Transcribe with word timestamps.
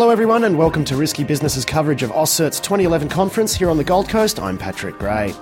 Hello, 0.00 0.08
everyone, 0.08 0.44
and 0.44 0.56
welcome 0.56 0.82
to 0.86 0.96
Risky 0.96 1.24
Business's 1.24 1.66
coverage 1.66 2.02
of 2.02 2.10
AusCert's 2.12 2.58
2011 2.58 3.10
conference 3.10 3.54
here 3.54 3.68
on 3.68 3.76
the 3.76 3.84
Gold 3.84 4.08
Coast. 4.08 4.40
I'm 4.40 4.56
Patrick 4.56 4.98
Gray. 4.98 5.34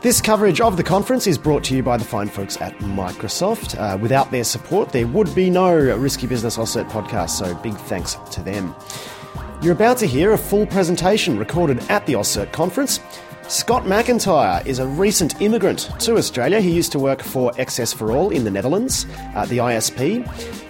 This 0.00 0.22
coverage 0.22 0.62
of 0.62 0.78
the 0.78 0.82
conference 0.82 1.26
is 1.26 1.36
brought 1.36 1.62
to 1.64 1.76
you 1.76 1.82
by 1.82 1.98
the 1.98 2.06
fine 2.06 2.28
folks 2.28 2.58
at 2.62 2.72
Microsoft. 2.78 3.78
Uh, 3.78 3.98
without 3.98 4.30
their 4.30 4.44
support, 4.44 4.92
there 4.92 5.06
would 5.06 5.34
be 5.34 5.50
no 5.50 5.76
Risky 5.76 6.26
Business 6.26 6.56
AusCert 6.56 6.88
podcast, 6.88 7.30
so 7.30 7.54
big 7.56 7.74
thanks 7.74 8.14
to 8.30 8.40
them. 8.40 8.74
You're 9.60 9.74
about 9.74 9.98
to 9.98 10.06
hear 10.06 10.32
a 10.32 10.38
full 10.38 10.64
presentation 10.64 11.36
recorded 11.38 11.80
at 11.90 12.06
the 12.06 12.14
AusCert 12.14 12.50
conference. 12.50 12.98
Scott 13.48 13.84
McIntyre 13.84 14.64
is 14.66 14.78
a 14.78 14.86
recent 14.86 15.42
immigrant 15.42 15.90
to 16.00 16.16
Australia. 16.16 16.60
He 16.60 16.70
used 16.70 16.90
to 16.92 16.98
work 16.98 17.22
for 17.22 17.52
XS4all 17.52 18.32
in 18.32 18.42
the 18.42 18.50
Netherlands, 18.50 19.06
uh, 19.34 19.44
the 19.44 19.58
ISP, 19.58 20.24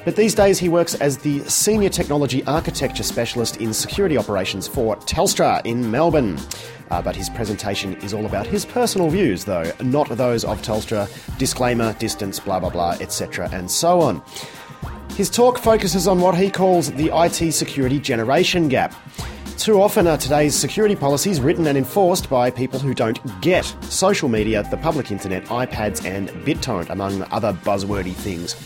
but 0.05 0.17
these 0.17 0.35
days 0.35 0.59
he 0.59 0.69
works 0.69 0.97
as 0.97 1.19
the 1.19 1.39
Senior 1.49 1.89
Technology 1.89 2.45
Architecture 2.47 3.05
Specialist 3.05 3.59
in 3.59 3.73
Security 3.73 4.19
Operations 4.19 4.67
for 4.67 4.97
Telstra 4.97 5.65
in 5.65 5.89
Melbourne. 5.89 6.37
Uh, 6.91 7.01
but 7.01 7.15
his 7.15 7.31
presentation 7.31 7.95
is 8.03 8.13
all 8.13 8.27
about 8.27 8.45
his 8.47 8.65
personal 8.65 9.09
views, 9.09 9.45
though, 9.45 9.71
not 9.81 10.09
those 10.09 10.45
of 10.45 10.61
Telstra. 10.61 11.09
Disclaimer, 11.39 11.93
distance, 11.95 12.41
blah 12.41 12.59
blah 12.59 12.71
blah, 12.71 12.97
etc., 13.01 13.49
and 13.53 13.71
so 13.71 14.01
on. 14.01 14.21
His 15.11 15.31
talk 15.31 15.59
focuses 15.59 16.09
on 16.09 16.21
what 16.21 16.37
he 16.37 16.51
calls 16.51 16.91
the 16.93 17.11
IT 17.15 17.53
security 17.53 18.01
generation 18.01 18.69
gap. 18.69 18.95
Too 19.57 19.81
often 19.81 20.07
are 20.07 20.19
today's 20.19 20.55
security 20.55 20.95
policies 20.95 21.41
written 21.41 21.67
and 21.67 21.79
enforced 21.79 22.29
by 22.29 22.51
people 22.51 22.79
who 22.79 22.93
don't 22.93 23.19
get 23.41 23.65
social 23.83 24.29
media, 24.29 24.63
the 24.65 24.77
public 24.77 25.11
internet, 25.11 25.45
iPads, 25.47 26.05
and 26.05 26.29
BitTorrent, 26.45 26.91
among 26.91 27.23
other 27.31 27.53
buzzwordy 27.53 28.13
things. 28.13 28.57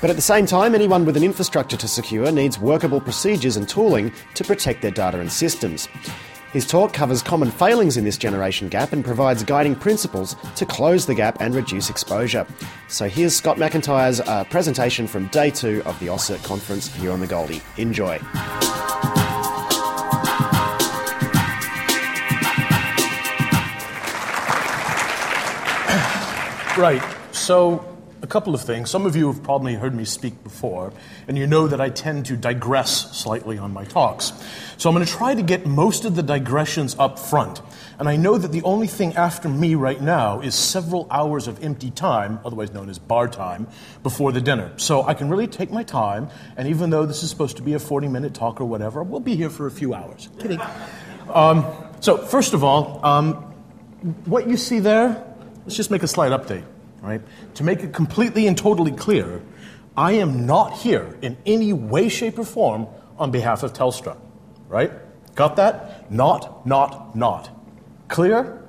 But 0.00 0.10
at 0.10 0.16
the 0.16 0.22
same 0.22 0.44
time, 0.44 0.74
anyone 0.74 1.06
with 1.06 1.16
an 1.16 1.22
infrastructure 1.22 1.78
to 1.78 1.88
secure 1.88 2.30
needs 2.30 2.58
workable 2.58 3.00
procedures 3.00 3.56
and 3.56 3.66
tooling 3.66 4.12
to 4.34 4.44
protect 4.44 4.82
their 4.82 4.90
data 4.90 5.18
and 5.18 5.32
systems. 5.32 5.88
His 6.52 6.66
talk 6.66 6.92
covers 6.92 7.22
common 7.22 7.50
failings 7.50 7.96
in 7.96 8.04
this 8.04 8.18
generation 8.18 8.68
gap 8.68 8.92
and 8.92 9.04
provides 9.04 9.42
guiding 9.42 9.74
principles 9.74 10.36
to 10.56 10.66
close 10.66 11.06
the 11.06 11.14
gap 11.14 11.38
and 11.40 11.54
reduce 11.54 11.88
exposure. 11.88 12.46
So 12.88 13.08
here's 13.08 13.34
Scott 13.34 13.56
McIntyre's 13.56 14.20
uh, 14.20 14.44
presentation 14.44 15.06
from 15.06 15.28
day 15.28 15.50
two 15.50 15.82
of 15.86 15.98
the 16.00 16.08
AusCert 16.08 16.44
conference 16.44 16.94
here 16.94 17.12
on 17.12 17.20
the 17.20 17.26
Goldie. 17.26 17.62
Enjoy. 17.78 18.20
Right. 26.76 27.02
So 27.30 27.94
a 28.20 28.26
couple 28.26 28.52
of 28.52 28.62
things. 28.62 28.90
Some 28.90 29.06
of 29.06 29.14
you 29.14 29.30
have 29.30 29.44
probably 29.44 29.74
heard 29.74 29.94
me 29.94 30.04
speak 30.04 30.42
before, 30.42 30.92
and 31.28 31.38
you 31.38 31.46
know 31.46 31.68
that 31.68 31.80
I 31.80 31.88
tend 31.90 32.26
to 32.26 32.36
digress 32.36 33.16
slightly 33.16 33.58
on 33.58 33.72
my 33.72 33.84
talks. 33.84 34.32
So 34.76 34.88
I'm 34.88 34.96
going 34.96 35.06
to 35.06 35.12
try 35.12 35.34
to 35.36 35.42
get 35.42 35.66
most 35.66 36.04
of 36.04 36.16
the 36.16 36.22
digressions 36.22 36.96
up 36.98 37.20
front. 37.20 37.60
And 37.98 38.08
I 38.08 38.16
know 38.16 38.36
that 38.38 38.50
the 38.50 38.62
only 38.62 38.88
thing 38.88 39.14
after 39.14 39.48
me 39.48 39.76
right 39.76 40.00
now 40.00 40.40
is 40.40 40.56
several 40.56 41.06
hours 41.12 41.46
of 41.46 41.62
empty 41.62 41.92
time, 41.92 42.40
otherwise 42.44 42.72
known 42.72 42.90
as 42.90 42.98
bar 42.98 43.28
time, 43.28 43.68
before 44.02 44.32
the 44.32 44.40
dinner. 44.40 44.72
So 44.76 45.04
I 45.04 45.14
can 45.14 45.28
really 45.28 45.46
take 45.46 45.70
my 45.70 45.84
time, 45.84 46.28
and 46.56 46.66
even 46.66 46.90
though 46.90 47.06
this 47.06 47.22
is 47.22 47.30
supposed 47.30 47.58
to 47.58 47.62
be 47.62 47.74
a 47.74 47.78
40 47.78 48.08
minute 48.08 48.34
talk 48.34 48.60
or 48.60 48.64
whatever, 48.64 49.04
we'll 49.04 49.20
be 49.20 49.36
here 49.36 49.50
for 49.50 49.68
a 49.68 49.70
few 49.70 49.94
hours. 49.94 50.28
Kidding. 50.40 50.60
Um, 51.32 51.66
so, 52.00 52.16
first 52.16 52.52
of 52.52 52.64
all, 52.64 53.04
um, 53.04 53.34
what 54.24 54.48
you 54.48 54.56
see 54.56 54.80
there, 54.80 55.24
let's 55.64 55.76
just 55.76 55.90
make 55.90 56.02
a 56.02 56.08
slight 56.08 56.32
update 56.32 56.64
right? 57.04 57.20
To 57.56 57.64
make 57.64 57.82
it 57.82 57.92
completely 57.92 58.46
and 58.46 58.56
totally 58.56 58.90
clear, 58.90 59.42
I 59.96 60.12
am 60.12 60.46
not 60.46 60.72
here 60.78 61.16
in 61.22 61.36
any 61.46 61.72
way, 61.72 62.08
shape, 62.08 62.38
or 62.38 62.44
form 62.44 62.88
on 63.18 63.30
behalf 63.30 63.62
of 63.62 63.74
Telstra, 63.74 64.16
right? 64.68 64.90
Got 65.34 65.56
that? 65.56 66.10
Not, 66.10 66.66
not, 66.66 67.14
not. 67.14 67.50
Clear? 68.08 68.62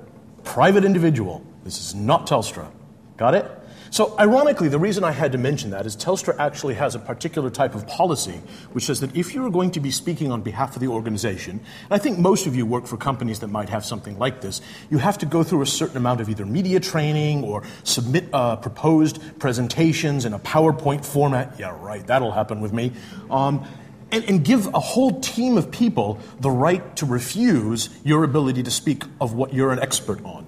Private 0.44 0.84
individual. 0.84 1.44
This 1.64 1.80
is 1.80 1.94
not 1.94 2.26
Telstra. 2.26 2.70
Got 3.16 3.34
it? 3.34 3.50
So, 3.90 4.14
ironically, 4.18 4.68
the 4.68 4.78
reason 4.78 5.04
I 5.04 5.12
had 5.12 5.32
to 5.32 5.38
mention 5.38 5.70
that 5.70 5.86
is 5.86 5.96
Telstra 5.96 6.36
actually 6.38 6.74
has 6.74 6.94
a 6.94 6.98
particular 6.98 7.50
type 7.50 7.74
of 7.74 7.86
policy 7.86 8.40
which 8.72 8.84
says 8.84 9.00
that 9.00 9.14
if 9.16 9.34
you're 9.34 9.50
going 9.50 9.70
to 9.72 9.80
be 9.80 9.90
speaking 9.90 10.32
on 10.32 10.42
behalf 10.42 10.74
of 10.76 10.80
the 10.80 10.88
organization, 10.88 11.60
and 11.84 11.90
I 11.90 11.98
think 11.98 12.18
most 12.18 12.46
of 12.46 12.56
you 12.56 12.66
work 12.66 12.86
for 12.86 12.96
companies 12.96 13.40
that 13.40 13.48
might 13.48 13.68
have 13.68 13.84
something 13.84 14.18
like 14.18 14.40
this, 14.40 14.60
you 14.90 14.98
have 14.98 15.18
to 15.18 15.26
go 15.26 15.42
through 15.42 15.62
a 15.62 15.66
certain 15.66 15.96
amount 15.96 16.20
of 16.20 16.28
either 16.28 16.44
media 16.44 16.80
training 16.80 17.44
or 17.44 17.62
submit 17.84 18.28
uh, 18.32 18.56
proposed 18.56 19.38
presentations 19.38 20.24
in 20.24 20.32
a 20.32 20.38
PowerPoint 20.38 21.04
format. 21.04 21.58
Yeah, 21.58 21.76
right, 21.80 22.06
that'll 22.06 22.32
happen 22.32 22.60
with 22.60 22.72
me. 22.72 22.92
Um, 23.30 23.66
and, 24.12 24.24
and, 24.24 24.44
give 24.44 24.66
a 24.72 24.78
whole 24.78 25.20
team 25.20 25.58
of 25.58 25.72
people 25.72 26.20
the 26.38 26.50
right 26.50 26.94
to 26.96 27.06
refuse 27.06 27.90
your 28.04 28.22
ability 28.22 28.62
to 28.62 28.70
speak 28.70 29.02
of 29.20 29.34
what 29.34 29.52
you're 29.52 29.72
an 29.72 29.80
expert 29.80 30.24
on. 30.24 30.46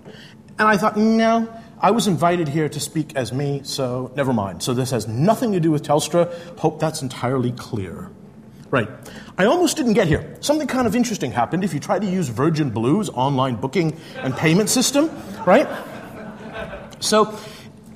And 0.58 0.68
I 0.68 0.76
thought, 0.76 0.96
no, 0.96 1.52
I 1.80 1.92
was 1.92 2.08
invited 2.08 2.48
here 2.48 2.68
to 2.68 2.80
speak 2.80 3.14
as 3.14 3.32
me, 3.32 3.60
so 3.62 4.10
never 4.16 4.32
mind. 4.32 4.62
So 4.62 4.74
this 4.74 4.90
has 4.90 5.06
nothing 5.06 5.52
to 5.52 5.60
do 5.60 5.70
with 5.70 5.84
Telstra. 5.84 6.32
Hope 6.58 6.80
that's 6.80 7.02
entirely 7.02 7.52
clear. 7.52 8.10
Right. 8.70 8.88
I 9.38 9.44
almost 9.44 9.76
didn't 9.76 9.94
get 9.94 10.08
here. 10.08 10.36
Something 10.40 10.66
kind 10.66 10.86
of 10.86 10.96
interesting 10.96 11.30
happened 11.30 11.64
if 11.64 11.72
you 11.72 11.80
try 11.80 11.98
to 11.98 12.06
use 12.06 12.28
Virgin 12.28 12.70
Blue's 12.70 13.08
online 13.08 13.56
booking 13.56 13.98
and 14.16 14.36
payment 14.36 14.68
system, 14.68 15.10
right? 15.46 15.68
So 17.00 17.38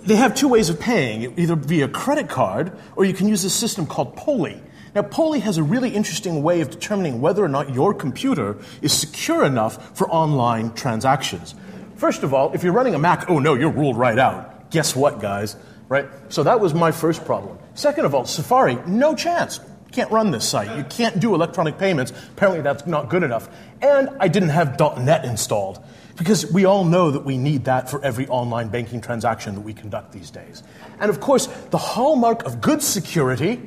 they 0.04 0.16
have 0.16 0.34
two 0.34 0.49
ways 0.49 0.70
of 0.70 0.81
paying, 0.81 1.38
either 1.38 1.56
via 1.56 1.88
credit 1.88 2.28
card 2.28 2.72
or 2.97 3.04
you 3.04 3.12
can 3.12 3.28
use 3.28 3.44
a 3.44 3.50
system 3.50 3.87
called 3.87 4.16
POLi. 4.16 4.62
Now, 4.94 5.03
POLi 5.03 5.41
has 5.41 5.59
a 5.59 5.62
really 5.62 5.91
interesting 5.91 6.43
way 6.43 6.60
of 6.60 6.70
determining 6.70 7.20
whether 7.20 7.44
or 7.44 7.49
not 7.49 7.75
your 7.75 7.94
computer 7.94 8.59
is 8.81 8.93
secure 8.93 9.44
enough 9.44 9.97
for 9.97 10.09
online 10.10 10.72
transactions. 10.75 11.54
First 12.03 12.25
of 12.25 12.35
all, 12.35 12.53
if 12.53 12.65
you're 12.65 12.73
running 12.73 12.97
a 12.97 12.99
Mac, 12.99 13.31
oh 13.31 13.39
no, 13.39 13.55
you're 13.55 13.71
ruled 13.71 13.97
right 13.97 14.19
out. 14.19 14.73
Guess 14.73 14.97
what, 14.97 15.21
guys? 15.21 15.55
Right? 15.89 16.09
So 16.31 16.43
that 16.43 16.59
was 16.59 16.75
my 16.75 16.91
first 16.91 17.25
problem. 17.25 17.61
Second 17.75 18.07
of 18.07 18.13
all, 18.13 18.25
Safari, 18.25 18.77
no 18.89 19.15
chance. 19.15 19.61
Can't 19.93 20.11
run 20.11 20.33
this 20.33 20.45
site. 20.45 20.77
You 20.77 20.83
can't 20.83 21.21
do 21.21 21.33
electronic 21.33 21.79
payments. 21.79 22.12
Apparently, 22.33 22.61
that's 22.61 22.89
not 22.89 23.09
good 23.09 23.23
enough. 23.23 23.49
And 23.81 24.09
I 24.19 24.27
didn't 24.27 24.49
have 24.49 24.81
.NET 24.81 25.25
installed 25.25 25.79
because 26.17 26.53
we 26.53 26.65
all 26.65 26.83
know 26.85 27.12
that 27.12 27.25
we 27.25 27.39
need 27.39 27.67
that 27.67 27.89
for 27.89 28.05
every 28.05 28.27
online 28.27 28.67
banking 28.67 29.01
transaction 29.01 29.55
that 29.55 29.61
we 29.61 29.73
conduct 29.73 30.11
these 30.11 30.33
days. 30.33 30.65
And 30.99 31.09
of 31.09 31.21
course, 31.21 31.47
the 31.71 31.79
hallmark 31.79 32.43
of 32.47 32.61
good 32.61 32.83
security, 32.83 33.62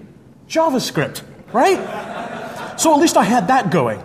JavaScript, 0.50 1.22
right? 1.53 2.78
So 2.78 2.94
at 2.94 3.00
least 3.00 3.16
I 3.16 3.24
had 3.24 3.47
that 3.47 3.72
going. 3.72 4.03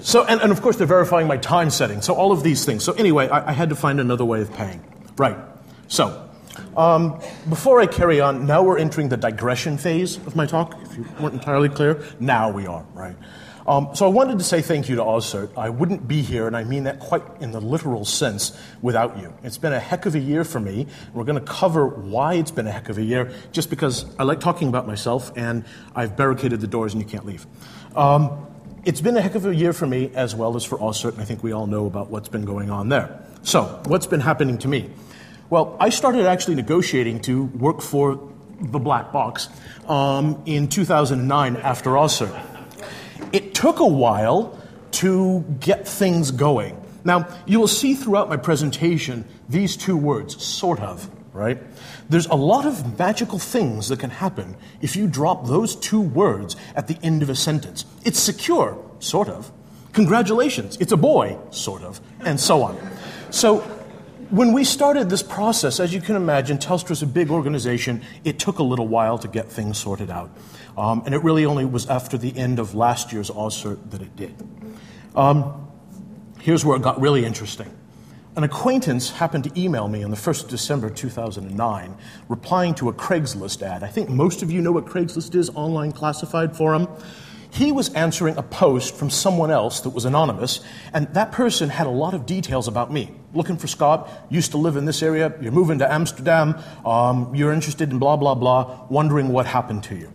So, 0.00 0.24
and, 0.24 0.40
and 0.40 0.52
of 0.52 0.62
course, 0.62 0.76
they're 0.76 0.86
verifying 0.86 1.26
my 1.26 1.36
time 1.36 1.70
setting. 1.70 2.02
So, 2.02 2.14
all 2.14 2.32
of 2.32 2.42
these 2.42 2.64
things. 2.64 2.84
So, 2.84 2.92
anyway, 2.92 3.28
I, 3.28 3.50
I 3.50 3.52
had 3.52 3.70
to 3.70 3.76
find 3.76 4.00
another 4.00 4.24
way 4.24 4.40
of 4.40 4.52
paying. 4.54 4.82
Right. 5.16 5.36
So, 5.88 6.28
um, 6.76 7.20
before 7.48 7.80
I 7.80 7.86
carry 7.86 8.20
on, 8.20 8.46
now 8.46 8.62
we're 8.62 8.78
entering 8.78 9.08
the 9.08 9.16
digression 9.16 9.78
phase 9.78 10.16
of 10.18 10.36
my 10.36 10.46
talk. 10.46 10.80
If 10.82 10.96
you 10.96 11.06
weren't 11.20 11.34
entirely 11.34 11.68
clear, 11.68 12.04
now 12.20 12.50
we 12.50 12.66
are, 12.66 12.84
right? 12.94 13.16
Um, 13.66 13.90
so 13.94 14.06
I 14.06 14.08
wanted 14.08 14.38
to 14.38 14.44
say 14.44 14.62
thank 14.62 14.88
you 14.88 14.96
to 14.96 15.02
AusCert. 15.02 15.50
I 15.58 15.68
wouldn't 15.68 16.08
be 16.08 16.22
here, 16.22 16.46
and 16.46 16.56
I 16.56 16.64
mean 16.64 16.84
that 16.84 17.00
quite 17.00 17.22
in 17.40 17.52
the 17.52 17.60
literal 17.60 18.06
sense, 18.06 18.58
without 18.80 19.18
you. 19.18 19.34
It's 19.42 19.58
been 19.58 19.74
a 19.74 19.78
heck 19.78 20.06
of 20.06 20.14
a 20.14 20.18
year 20.18 20.42
for 20.42 20.58
me. 20.58 20.86
We're 21.12 21.24
going 21.24 21.38
to 21.38 21.44
cover 21.44 21.86
why 21.86 22.34
it's 22.34 22.50
been 22.50 22.66
a 22.66 22.72
heck 22.72 22.88
of 22.88 22.96
a 22.96 23.02
year, 23.02 23.30
just 23.52 23.68
because 23.68 24.06
I 24.18 24.22
like 24.22 24.40
talking 24.40 24.68
about 24.68 24.86
myself, 24.86 25.32
and 25.36 25.66
I've 25.94 26.16
barricaded 26.16 26.62
the 26.62 26.66
doors 26.66 26.94
and 26.94 27.02
you 27.02 27.08
can't 27.08 27.26
leave. 27.26 27.46
Um, 27.94 28.46
it's 28.84 29.00
been 29.00 29.16
a 29.16 29.20
heck 29.20 29.34
of 29.34 29.46
a 29.46 29.54
year 29.54 29.72
for 29.72 29.86
me 29.86 30.10
as 30.14 30.34
well 30.34 30.56
as 30.56 30.64
for 30.64 30.78
AusCert, 30.78 31.12
and 31.12 31.20
I 31.20 31.24
think 31.24 31.42
we 31.42 31.52
all 31.52 31.66
know 31.66 31.86
about 31.86 32.10
what's 32.10 32.28
been 32.28 32.44
going 32.44 32.70
on 32.70 32.88
there. 32.88 33.22
So, 33.42 33.80
what's 33.86 34.06
been 34.06 34.20
happening 34.20 34.58
to 34.58 34.68
me? 34.68 34.90
Well, 35.50 35.76
I 35.80 35.88
started 35.88 36.26
actually 36.26 36.56
negotiating 36.56 37.20
to 37.22 37.44
work 37.44 37.80
for 37.80 38.20
the 38.60 38.78
black 38.78 39.12
box 39.12 39.48
um, 39.86 40.42
in 40.46 40.68
2009 40.68 41.56
after 41.56 41.90
AusCert. 41.90 42.38
It 43.32 43.54
took 43.54 43.80
a 43.80 43.86
while 43.86 44.58
to 44.92 45.44
get 45.60 45.86
things 45.86 46.30
going. 46.30 46.80
Now, 47.04 47.28
you 47.46 47.60
will 47.60 47.68
see 47.68 47.94
throughout 47.94 48.28
my 48.28 48.36
presentation 48.36 49.24
these 49.48 49.76
two 49.76 49.96
words, 49.96 50.42
sort 50.42 50.80
of, 50.80 51.08
right? 51.32 51.58
There's 52.08 52.26
a 52.26 52.34
lot 52.34 52.64
of 52.64 52.98
magical 52.98 53.38
things 53.38 53.88
that 53.88 54.00
can 54.00 54.10
happen 54.10 54.56
if 54.80 54.96
you 54.96 55.06
drop 55.06 55.46
those 55.46 55.76
two 55.76 56.00
words 56.00 56.56
at 56.74 56.88
the 56.88 56.98
end 57.02 57.22
of 57.22 57.28
a 57.28 57.34
sentence. 57.34 57.84
It's 58.04 58.18
secure, 58.18 58.78
sort 58.98 59.28
of. 59.28 59.52
Congratulations, 59.92 60.76
it's 60.80 60.92
a 60.92 60.96
boy, 60.96 61.38
sort 61.50 61.82
of, 61.82 62.00
and 62.20 62.38
so 62.38 62.62
on. 62.62 62.78
So, 63.30 63.60
when 64.30 64.52
we 64.52 64.62
started 64.64 65.08
this 65.08 65.22
process, 65.22 65.80
as 65.80 65.94
you 65.94 66.02
can 66.02 66.14
imagine, 66.14 66.58
Telstra's 66.58 67.02
a 67.02 67.06
big 67.06 67.30
organization. 67.30 68.02
It 68.24 68.38
took 68.38 68.58
a 68.58 68.62
little 68.62 68.86
while 68.86 69.16
to 69.18 69.28
get 69.28 69.50
things 69.50 69.78
sorted 69.78 70.10
out. 70.10 70.30
Um, 70.76 71.02
and 71.06 71.14
it 71.14 71.24
really 71.24 71.46
only 71.46 71.64
was 71.64 71.88
after 71.88 72.18
the 72.18 72.36
end 72.36 72.58
of 72.58 72.74
last 72.74 73.10
year's 73.10 73.30
AusCert 73.30 73.90
that 73.90 74.02
it 74.02 74.14
did. 74.16 74.34
Um, 75.16 75.66
here's 76.40 76.62
where 76.62 76.76
it 76.76 76.82
got 76.82 77.00
really 77.00 77.24
interesting. 77.24 77.74
An 78.38 78.44
acquaintance 78.44 79.10
happened 79.10 79.42
to 79.42 79.60
email 79.60 79.88
me 79.88 80.04
on 80.04 80.12
the 80.12 80.16
1st 80.16 80.44
of 80.44 80.50
December 80.50 80.90
2009, 80.90 81.96
replying 82.28 82.72
to 82.76 82.88
a 82.88 82.92
Craigslist 82.92 83.62
ad. 83.62 83.82
I 83.82 83.88
think 83.88 84.08
most 84.08 84.44
of 84.44 84.50
you 84.52 84.60
know 84.62 84.70
what 84.70 84.86
Craigslist 84.86 85.34
is 85.34 85.50
online 85.56 85.90
classified 85.90 86.56
forum. 86.56 86.86
He 87.50 87.72
was 87.72 87.92
answering 87.94 88.36
a 88.36 88.44
post 88.44 88.94
from 88.94 89.10
someone 89.10 89.50
else 89.50 89.80
that 89.80 89.90
was 89.90 90.04
anonymous, 90.04 90.60
and 90.94 91.12
that 91.14 91.32
person 91.32 91.68
had 91.68 91.88
a 91.88 91.90
lot 91.90 92.14
of 92.14 92.26
details 92.26 92.68
about 92.68 92.92
me. 92.92 93.10
Looking 93.34 93.56
for 93.56 93.66
Scott, 93.66 94.08
used 94.30 94.52
to 94.52 94.56
live 94.56 94.76
in 94.76 94.84
this 94.84 95.02
area, 95.02 95.34
you're 95.40 95.50
moving 95.50 95.80
to 95.80 95.92
Amsterdam, 95.92 96.56
um, 96.86 97.34
you're 97.34 97.52
interested 97.52 97.90
in 97.90 97.98
blah, 97.98 98.16
blah, 98.16 98.36
blah, 98.36 98.86
wondering 98.88 99.30
what 99.30 99.46
happened 99.46 99.82
to 99.82 99.96
you. 99.96 100.12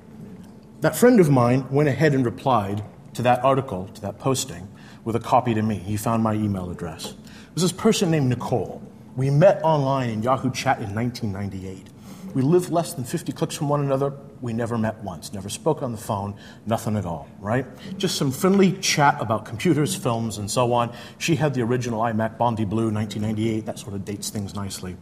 That 0.80 0.96
friend 0.96 1.20
of 1.20 1.30
mine 1.30 1.70
went 1.70 1.90
ahead 1.90 2.14
and 2.14 2.24
replied 2.24 2.86
to 3.16 3.22
that 3.24 3.44
article, 3.44 3.90
to 3.96 4.00
that 4.00 4.18
posting, 4.18 4.70
with 5.04 5.18
a 5.18 5.20
copy 5.20 5.54
to 5.54 5.62
me. 5.62 5.76
He 5.76 5.98
found 5.98 6.24
my 6.24 6.36
email 6.36 6.72
address. 6.72 7.16
Was 7.54 7.62
this 7.62 7.72
person 7.72 8.10
named 8.10 8.30
Nicole. 8.30 8.82
We 9.16 9.30
met 9.30 9.62
online 9.64 10.10
in 10.10 10.24
Yahoo 10.24 10.52
Chat 10.52 10.80
in 10.80 10.96
1998. 10.96 11.88
We 12.34 12.42
lived 12.42 12.72
less 12.72 12.94
than 12.94 13.04
50 13.04 13.32
clicks 13.32 13.56
from 13.56 13.70
one 13.70 13.82
another. 13.82 14.12
We 14.42 14.54
never 14.54 14.76
met 14.76 15.04
once, 15.04 15.34
never 15.34 15.50
spoke 15.50 15.84
on 15.84 15.92
the 15.92 16.00
phone, 16.00 16.36
nothing 16.66 16.98
at 16.98 17.06
all, 17.06 17.30
right? 17.40 17.66
Just 18.00 18.16
some 18.16 18.32
friendly 18.32 18.72
chat 18.78 19.18
about 19.22 19.46
computers, 19.46 19.96
films, 19.96 20.40
and 20.40 20.50
so 20.50 20.74
on. 20.74 20.96
She 21.20 21.36
had 21.36 21.54
the 21.54 21.62
original 21.62 22.02
iMac 22.02 22.40
Bondi 22.40 22.66
Blue 22.66 22.92
1998. 22.92 23.68
That 23.68 23.78
sort 23.78 23.94
of 23.94 24.04
dates 24.04 24.32
things 24.32 24.56
nicely. 24.56 24.98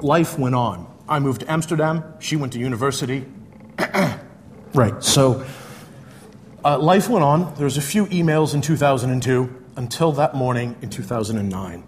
Life 0.00 0.38
went 0.38 0.54
on. 0.54 0.86
I 1.08 1.18
moved 1.18 1.40
to 1.40 1.50
Amsterdam. 1.50 2.04
She 2.20 2.36
went 2.36 2.52
to 2.52 2.60
university. 2.60 3.26
right, 4.74 5.02
so 5.02 5.44
uh, 6.64 6.78
life 6.78 7.08
went 7.08 7.24
on. 7.24 7.52
There 7.56 7.64
was 7.64 7.78
a 7.78 7.82
few 7.82 8.06
emails 8.06 8.54
in 8.54 8.60
2002 8.60 9.57
until 9.78 10.10
that 10.10 10.34
morning 10.34 10.76
in 10.82 10.90
2009. 10.90 11.84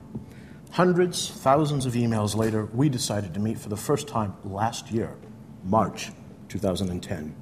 Hundreds, 0.71 1.29
thousands 1.29 1.87
of 1.87 1.95
emails 1.95 2.37
later, 2.37 2.67
we 2.67 2.89
decided 2.89 3.35
to 3.35 3.41
meet 3.41 3.59
for 3.59 3.69
the 3.69 3.77
first 3.77 4.07
time 4.07 4.33
last 4.45 4.93
year, 4.93 5.17
March 5.65 6.13
2010. 6.49 7.35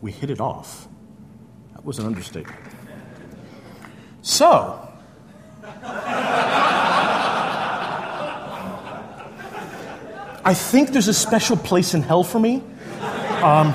We 0.00 0.12
hit 0.12 0.30
it 0.30 0.40
off. 0.40 0.86
That 1.72 1.84
was 1.84 1.98
an 1.98 2.06
understatement. 2.06 2.56
So, 4.22 4.88
I 10.44 10.54
think 10.54 10.90
there's 10.90 11.08
a 11.08 11.14
special 11.14 11.56
place 11.56 11.94
in 11.94 12.02
hell 12.02 12.22
for 12.22 12.38
me. 12.38 12.62
Um, 13.42 13.74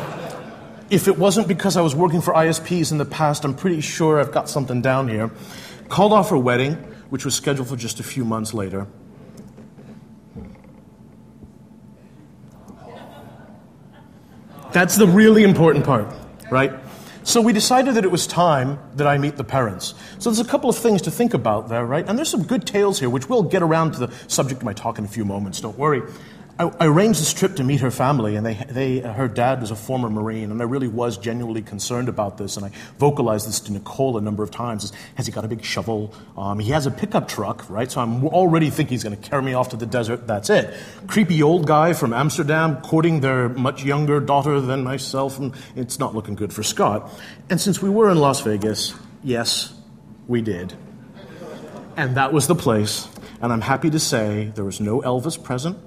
if 0.89 1.09
it 1.09 1.17
wasn't 1.17 1.49
because 1.49 1.75
I 1.75 1.81
was 1.81 1.93
working 1.93 2.21
for 2.21 2.33
ISPs 2.33 2.93
in 2.93 2.97
the 2.97 3.05
past, 3.05 3.43
I'm 3.43 3.53
pretty 3.53 3.81
sure 3.81 4.17
I've 4.17 4.31
got 4.31 4.47
something 4.47 4.81
down 4.81 5.09
here. 5.09 5.29
Called 5.89 6.13
off 6.13 6.29
her 6.29 6.37
wedding 6.37 6.85
which 7.09 7.25
was 7.25 7.35
scheduled 7.35 7.67
for 7.67 7.75
just 7.75 7.99
a 7.99 8.03
few 8.03 8.23
months 8.23 8.53
later. 8.53 8.87
That's 14.71 14.97
the 14.97 15.07
really 15.07 15.43
important 15.43 15.83
part, 15.83 16.13
right? 16.51 16.71
So 17.23 17.41
we 17.41 17.53
decided 17.53 17.95
that 17.95 18.05
it 18.05 18.11
was 18.11 18.27
time 18.27 18.79
that 18.95 19.07
I 19.07 19.17
meet 19.17 19.35
the 19.35 19.43
parents. 19.43 19.95
So 20.19 20.29
there's 20.29 20.39
a 20.39 20.49
couple 20.49 20.69
of 20.69 20.77
things 20.77 21.01
to 21.03 21.11
think 21.11 21.33
about 21.33 21.67
there, 21.69 21.85
right? 21.85 22.07
And 22.07 22.17
there's 22.17 22.29
some 22.29 22.43
good 22.43 22.65
tales 22.65 22.99
here, 22.99 23.09
which 23.09 23.27
we'll 23.27 23.43
get 23.43 23.63
around 23.63 23.93
to 23.93 24.07
the 24.07 24.13
subject 24.27 24.61
of 24.61 24.65
my 24.65 24.73
talk 24.73 24.99
in 24.99 25.05
a 25.05 25.07
few 25.07 25.25
moments, 25.25 25.59
don't 25.59 25.77
worry. 25.77 26.01
I, 26.59 26.65
I, 26.77 26.87
arranged 26.87 27.21
this 27.21 27.31
trip 27.31 27.55
to 27.55 27.63
meet 27.63 27.79
her 27.79 27.89
family, 27.89 28.35
and 28.35 28.45
they, 28.45 28.53
they, 28.53 28.99
her 28.99 29.29
dad 29.29 29.61
was 29.61 29.71
a 29.71 29.77
former 29.77 30.09
Marine, 30.09 30.51
and 30.51 30.61
I 30.61 30.65
really 30.65 30.89
was 30.89 31.17
genuinely 31.17 31.61
concerned 31.61 32.09
about 32.09 32.37
this. 32.37 32.57
And 32.57 32.65
I 32.65 32.71
vocalized 32.97 33.47
this 33.47 33.61
to 33.61 33.71
Nicole 33.71 34.17
a 34.17 34.21
number 34.21 34.43
of 34.43 34.51
times. 34.51 34.91
Has 35.15 35.25
he 35.25 35.31
got 35.31 35.45
a 35.45 35.47
big 35.47 35.63
shovel? 35.63 36.13
Um, 36.37 36.59
he 36.59 36.71
has 36.71 36.85
a 36.85 36.91
pickup 36.91 37.29
truck, 37.29 37.67
right? 37.69 37.89
So 37.89 38.01
I'm 38.01 38.25
already 38.25 38.69
thinking 38.69 38.95
he's 38.95 39.05
going 39.05 39.15
to 39.15 39.29
carry 39.29 39.41
me 39.41 39.53
off 39.53 39.69
to 39.69 39.77
the 39.77 39.85
desert. 39.85 40.27
That's 40.27 40.49
it. 40.49 40.77
Creepy 41.07 41.41
old 41.41 41.65
guy 41.65 41.93
from 41.93 42.11
Amsterdam 42.11 42.81
courting 42.81 43.21
their 43.21 43.47
much 43.47 43.85
younger 43.85 44.19
daughter 44.19 44.59
than 44.59 44.83
myself, 44.83 45.39
and 45.39 45.55
it's 45.77 45.97
not 45.97 46.13
looking 46.13 46.35
good 46.35 46.51
for 46.51 46.61
Scott. 46.61 47.09
And 47.49 47.61
since 47.61 47.81
we 47.81 47.89
were 47.89 48.09
in 48.09 48.17
Las 48.17 48.41
Vegas, 48.41 48.93
yes, 49.23 49.73
we 50.27 50.41
did. 50.41 50.73
And 51.95 52.17
that 52.17 52.33
was 52.33 52.47
the 52.47 52.55
place. 52.55 53.07
And 53.41 53.53
I'm 53.53 53.61
happy 53.61 53.89
to 53.91 53.99
say 53.99 54.51
there 54.55 54.65
was 54.65 54.81
no 54.81 54.99
Elvis 55.01 55.41
present. 55.41 55.77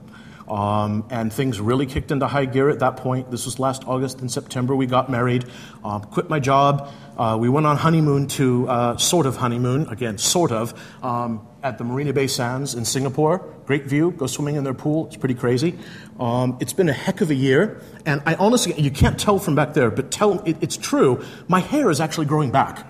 Um, 0.48 1.06
and 1.10 1.32
things 1.32 1.60
really 1.60 1.86
kicked 1.86 2.10
into 2.10 2.26
high 2.26 2.44
gear 2.44 2.68
at 2.68 2.80
that 2.80 2.96
point. 2.96 3.30
This 3.30 3.44
was 3.44 3.58
last 3.58 3.84
August 3.86 4.20
and 4.20 4.30
September. 4.30 4.74
We 4.74 4.86
got 4.86 5.10
married, 5.10 5.44
um, 5.84 6.02
quit 6.02 6.28
my 6.28 6.40
job. 6.40 6.90
Uh, 7.16 7.36
we 7.40 7.48
went 7.48 7.66
on 7.66 7.76
honeymoon 7.76 8.26
to 8.26 8.68
uh, 8.68 8.96
sort 8.96 9.26
of 9.26 9.36
honeymoon, 9.36 9.86
again, 9.88 10.18
sort 10.18 10.50
of, 10.50 10.74
um, 11.02 11.46
at 11.62 11.78
the 11.78 11.84
Marina 11.84 12.12
Bay 12.12 12.26
Sands 12.26 12.74
in 12.74 12.84
Singapore. 12.84 13.38
Great 13.66 13.84
view. 13.84 14.10
Go 14.10 14.26
swimming 14.26 14.56
in 14.56 14.64
their 14.64 14.74
pool. 14.74 15.06
It's 15.06 15.16
pretty 15.16 15.34
crazy. 15.34 15.78
Um, 16.18 16.56
it's 16.60 16.72
been 16.72 16.88
a 16.88 16.92
heck 16.92 17.20
of 17.20 17.30
a 17.30 17.34
year. 17.34 17.80
And 18.04 18.22
I 18.26 18.34
honestly, 18.34 18.74
you 18.80 18.90
can't 18.90 19.18
tell 19.18 19.38
from 19.38 19.54
back 19.54 19.74
there, 19.74 19.90
but 19.90 20.10
tell, 20.10 20.40
it, 20.40 20.56
it's 20.60 20.76
true. 20.76 21.24
My 21.48 21.60
hair 21.60 21.90
is 21.90 22.00
actually 22.00 22.26
growing 22.26 22.50
back 22.50 22.86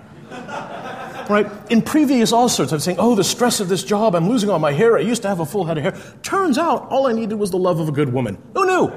right? 1.31 1.51
In 1.71 1.83
previous 1.83 2.33
AusCerts, 2.33 2.73
I'm 2.73 2.81
saying, 2.81 2.99
oh, 3.01 3.15
the 3.15 3.25
stress 3.25 3.61
of 3.61 3.69
this 3.69 3.83
job, 3.85 4.15
I'm 4.15 4.29
losing 4.29 4.51
all 4.51 4.59
my 4.59 4.73
hair. 4.73 4.97
I 4.97 5.01
used 5.01 5.23
to 5.23 5.29
have 5.29 5.41
a 5.41 5.47
full 5.47 5.65
head 5.65 5.79
of 5.79 5.85
hair. 5.85 6.17
Turns 6.23 6.59
out, 6.59 6.89
all 6.91 7.07
I 7.07 7.13
needed 7.13 7.35
was 7.37 7.51
the 7.51 7.59
love 7.59 7.81
of 7.81 7.89
a 7.89 7.93
good 7.93 8.13
woman. 8.13 8.39
Who 8.55 8.67
knew? 8.67 8.93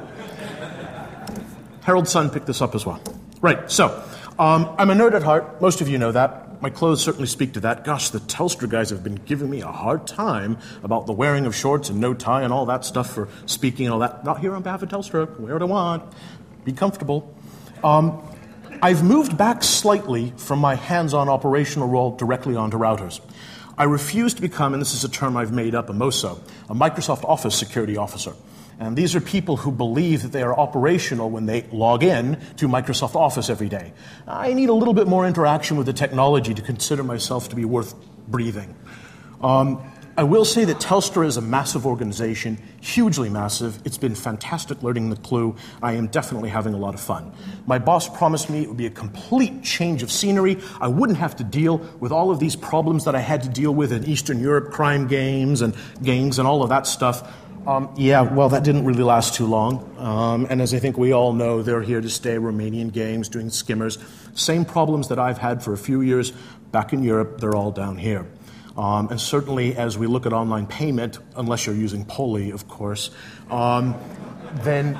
Herald 1.83 2.07
Sun 2.07 2.31
picked 2.31 2.48
this 2.48 2.62
up 2.62 2.74
as 2.75 2.86
well. 2.86 3.01
Right, 3.42 3.69
so 3.69 4.04
um, 4.39 4.75
I'm 4.77 4.89
a 4.89 4.95
nerd 4.95 5.13
at 5.13 5.24
heart. 5.24 5.62
Most 5.62 5.81
of 5.81 5.88
you 5.88 5.98
know 5.98 6.12
that. 6.12 6.62
My 6.62 6.69
clothes 6.69 7.04
certainly 7.04 7.27
speak 7.27 7.54
to 7.54 7.60
that. 7.60 7.83
Gosh, 7.83 8.10
the 8.10 8.19
Telstra 8.19 8.68
guys 8.68 8.89
have 8.89 9.04
been 9.04 9.16
giving 9.16 9.50
me 9.50 9.62
a 9.62 9.72
hard 9.72 10.07
time 10.07 10.57
about 10.83 11.06
the 11.06 11.13
wearing 11.13 11.45
of 11.45 11.56
shorts 11.56 11.89
and 11.89 12.00
no 12.00 12.13
tie 12.13 12.42
and 12.42 12.51
all 12.51 12.66
that 12.66 12.86
stuff 12.86 13.13
for 13.13 13.27
speaking 13.45 13.86
and 13.86 13.94
all 13.94 14.00
that. 14.00 14.24
Not 14.24 14.39
here 14.39 14.56
on 14.56 14.63
behalf 14.63 14.81
of 14.81 14.89
Telstra. 14.89 15.39
Wear 15.39 15.54
what 15.54 15.62
I 15.62 15.66
want. 15.66 16.13
Be 16.63 16.72
comfortable. 16.72 17.36
Um, 17.83 18.24
I've 18.81 19.04
moved 19.04 19.38
back 19.38 19.63
slightly 19.63 20.33
from 20.38 20.60
my 20.60 20.75
hands 20.75 21.13
on 21.13 21.30
operational 21.30 21.88
role 21.88 22.16
directly 22.16 22.56
onto 22.56 22.77
routers. 22.77 23.19
I 23.77 23.83
refuse 23.83 24.33
to 24.36 24.42
become, 24.42 24.74
and 24.74 24.81
this 24.81 24.94
is 24.94 25.04
a 25.04 25.10
term 25.10 25.36
I've 25.36 25.51
made 25.51 25.75
up, 25.75 25.89
a 25.89 25.94
MOSA, 25.94 26.39
a 26.69 26.74
Microsoft 26.74 27.24
Office 27.25 27.56
security 27.56 27.98
officer. 27.98 28.33
And 28.80 28.98
these 28.98 29.16
are 29.16 29.22
people 29.22 29.57
who 29.57 29.72
believe 29.72 30.24
that 30.24 30.31
they 30.31 30.44
are 30.44 30.57
operational 30.57 31.30
when 31.30 31.45
they 31.45 31.63
log 31.72 32.04
in 32.04 32.39
to 32.57 32.68
Microsoft 32.68 33.16
Office 33.16 33.50
every 33.50 33.69
day. 33.69 33.94
I 34.27 34.54
need 34.54 34.69
a 34.69 34.74
little 34.74 34.94
bit 34.94 35.07
more 35.07 35.25
interaction 35.25 35.77
with 35.77 35.86
the 35.86 35.94
technology 35.94 36.54
to 36.54 36.62
consider 36.62 37.04
myself 37.04 37.50
to 37.50 37.56
be 37.56 37.66
worth 37.66 37.95
breathing. 38.27 38.75
Um, 39.41 39.82
I 40.17 40.24
will 40.24 40.45
say 40.45 40.63
that 40.63 40.77
Telstra 40.77 41.25
is 41.25 41.36
a 41.36 41.41
massive 41.41 41.86
organization, 41.86 42.57
hugely 42.79 43.29
massive. 43.29 43.79
It's 43.84 43.98
been 43.98 44.15
fantastic 44.15 44.81
learning 44.81 45.10
the 45.10 45.17
clue. 45.17 45.57
I 45.84 45.93
am 45.93 46.07
definitely 46.07 46.48
having 46.48 46.74
a 46.74 46.77
lot 46.77 46.93
of 46.93 47.01
fun. 47.01 47.34
My 47.65 47.79
boss 47.79 48.07
promised 48.07 48.50
me 48.50 48.62
it 48.62 48.69
would 48.69 48.77
be 48.77 48.86
a 48.86 48.91
complete 48.91 49.62
change 49.62 50.03
of 50.03 50.12
scenery. 50.12 50.57
I 50.79 50.88
wouldn't 50.88 51.17
have 51.17 51.36
to 51.38 51.43
deal 51.43 51.79
with 52.00 52.13
all 52.13 52.31
of 52.31 52.39
these 52.39 52.55
problems 52.55 53.03
that 53.03 53.13
I 53.13 53.19
had 53.19 53.43
to 53.43 53.50
deal 53.50 53.75
with 53.75 53.91
in 53.91 54.05
Eastern 54.05 54.39
Europe, 54.39 54.72
crime 54.72 55.07
games 55.07 55.62
and 55.62 55.75
gangs 56.01 56.39
and 56.39 56.48
all 56.48 56.63
of 56.63 56.69
that 56.69 56.88
stuff. 56.88 57.29
Um, 57.67 57.93
yeah, 57.98 58.22
well, 58.22 58.48
that 58.50 58.63
didn't 58.63 58.86
really 58.86 59.03
last 59.03 59.34
too 59.34 59.48
long. 59.48 59.98
Um, 59.98 60.48
and 60.50 60.62
as 60.62 60.74
I 60.74 60.79
think 60.79 60.98
we 60.98 61.12
all 61.12 61.34
know, 61.34 61.62
they're 61.62 61.81
here 61.81 62.00
to 62.00 62.10
stay. 62.10 62.36
Romanian 62.36 62.93
games, 62.93 63.27
doing 63.27 63.50
skimmers. 63.50 63.98
Same 64.34 64.63
problems 64.63 65.10
that 65.10 65.19
I've 65.19 65.39
had 65.39 65.62
for 65.62 65.74
a 65.74 65.77
few 65.77 66.00
years 66.00 66.31
back 66.72 66.93
in 66.93 67.03
Europe, 67.03 67.39
they're 67.39 67.55
all 67.55 67.72
down 67.72 67.98
here. 67.98 68.25
Um, 68.77 69.10
and 69.10 69.20
certainly, 69.20 69.75
as 69.75 69.98
we 69.98 70.08
look 70.08 70.25
at 70.25 70.34
online 70.34 70.67
payment, 70.67 71.20
unless 71.36 71.65
you're 71.65 71.75
using 71.75 72.05
POLi, 72.05 72.51
of 72.51 72.67
course, 72.67 73.10
um, 73.50 73.96
then 74.63 75.00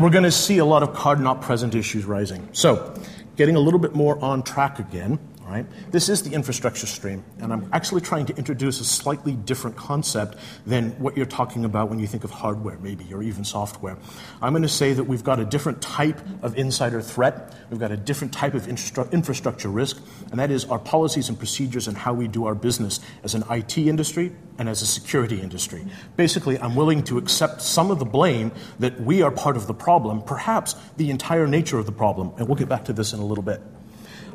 we're 0.00 0.10
going 0.10 0.24
to 0.24 0.30
see 0.30 0.58
a 0.58 0.64
lot 0.64 0.82
of 0.82 0.94
card 0.94 1.20
not 1.20 1.40
present 1.40 1.74
issues 1.74 2.04
rising. 2.04 2.48
So, 2.52 2.94
getting 3.36 3.56
a 3.56 3.60
little 3.60 3.80
bit 3.80 3.94
more 3.94 4.22
on 4.22 4.42
track 4.42 4.78
again. 4.78 5.18
Right? 5.54 5.66
This 5.92 6.08
is 6.08 6.24
the 6.24 6.32
infrastructure 6.32 6.88
stream, 6.88 7.22
and 7.38 7.52
I'm 7.52 7.68
actually 7.72 8.00
trying 8.00 8.26
to 8.26 8.36
introduce 8.36 8.80
a 8.80 8.84
slightly 8.84 9.34
different 9.34 9.76
concept 9.76 10.36
than 10.66 10.90
what 10.98 11.16
you're 11.16 11.26
talking 11.26 11.64
about 11.64 11.90
when 11.90 12.00
you 12.00 12.08
think 12.08 12.24
of 12.24 12.32
hardware, 12.32 12.76
maybe, 12.78 13.14
or 13.14 13.22
even 13.22 13.44
software. 13.44 13.96
I'm 14.42 14.52
going 14.52 14.64
to 14.64 14.68
say 14.68 14.94
that 14.94 15.04
we've 15.04 15.22
got 15.22 15.38
a 15.38 15.44
different 15.44 15.80
type 15.80 16.20
of 16.42 16.58
insider 16.58 17.00
threat, 17.00 17.54
we've 17.70 17.78
got 17.78 17.92
a 17.92 17.96
different 17.96 18.32
type 18.32 18.54
of 18.54 18.66
infrastructure 18.66 19.68
risk, 19.68 20.02
and 20.32 20.40
that 20.40 20.50
is 20.50 20.64
our 20.64 20.80
policies 20.80 21.28
and 21.28 21.38
procedures 21.38 21.86
and 21.86 21.96
how 21.96 22.14
we 22.14 22.26
do 22.26 22.46
our 22.46 22.56
business 22.56 22.98
as 23.22 23.36
an 23.36 23.44
IT 23.48 23.78
industry 23.78 24.32
and 24.58 24.68
as 24.68 24.82
a 24.82 24.86
security 24.86 25.40
industry. 25.40 25.86
Basically, 26.16 26.58
I'm 26.58 26.74
willing 26.74 27.04
to 27.04 27.16
accept 27.16 27.62
some 27.62 27.92
of 27.92 28.00
the 28.00 28.04
blame 28.04 28.50
that 28.80 29.00
we 29.00 29.22
are 29.22 29.30
part 29.30 29.56
of 29.56 29.68
the 29.68 29.74
problem, 29.74 30.20
perhaps 30.22 30.74
the 30.96 31.10
entire 31.10 31.46
nature 31.46 31.78
of 31.78 31.86
the 31.86 31.92
problem, 31.92 32.32
and 32.38 32.48
we'll 32.48 32.56
get 32.56 32.68
back 32.68 32.86
to 32.86 32.92
this 32.92 33.12
in 33.12 33.20
a 33.20 33.24
little 33.24 33.44
bit. 33.44 33.62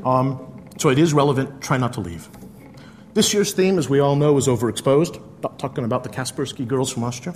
Um, 0.06 0.59
so 0.80 0.90
it 0.90 0.98
is 0.98 1.14
relevant. 1.14 1.62
Try 1.62 1.78
not 1.78 1.94
to 1.94 2.02
leave. 2.02 2.30
This 3.14 3.34
year's 3.34 3.52
theme, 3.52 3.78
as 3.78 3.90
we 3.90 4.00
all 4.00 4.16
know, 4.16 4.38
is 4.38 4.48
overexposed. 4.48 5.22
Talking 5.58 5.84
about 5.84 6.04
the 6.04 6.10
Kaspersky 6.10 6.66
girls 6.66 6.92
from 6.92 7.04
Austria. 7.04 7.36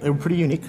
They 0.00 0.08
were 0.08 0.16
pretty 0.16 0.36
unique. 0.36 0.64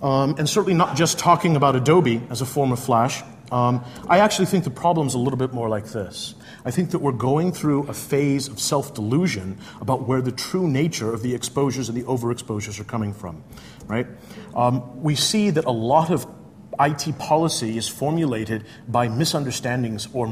Um, 0.00 0.34
and 0.38 0.48
certainly 0.48 0.74
not 0.74 0.96
just 0.96 1.18
talking 1.18 1.56
about 1.56 1.76
Adobe 1.76 2.22
as 2.30 2.40
a 2.40 2.46
form 2.46 2.72
of 2.72 2.80
Flash. 2.80 3.22
Um, 3.52 3.84
I 4.08 4.18
actually 4.20 4.46
think 4.46 4.64
the 4.64 4.70
problem's 4.70 5.12
a 5.12 5.18
little 5.18 5.38
bit 5.38 5.52
more 5.52 5.68
like 5.68 5.86
this. 5.86 6.34
I 6.64 6.70
think 6.70 6.90
that 6.92 7.00
we're 7.00 7.12
going 7.12 7.52
through 7.52 7.86
a 7.88 7.94
phase 7.94 8.48
of 8.48 8.58
self 8.58 8.94
delusion 8.94 9.58
about 9.80 10.08
where 10.08 10.22
the 10.22 10.32
true 10.32 10.66
nature 10.68 11.12
of 11.12 11.22
the 11.22 11.34
exposures 11.34 11.90
and 11.90 11.98
the 11.98 12.04
overexposures 12.04 12.80
are 12.80 12.84
coming 12.84 13.12
from, 13.12 13.44
right? 13.86 14.06
Um, 14.54 15.02
we 15.02 15.14
see 15.14 15.50
that 15.50 15.66
a 15.66 15.70
lot 15.70 16.10
of 16.10 16.26
IT 16.80 17.18
policy 17.18 17.76
is 17.76 17.88
formulated 17.88 18.64
by 18.88 19.08
misunderstandings 19.08 20.08
or 20.12 20.26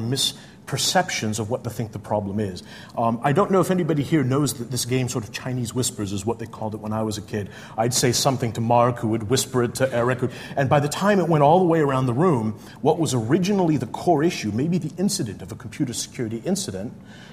misperceptions 0.66 1.38
of 1.38 1.50
what 1.50 1.64
they 1.64 1.70
think 1.70 1.92
the 1.92 1.98
problem 1.98 2.40
is. 2.40 2.62
Um, 2.96 3.20
I 3.22 3.32
don't 3.32 3.50
know 3.50 3.60
if 3.60 3.70
anybody 3.70 4.02
here 4.02 4.22
knows 4.22 4.54
that 4.54 4.70
this 4.70 4.84
game, 4.84 5.08
sort 5.08 5.24
of 5.24 5.32
Chinese 5.32 5.74
whispers, 5.74 6.12
is 6.12 6.24
what 6.24 6.38
they 6.38 6.46
called 6.46 6.74
it 6.74 6.80
when 6.80 6.92
I 6.92 7.02
was 7.02 7.18
a 7.18 7.22
kid. 7.22 7.50
I'd 7.76 7.94
say 7.94 8.12
something 8.12 8.52
to 8.52 8.60
Mark, 8.60 8.98
who 8.98 9.08
would 9.08 9.28
whisper 9.28 9.62
it 9.64 9.74
to 9.76 9.92
Eric, 9.92 10.30
and 10.56 10.68
by 10.68 10.80
the 10.80 10.88
time 10.88 11.18
it 11.18 11.28
went 11.28 11.42
all 11.42 11.58
the 11.58 11.64
way 11.64 11.80
around 11.80 12.06
the 12.06 12.14
room, 12.14 12.58
what 12.80 12.98
was 12.98 13.14
originally 13.14 13.76
the 13.76 13.86
core 13.86 14.22
issue, 14.22 14.50
maybe 14.52 14.78
the 14.78 14.92
incident 15.00 15.42
of 15.42 15.52
a 15.52 15.54
computer 15.54 15.92
security 15.92 16.42
incident, 16.44 16.92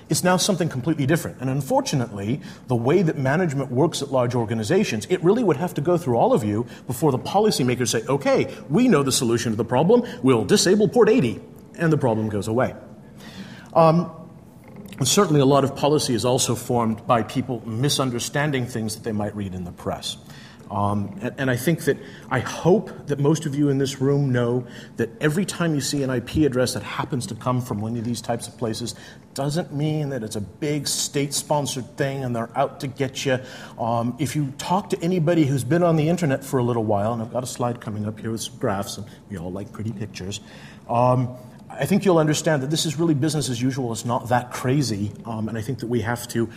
is 0.10 0.24
now 0.24 0.38
something 0.38 0.70
completely 0.70 1.06
different. 1.06 1.40
And 1.40 1.50
unfortunately, 1.50 2.42
the 2.68 2.76
way 2.76 3.04
that 3.04 3.18
management 3.18 3.72
works 3.72 4.02
at 4.02 4.12
large 4.12 4.34
organizations, 4.34 5.06
it 5.10 5.24
really 5.24 5.44
would 5.44 5.58
have 5.58 5.76
to 5.76 5.82
go 5.82 5.98
through 5.98 6.18
all 6.18 6.34
of 6.34 6.44
you 6.44 6.66
before 6.88 7.12
the 7.12 7.20
policymakers 7.20 7.90
say, 7.90 8.04
okay, 8.08 8.54
we 8.70 8.88
know 8.88 9.04
the 9.04 9.12
solution 9.12 9.52
to 9.52 9.56
the 9.56 9.66
problem, 9.66 10.04
we'll 10.24 10.46
disable 10.46 10.88
port 10.88 11.10
80, 11.10 11.40
and 11.76 11.94
the 11.94 11.98
problem 11.98 12.28
goes 12.28 12.48
away. 12.48 12.74
Um, 13.74 14.12
certainly, 15.04 15.42
a 15.42 15.46
lot 15.46 15.64
of 15.64 15.76
policy 15.76 16.14
is 16.14 16.26
also 16.26 16.56
formed 16.56 17.06
by 17.06 17.24
people 17.24 17.62
misunderstanding 17.68 18.66
things 18.66 18.96
that 18.96 19.04
they 19.04 19.12
might 19.12 19.36
read 19.36 19.54
in 19.54 19.64
the 19.64 19.72
press. 19.72 20.18
Um, 20.72 21.18
and, 21.22 21.34
and, 21.40 21.50
I 21.50 21.56
think 21.56 21.86
that 21.86 21.98
I 22.30 22.42
hope 22.42 23.08
that 23.08 23.18
most 23.18 23.48
of 23.48 23.56
you 23.56 23.70
in 23.70 23.80
this 23.80 24.00
room 24.00 24.32
know 24.32 24.68
that 24.98 25.10
every 25.20 25.44
time 25.44 25.74
you 25.74 25.82
see 25.82 26.04
an 26.04 26.12
IP 26.12 26.38
address 26.46 26.76
that 26.76 26.84
happens 26.84 27.26
to 27.28 27.36
come 27.36 27.60
from 27.60 27.82
one 27.82 27.98
of 27.98 28.04
these 28.04 28.22
types 28.22 28.48
of 28.48 28.56
places, 28.60 28.94
doesn't 29.34 29.74
mean 29.74 30.10
that 30.10 30.22
it's 30.22 30.36
a 30.36 30.42
big 30.42 30.88
state 30.88 31.34
sponsored 31.34 31.98
thing 31.98 32.24
and 32.24 32.36
they're 32.36 32.56
out 32.56 32.82
to 32.82 32.88
get 32.88 33.26
you. 33.26 33.40
Um, 33.80 34.16
if 34.20 34.36
you 34.36 34.54
talk 34.60 34.92
to 34.92 35.02
anybody 35.02 35.46
who's 35.46 35.64
been 35.64 35.82
on 35.82 35.96
the 35.96 36.08
internet 36.08 36.44
for 36.44 36.60
a 36.60 36.64
little 36.64 36.84
while, 36.84 37.14
and 37.14 37.22
I've 37.22 37.34
got 37.34 37.44
a 37.44 37.48
slide 37.48 37.82
coming 37.82 38.06
up 38.06 38.20
here 38.20 38.32
with 38.32 38.42
some 38.42 38.58
graphs, 38.60 38.98
and 38.98 39.08
we 39.28 39.40
all 39.40 39.52
like 39.52 39.72
pretty 39.72 39.92
pictures. 39.92 40.40
Um, 40.88 41.36
I 41.80 41.86
think 41.86 42.04
you'll 42.04 42.18
understand 42.18 42.62
that 42.62 42.70
this 42.70 42.86
is 42.86 43.00
really 43.00 43.14
business 43.14 43.50
as 43.50 43.62
usual. 43.62 43.94
It's 43.94 44.04
not 44.04 44.28
that 44.30 44.52
crazy. 44.52 45.14
Um, 45.26 45.48
and 45.48 45.58
I 45.58 45.62
think 45.62 45.80
that 45.80 45.88
we 45.88 46.02
have 46.02 46.28
to 46.30 46.50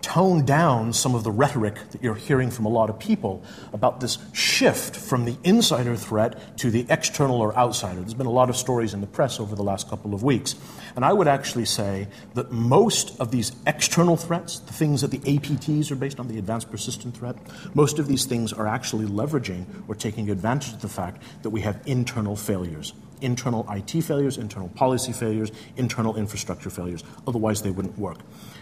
tone 0.00 0.44
down 0.44 0.92
some 0.92 1.14
of 1.14 1.24
the 1.24 1.30
rhetoric 1.30 1.76
that 1.90 2.02
you're 2.02 2.14
hearing 2.14 2.50
from 2.50 2.64
a 2.64 2.68
lot 2.68 2.88
of 2.90 2.98
people 2.98 3.42
about 3.72 4.00
this 4.00 4.18
shift 4.32 4.96
from 4.96 5.24
the 5.24 5.36
insider 5.44 5.96
threat 5.96 6.56
to 6.58 6.70
the 6.70 6.86
external 6.88 7.40
or 7.40 7.54
outsider. 7.56 8.00
There's 8.00 8.14
been 8.14 8.26
a 8.26 8.30
lot 8.30 8.48
of 8.48 8.56
stories 8.56 8.94
in 8.94 9.00
the 9.00 9.06
press 9.06 9.40
over 9.40 9.56
the 9.56 9.62
last 9.62 9.88
couple 9.88 10.14
of 10.14 10.22
weeks. 10.22 10.54
And 10.96 11.04
I 11.04 11.12
would 11.12 11.28
actually 11.28 11.64
say 11.64 12.08
that 12.34 12.52
most 12.52 13.18
of 13.20 13.30
these 13.30 13.52
external 13.66 14.16
threats, 14.16 14.60
the 14.60 14.72
things 14.72 15.00
that 15.00 15.10
the 15.10 15.20
APTs 15.20 15.90
are 15.90 15.96
based 15.96 16.20
on, 16.20 16.28
the 16.28 16.38
advanced 16.38 16.70
persistent 16.70 17.16
threat, 17.16 17.36
most 17.74 17.98
of 17.98 18.06
these 18.08 18.24
things 18.24 18.52
are 18.52 18.66
actually 18.66 19.06
leveraging 19.06 19.66
or 19.88 19.94
taking 19.94 20.30
advantage 20.30 20.72
of 20.72 20.80
the 20.80 20.88
fact 20.88 21.22
that 21.42 21.50
we 21.50 21.60
have 21.60 21.80
internal 21.86 22.36
failures 22.36 22.92
internal 23.20 23.66
IT 23.70 24.02
failures, 24.02 24.38
internal 24.38 24.68
policy 24.70 25.12
failures, 25.12 25.50
internal 25.76 26.16
infrastructure 26.16 26.70
failures. 26.70 27.04
Otherwise, 27.26 27.62
they 27.62 27.70
wouldn't 27.70 27.98
work. 27.98 28.18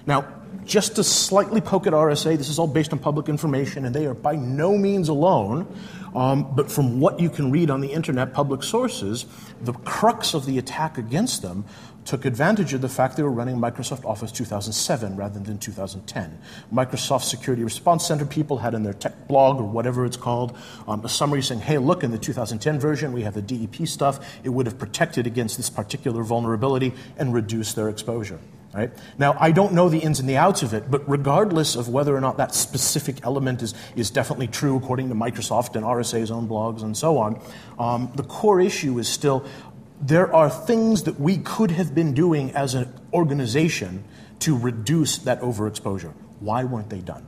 Now, 0.07 0.33
just 0.65 0.97
to 0.97 1.05
slightly 1.05 1.61
poke 1.61 1.87
at 1.87 1.93
RSA, 1.93 2.37
this 2.37 2.49
is 2.49 2.59
all 2.59 2.67
based 2.67 2.93
on 2.93 2.99
public 2.99 3.29
information, 3.29 3.85
and 3.85 3.95
they 3.95 4.07
are 4.07 4.15
by 4.15 4.37
no 4.37 4.77
means 4.77 5.09
alone. 5.09 5.67
Um, 6.15 6.55
but 6.55 6.71
from 6.71 6.99
what 6.99 7.21
you 7.21 7.29
can 7.29 7.51
read 7.51 7.71
on 7.71 7.81
the 7.83 7.93
internet, 7.93 8.33
public 8.33 8.63
sources, 8.63 9.27
the 9.61 9.75
crux 9.75 10.33
of 10.33 10.47
the 10.47 10.57
attack 10.57 10.97
against 10.97 11.43
them 11.43 11.67
took 12.07 12.25
advantage 12.25 12.73
of 12.73 12.81
the 12.81 12.89
fact 12.89 13.17
they 13.17 13.23
were 13.23 13.31
running 13.31 13.57
Microsoft 13.57 14.05
Office 14.05 14.33
2007 14.33 15.17
rather 15.17 15.41
than 15.41 15.59
2010. 15.59 16.39
Microsoft 16.73 17.25
Security 17.25 17.65
Response 17.65 18.07
Center 18.07 18.25
people 18.25 18.59
had 18.59 18.75
in 18.75 18.83
their 18.83 18.95
tech 18.95 19.29
blog 19.29 19.59
or 19.59 19.65
whatever 19.65 20.07
it's 20.07 20.17
called 20.17 20.57
um, 20.89 21.05
a 21.05 21.09
summary 21.09 21.43
saying, 21.43 21.61
hey, 21.61 21.79
look, 21.79 22.03
in 22.03 22.13
the 22.13 22.19
2010 22.19 22.79
version, 22.81 23.13
we 23.13 23.23
have 23.23 23.35
the 23.35 23.43
DEP 23.43 23.87
stuff. 23.87 24.39
It 24.43 24.51
would 24.51 24.67
have 24.67 24.79
protected 24.79 25.27
against 25.27 25.57
this 25.57 25.69
particular 25.69 26.23
vulnerability 26.23 26.95
and 27.19 27.35
reduced 27.35 27.77
their 27.77 27.89
exposure. 27.89 28.39
Right? 28.77 28.93
Now, 29.17 29.39
I 29.41 29.53
don't 29.53 29.73
know 29.73 29.89
the 29.89 30.01
ins 30.01 30.21
and 30.21 30.29
the 30.29 30.37
outs 30.37 30.63
of 30.63 30.75
it, 30.75 30.91
but 30.91 31.09
regardless 31.09 31.77
of 31.77 31.89
whether 31.89 32.15
or 32.15 32.21
not 32.21 32.37
that 32.37 32.55
specific 32.55 33.25
element 33.25 33.63
is, 33.63 33.73
is 33.97 34.11
definitely 34.11 34.49
true 34.49 34.77
according 34.77 35.09
to 35.09 35.15
Microsoft 35.15 35.77
and 35.77 35.85
RSA's 35.85 36.31
own 36.31 36.47
blogs 36.47 36.83
and 36.83 36.95
so 36.95 37.17
on, 37.17 37.41
um, 37.79 38.13
the 38.17 38.23
core 38.23 38.61
issue 38.61 38.99
is 38.99 39.09
still 39.09 39.47
there 39.99 40.31
are 40.35 40.51
things 40.51 41.05
that 41.05 41.19
we 41.19 41.39
could 41.39 41.71
have 41.71 41.95
been 41.95 42.13
doing 42.13 42.51
as 42.51 42.75
an 42.75 42.93
organization 43.15 44.05
to 44.41 44.59
reduce 44.59 45.17
that 45.19 45.41
overexposure. 45.41 46.13
Why 46.41 46.65
weren't 46.65 46.91
they 46.91 47.01
done? 47.01 47.27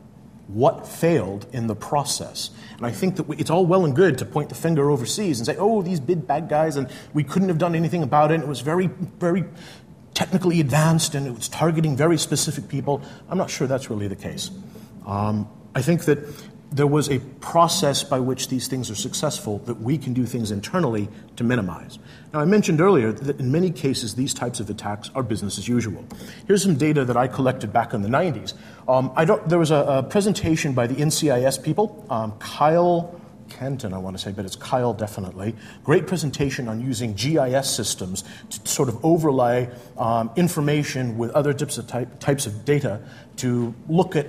What 0.49 0.87
failed 0.87 1.47
in 1.53 1.67
the 1.67 1.75
process? 1.75 2.51
And 2.77 2.85
I 2.85 2.91
think 2.91 3.17
that 3.17 3.23
we, 3.23 3.37
it's 3.37 3.49
all 3.49 3.65
well 3.65 3.87
and 3.87 3.97
good 3.97 4.19
to 4.19 4.27
point 4.27 4.51
the 4.51 4.55
finger 4.55 4.91
overseas 4.91 5.39
and 5.39 5.47
say, 5.47 5.57
oh, 5.57 5.81
these 5.81 5.99
big 5.99 6.27
bad 6.27 6.51
guys, 6.51 6.77
and 6.77 6.91
we 7.15 7.25
couldn't 7.25 7.49
have 7.49 7.59
done 7.59 7.75
anything 7.75 8.03
about 8.03 8.33
it. 8.33 8.35
and 8.35 8.45
It 8.45 8.49
was 8.49 8.61
very, 8.61 8.89
very 9.19 9.45
technically 10.19 10.59
advanced 10.59 11.15
and 11.15 11.29
it 11.29 11.31
was 11.33 11.49
targeting 11.49 11.97
very 11.97 12.19
specific 12.19 12.67
people. 12.67 13.01
I'm 13.29 13.39
not 13.39 13.51
sure 13.51 13.69
that's 13.69 13.89
really 13.89 14.09
the 14.09 14.17
case. 14.17 14.51
Um, 15.07 15.49
I 15.77 15.81
think 15.81 16.07
that 16.07 16.19
there 16.73 16.89
was 16.89 17.09
a 17.09 17.21
process 17.41 18.03
by 18.03 18.19
which 18.19 18.49
these 18.49 18.67
things 18.67 18.91
are 18.91 18.97
successful 18.97 19.59
that 19.61 19.81
we 19.81 19.97
can 19.97 20.15
do 20.15 20.27
things 20.27 20.51
internally 20.51 21.09
to 21.37 21.45
minimize. 21.45 22.01
Now, 22.35 22.41
I 22.41 22.47
mentioned 22.47 22.81
earlier 22.81 23.13
that 23.13 23.39
in 23.39 23.53
many 23.53 23.71
cases, 23.71 24.17
these 24.17 24.35
types 24.35 24.59
of 24.59 24.69
attacks 24.69 25.09
are 25.15 25.23
business 25.23 25.57
as 25.57 25.69
usual. 25.69 26.05
Here's 26.49 26.65
some 26.65 26.75
data 26.75 27.05
that 27.05 27.17
I 27.17 27.29
collected 27.29 27.73
back 27.73 27.95
in 27.95 28.03
the 28.03 28.09
90s. 28.09 28.55
Um, 28.89 29.13
there 29.47 29.59
was 29.61 29.71
a, 29.71 29.77
a, 29.77 30.03
presentation 30.03 30.73
by 30.73 30.89
the 30.89 30.97
NCIS 30.97 31.63
people, 31.63 32.05
um, 32.11 32.33
Kyle 32.41 33.18
Kenton, 33.49 33.93
I 33.93 33.99
want 33.99 34.17
to 34.17 34.23
say, 34.23 34.33
but 34.33 34.45
it's 34.45 34.57
Kyle 34.57 34.93
definitely. 34.93 35.55
Great 35.85 36.07
presentation 36.07 36.69
on 36.69 36.81
using 36.81 37.15
GIS 37.15 37.69
systems 37.69 38.25
to 38.51 38.69
sort 38.69 38.89
of 38.89 39.05
overlay 39.05 39.71
um, 39.97 40.31
information 40.37 41.19
with 41.19 41.31
other 41.33 41.53
types 41.53 41.79
of, 41.79 41.87
type, 41.87 42.21
types 42.21 42.47
of 42.47 42.65
data 42.65 43.01
to 43.37 43.75
look 43.89 44.17
at, 44.17 44.27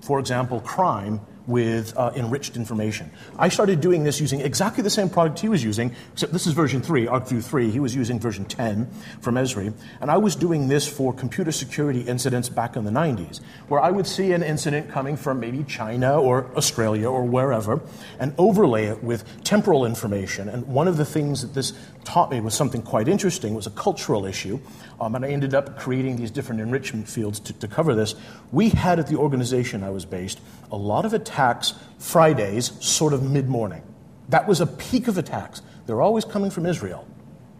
for 0.00 0.18
example, 0.18 0.60
crime 0.60 1.20
with 1.46 1.96
uh, 1.96 2.12
enriched 2.16 2.56
information. 2.56 3.10
I 3.38 3.48
started 3.48 3.80
doing 3.80 4.04
this 4.04 4.20
using 4.20 4.40
exactly 4.40 4.82
the 4.82 4.90
same 4.90 5.10
product 5.10 5.38
he 5.38 5.48
was 5.48 5.62
using, 5.62 5.94
except 6.12 6.32
this 6.32 6.46
is 6.46 6.54
version 6.54 6.80
3, 6.80 7.06
ArcView 7.06 7.44
3. 7.44 7.70
He 7.70 7.80
was 7.80 7.94
using 7.94 8.18
version 8.18 8.44
10 8.44 8.90
from 9.20 9.34
Esri. 9.34 9.72
And 10.00 10.10
I 10.10 10.16
was 10.16 10.36
doing 10.36 10.68
this 10.68 10.86
for 10.88 11.12
computer 11.12 11.52
security 11.52 12.00
incidents 12.00 12.48
back 12.48 12.76
in 12.76 12.84
the 12.84 12.90
90s, 12.90 13.40
where 13.68 13.80
I 13.80 13.90
would 13.90 14.06
see 14.06 14.32
an 14.32 14.42
incident 14.42 14.90
coming 14.90 15.16
from 15.16 15.40
maybe 15.40 15.64
China 15.64 16.20
or 16.20 16.50
Australia 16.56 17.10
or 17.10 17.24
wherever 17.24 17.80
and 18.18 18.34
overlay 18.38 18.86
it 18.86 19.02
with 19.02 19.24
temporal 19.44 19.84
information. 19.84 20.48
And 20.48 20.66
one 20.66 20.88
of 20.88 20.96
the 20.96 21.04
things 21.04 21.42
that 21.42 21.54
this 21.54 21.72
taught 22.04 22.30
me 22.30 22.40
was 22.40 22.54
something 22.54 22.82
quite 22.82 23.08
interesting, 23.08 23.54
was 23.54 23.66
a 23.66 23.70
cultural 23.70 24.26
issue. 24.26 24.60
Um, 25.00 25.14
and 25.14 25.24
I 25.24 25.28
ended 25.28 25.54
up 25.54 25.78
creating 25.78 26.16
these 26.16 26.30
different 26.30 26.60
enrichment 26.60 27.08
fields 27.08 27.40
to, 27.40 27.52
to 27.54 27.68
cover 27.68 27.94
this. 27.94 28.14
We 28.52 28.70
had 28.70 28.98
at 28.98 29.08
the 29.08 29.16
organization 29.16 29.82
I 29.82 29.90
was 29.90 30.04
based 30.04 30.40
a 30.74 30.76
lot 30.76 31.04
of 31.04 31.14
attacks 31.14 31.74
Fridays, 31.98 32.72
sort 32.84 33.12
of 33.12 33.22
mid 33.22 33.48
morning. 33.48 33.82
That 34.28 34.48
was 34.48 34.60
a 34.60 34.66
peak 34.66 35.08
of 35.08 35.16
attacks. 35.16 35.62
They're 35.86 36.02
always 36.02 36.24
coming 36.24 36.50
from 36.50 36.66
Israel. 36.66 37.06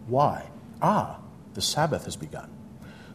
Why? 0.07 0.49
Ah, 0.81 1.19
the 1.53 1.61
Sabbath 1.61 2.05
has 2.05 2.15
begun. 2.15 2.49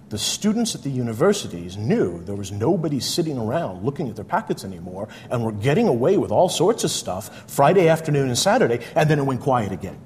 The 0.08 0.18
students 0.18 0.74
at 0.74 0.82
the 0.82 0.90
universities 0.90 1.76
knew 1.76 2.24
there 2.24 2.34
was 2.34 2.50
nobody 2.50 2.98
sitting 2.98 3.38
around 3.38 3.84
looking 3.84 4.08
at 4.08 4.16
their 4.16 4.24
packets 4.24 4.64
anymore 4.64 5.08
and 5.30 5.44
were 5.44 5.52
getting 5.52 5.86
away 5.86 6.16
with 6.16 6.32
all 6.32 6.48
sorts 6.48 6.82
of 6.82 6.90
stuff 6.90 7.48
Friday 7.48 7.88
afternoon 7.88 8.28
and 8.28 8.38
Saturday, 8.38 8.80
and 8.96 9.08
then 9.08 9.20
it 9.20 9.24
went 9.24 9.40
quiet 9.40 9.70
again. 9.70 10.00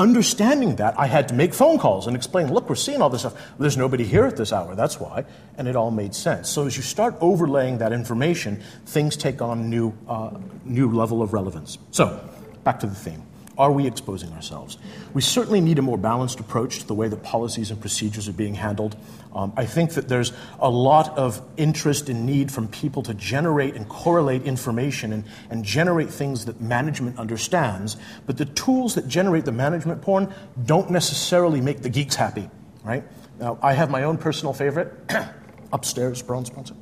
Understanding 0.00 0.76
that, 0.76 0.98
I 0.98 1.06
had 1.06 1.28
to 1.28 1.34
make 1.34 1.52
phone 1.52 1.78
calls 1.78 2.06
and 2.06 2.16
explain, 2.16 2.50
look, 2.50 2.70
we're 2.70 2.74
seeing 2.74 3.02
all 3.02 3.10
this 3.10 3.20
stuff. 3.20 3.34
There's 3.58 3.76
nobody 3.76 4.04
here 4.04 4.24
at 4.24 4.34
this 4.34 4.50
hour, 4.50 4.74
that's 4.74 4.98
why. 4.98 5.26
And 5.58 5.68
it 5.68 5.76
all 5.76 5.90
made 5.90 6.14
sense. 6.14 6.48
So 6.48 6.64
as 6.64 6.74
you 6.74 6.82
start 6.82 7.16
overlaying 7.20 7.76
that 7.78 7.92
information, 7.92 8.62
things 8.86 9.14
take 9.14 9.42
on 9.42 9.68
new, 9.68 9.92
uh, 10.08 10.30
new 10.64 10.90
level 10.90 11.20
of 11.20 11.34
relevance. 11.34 11.76
So, 11.90 12.18
back 12.64 12.80
to 12.80 12.86
the 12.86 12.94
theme. 12.94 13.22
Are 13.60 13.70
we 13.70 13.86
exposing 13.86 14.32
ourselves? 14.32 14.78
We 15.12 15.20
certainly 15.20 15.60
need 15.60 15.78
a 15.78 15.82
more 15.82 15.98
balanced 15.98 16.40
approach 16.40 16.78
to 16.78 16.86
the 16.86 16.94
way 16.94 17.08
that 17.08 17.22
policies 17.22 17.70
and 17.70 17.78
procedures 17.78 18.26
are 18.26 18.32
being 18.32 18.54
handled. 18.54 18.96
Um, 19.34 19.52
I 19.54 19.66
think 19.66 19.92
that 19.92 20.08
there's 20.08 20.32
a 20.58 20.70
lot 20.70 21.18
of 21.18 21.42
interest 21.58 22.08
and 22.08 22.24
need 22.24 22.50
from 22.50 22.68
people 22.68 23.02
to 23.02 23.12
generate 23.12 23.74
and 23.74 23.86
correlate 23.86 24.44
information 24.44 25.12
and, 25.12 25.24
and 25.50 25.62
generate 25.62 26.08
things 26.08 26.46
that 26.46 26.62
management 26.62 27.18
understands. 27.18 27.98
But 28.24 28.38
the 28.38 28.46
tools 28.46 28.94
that 28.94 29.06
generate 29.06 29.44
the 29.44 29.52
management 29.52 30.00
porn 30.00 30.32
don't 30.64 30.90
necessarily 30.90 31.60
make 31.60 31.82
the 31.82 31.90
geeks 31.90 32.14
happy, 32.14 32.48
right? 32.82 33.04
Now, 33.38 33.58
I 33.62 33.74
have 33.74 33.90
my 33.90 34.04
own 34.04 34.16
personal 34.16 34.54
favorite 34.54 34.90
upstairs, 35.72 36.22
Braun 36.22 36.46
sponsor. 36.46 36.76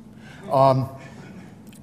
Um, 0.49 0.87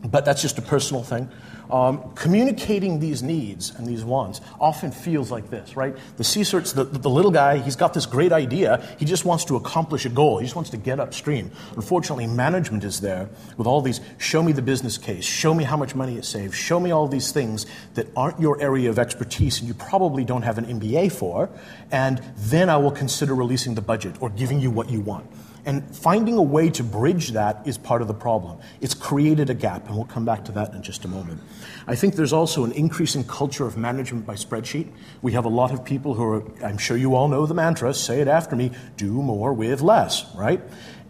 but 0.02 0.24
that's 0.24 0.40
just 0.40 0.56
a 0.56 0.62
personal 0.62 1.02
thing. 1.02 1.28
Um, 1.70 2.12
communicating 2.14 3.00
these 3.00 3.22
needs 3.22 3.70
and 3.70 3.86
these 3.86 4.04
wants 4.04 4.40
often 4.60 4.92
feels 4.92 5.30
like 5.30 5.50
this, 5.50 5.76
right? 5.76 5.96
The 6.16 6.22
CSIRT's 6.22 6.72
the, 6.72 6.84
the 6.84 7.10
little 7.10 7.30
guy, 7.30 7.58
he's 7.58 7.76
got 7.76 7.94
this 7.94 8.06
great 8.06 8.32
idea, 8.32 8.86
he 8.98 9.04
just 9.04 9.24
wants 9.24 9.44
to 9.46 9.56
accomplish 9.56 10.04
a 10.04 10.08
goal, 10.08 10.38
he 10.38 10.44
just 10.44 10.54
wants 10.54 10.70
to 10.70 10.76
get 10.76 11.00
upstream. 11.00 11.50
Unfortunately, 11.74 12.26
management 12.26 12.84
is 12.84 13.00
there 13.00 13.28
with 13.56 13.66
all 13.66 13.80
these 13.80 14.00
show 14.18 14.42
me 14.42 14.52
the 14.52 14.62
business 14.62 14.98
case, 14.98 15.24
show 15.24 15.54
me 15.54 15.64
how 15.64 15.76
much 15.76 15.94
money 15.94 16.16
it 16.16 16.24
saves, 16.24 16.54
show 16.54 16.78
me 16.78 16.90
all 16.90 17.08
these 17.08 17.32
things 17.32 17.66
that 17.94 18.06
aren't 18.16 18.40
your 18.40 18.60
area 18.60 18.88
of 18.88 18.98
expertise 18.98 19.58
and 19.58 19.68
you 19.68 19.74
probably 19.74 20.24
don't 20.24 20.42
have 20.42 20.58
an 20.58 20.66
MBA 20.66 21.12
for, 21.12 21.48
and 21.90 22.22
then 22.36 22.70
I 22.70 22.76
will 22.76 22.90
consider 22.90 23.34
releasing 23.34 23.74
the 23.74 23.82
budget 23.82 24.16
or 24.20 24.30
giving 24.30 24.60
you 24.60 24.70
what 24.70 24.90
you 24.90 25.00
want. 25.00 25.26
And 25.66 25.84
finding 25.94 26.38
a 26.38 26.42
way 26.42 26.70
to 26.70 26.84
bridge 26.84 27.32
that 27.32 27.66
is 27.66 27.76
part 27.76 28.00
of 28.00 28.06
the 28.06 28.14
problem. 28.14 28.58
It's 28.80 28.94
created 28.94 29.50
a 29.50 29.54
gap, 29.54 29.88
and 29.88 29.96
we'll 29.96 30.06
come 30.06 30.24
back 30.24 30.44
to 30.44 30.52
that 30.52 30.72
in 30.72 30.82
just 30.82 31.04
a 31.04 31.08
moment. 31.08 31.40
I 31.88 31.96
think 31.96 32.14
there's 32.14 32.32
also 32.32 32.64
an 32.64 32.70
increasing 32.70 33.24
culture 33.24 33.66
of 33.66 33.76
management 33.76 34.26
by 34.26 34.34
spreadsheet. 34.34 34.92
We 35.22 35.32
have 35.32 35.44
a 35.44 35.48
lot 35.48 35.72
of 35.72 35.84
people 35.84 36.14
who 36.14 36.22
are, 36.22 36.64
I'm 36.64 36.78
sure 36.78 36.96
you 36.96 37.16
all 37.16 37.26
know 37.26 37.46
the 37.46 37.54
mantra, 37.54 37.92
say 37.94 38.20
it 38.20 38.28
after 38.28 38.54
me, 38.54 38.70
do 38.96 39.10
more 39.10 39.52
with 39.52 39.82
less, 39.82 40.24
right? 40.36 40.60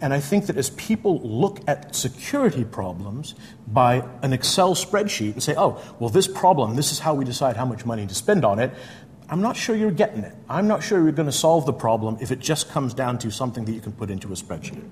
And 0.01 0.13
I 0.13 0.21
think 0.21 0.47
that 0.47 0.57
as 0.57 0.71
people 0.71 1.21
look 1.21 1.61
at 1.67 1.95
security 1.95 2.65
problems 2.65 3.35
by 3.67 4.07
an 4.23 4.33
Excel 4.33 4.75
spreadsheet 4.75 5.33
and 5.33 5.43
say, 5.43 5.55
oh, 5.57 5.83
well, 5.99 6.11
this 6.11 6.29
problem, 6.29 6.77
this 6.77 6.93
is 6.93 6.99
how 6.99 7.15
we 7.15 7.25
decide 7.25 7.57
how 7.57 7.65
much 7.65 7.87
money 7.87 8.07
to 8.07 8.15
spend 8.15 8.45
on 8.45 8.59
it, 8.59 8.73
I'm 9.29 9.41
not 9.41 9.57
sure 9.57 9.75
you're 9.75 9.91
getting 9.91 10.23
it. 10.23 10.35
I'm 10.49 10.69
not 10.69 10.83
sure 10.83 11.03
you're 11.03 11.13
going 11.13 11.27
to 11.27 11.33
solve 11.33 11.67
the 11.67 11.73
problem 11.73 12.19
if 12.21 12.31
it 12.31 12.39
just 12.39 12.71
comes 12.71 12.95
down 12.95 13.19
to 13.19 13.31
something 13.31 13.65
that 13.65 13.73
you 13.73 13.81
can 13.81 13.93
put 13.93 14.11
into 14.11 14.29
a 14.29 14.37
spreadsheet. 14.37 14.85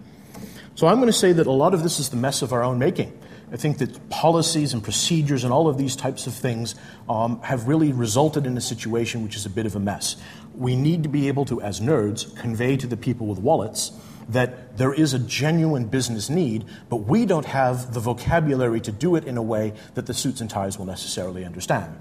So 0.75 0.89
I'm 0.89 0.97
going 0.97 1.07
to 1.07 1.13
say 1.13 1.33
that 1.33 1.47
a 1.47 1.53
lot 1.53 1.73
of 1.73 1.85
this 1.85 2.01
is 2.01 2.09
the 2.09 2.17
mess 2.17 2.43
of 2.43 2.53
our 2.53 2.65
own 2.65 2.79
making. 2.79 3.17
I 3.53 3.57
think 3.57 3.79
that 3.79 4.11
policies 4.11 4.73
and 4.73 4.83
procedures 4.83 5.45
and 5.45 5.53
all 5.53 5.69
of 5.69 5.79
these 5.79 5.95
types 5.95 6.27
of 6.27 6.35
things 6.35 6.75
um, 7.09 7.41
have 7.43 7.69
really 7.69 7.93
resulted 7.93 8.47
in 8.47 8.57
a 8.57 8.61
situation 8.61 9.23
which 9.23 9.37
is 9.37 9.47
a 9.47 9.51
bit 9.51 9.67
of 9.67 9.77
a 9.77 9.81
mess. 9.81 10.17
We 10.57 10.75
need 10.75 11.05
to 11.05 11.09
be 11.09 11.29
able 11.29 11.45
to, 11.45 11.61
as 11.61 11.79
nerds, 11.81 12.37
convey 12.37 12.77
to 12.79 12.89
the 12.89 12.97
people 12.97 13.29
with 13.29 13.39
wallets 13.39 13.93
that 14.29 14.77
there 14.79 14.93
is 14.93 15.15
a 15.15 15.19
genuine 15.19 15.85
business 15.85 16.31
need, 16.31 16.65
but 16.89 16.97
we 16.97 17.27
don't 17.27 17.45
have 17.45 17.93
the 17.93 18.01
vocabulary 18.01 18.81
to 18.81 18.91
do 18.91 19.17
it 19.17 19.25
in 19.25 19.37
a 19.37 19.43
way 19.43 19.75
that 19.95 20.07
the 20.07 20.15
suits 20.15 20.41
and 20.41 20.49
ties 20.49 20.79
will 20.79 20.87
necessarily 20.87 21.45
understand. 21.45 21.95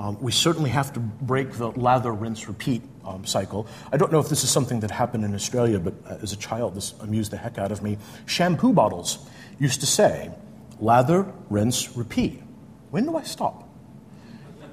Um, 0.00 0.16
we 0.18 0.32
certainly 0.32 0.70
have 0.70 0.94
to 0.94 1.00
break 1.00 1.52
the 1.52 1.72
lather, 1.72 2.10
rinse, 2.10 2.48
repeat 2.48 2.80
um, 3.04 3.26
cycle. 3.26 3.66
I 3.92 3.98
don't 3.98 4.10
know 4.10 4.18
if 4.18 4.30
this 4.30 4.42
is 4.42 4.48
something 4.48 4.80
that 4.80 4.90
happened 4.90 5.26
in 5.26 5.34
Australia, 5.34 5.78
but 5.78 5.92
uh, 6.06 6.16
as 6.22 6.32
a 6.32 6.38
child, 6.38 6.74
this 6.74 6.94
amused 7.00 7.32
the 7.32 7.36
heck 7.36 7.58
out 7.58 7.70
of 7.70 7.82
me. 7.82 7.98
Shampoo 8.24 8.72
bottles 8.72 9.18
used 9.58 9.80
to 9.80 9.86
say, 9.86 10.30
lather, 10.80 11.30
rinse, 11.50 11.98
repeat. 11.98 12.42
When 12.90 13.04
do 13.04 13.14
I 13.14 13.24
stop? 13.24 13.68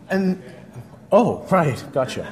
And, 0.09 0.41
oh, 1.11 1.45
right, 1.51 1.83
gotcha. 1.91 2.25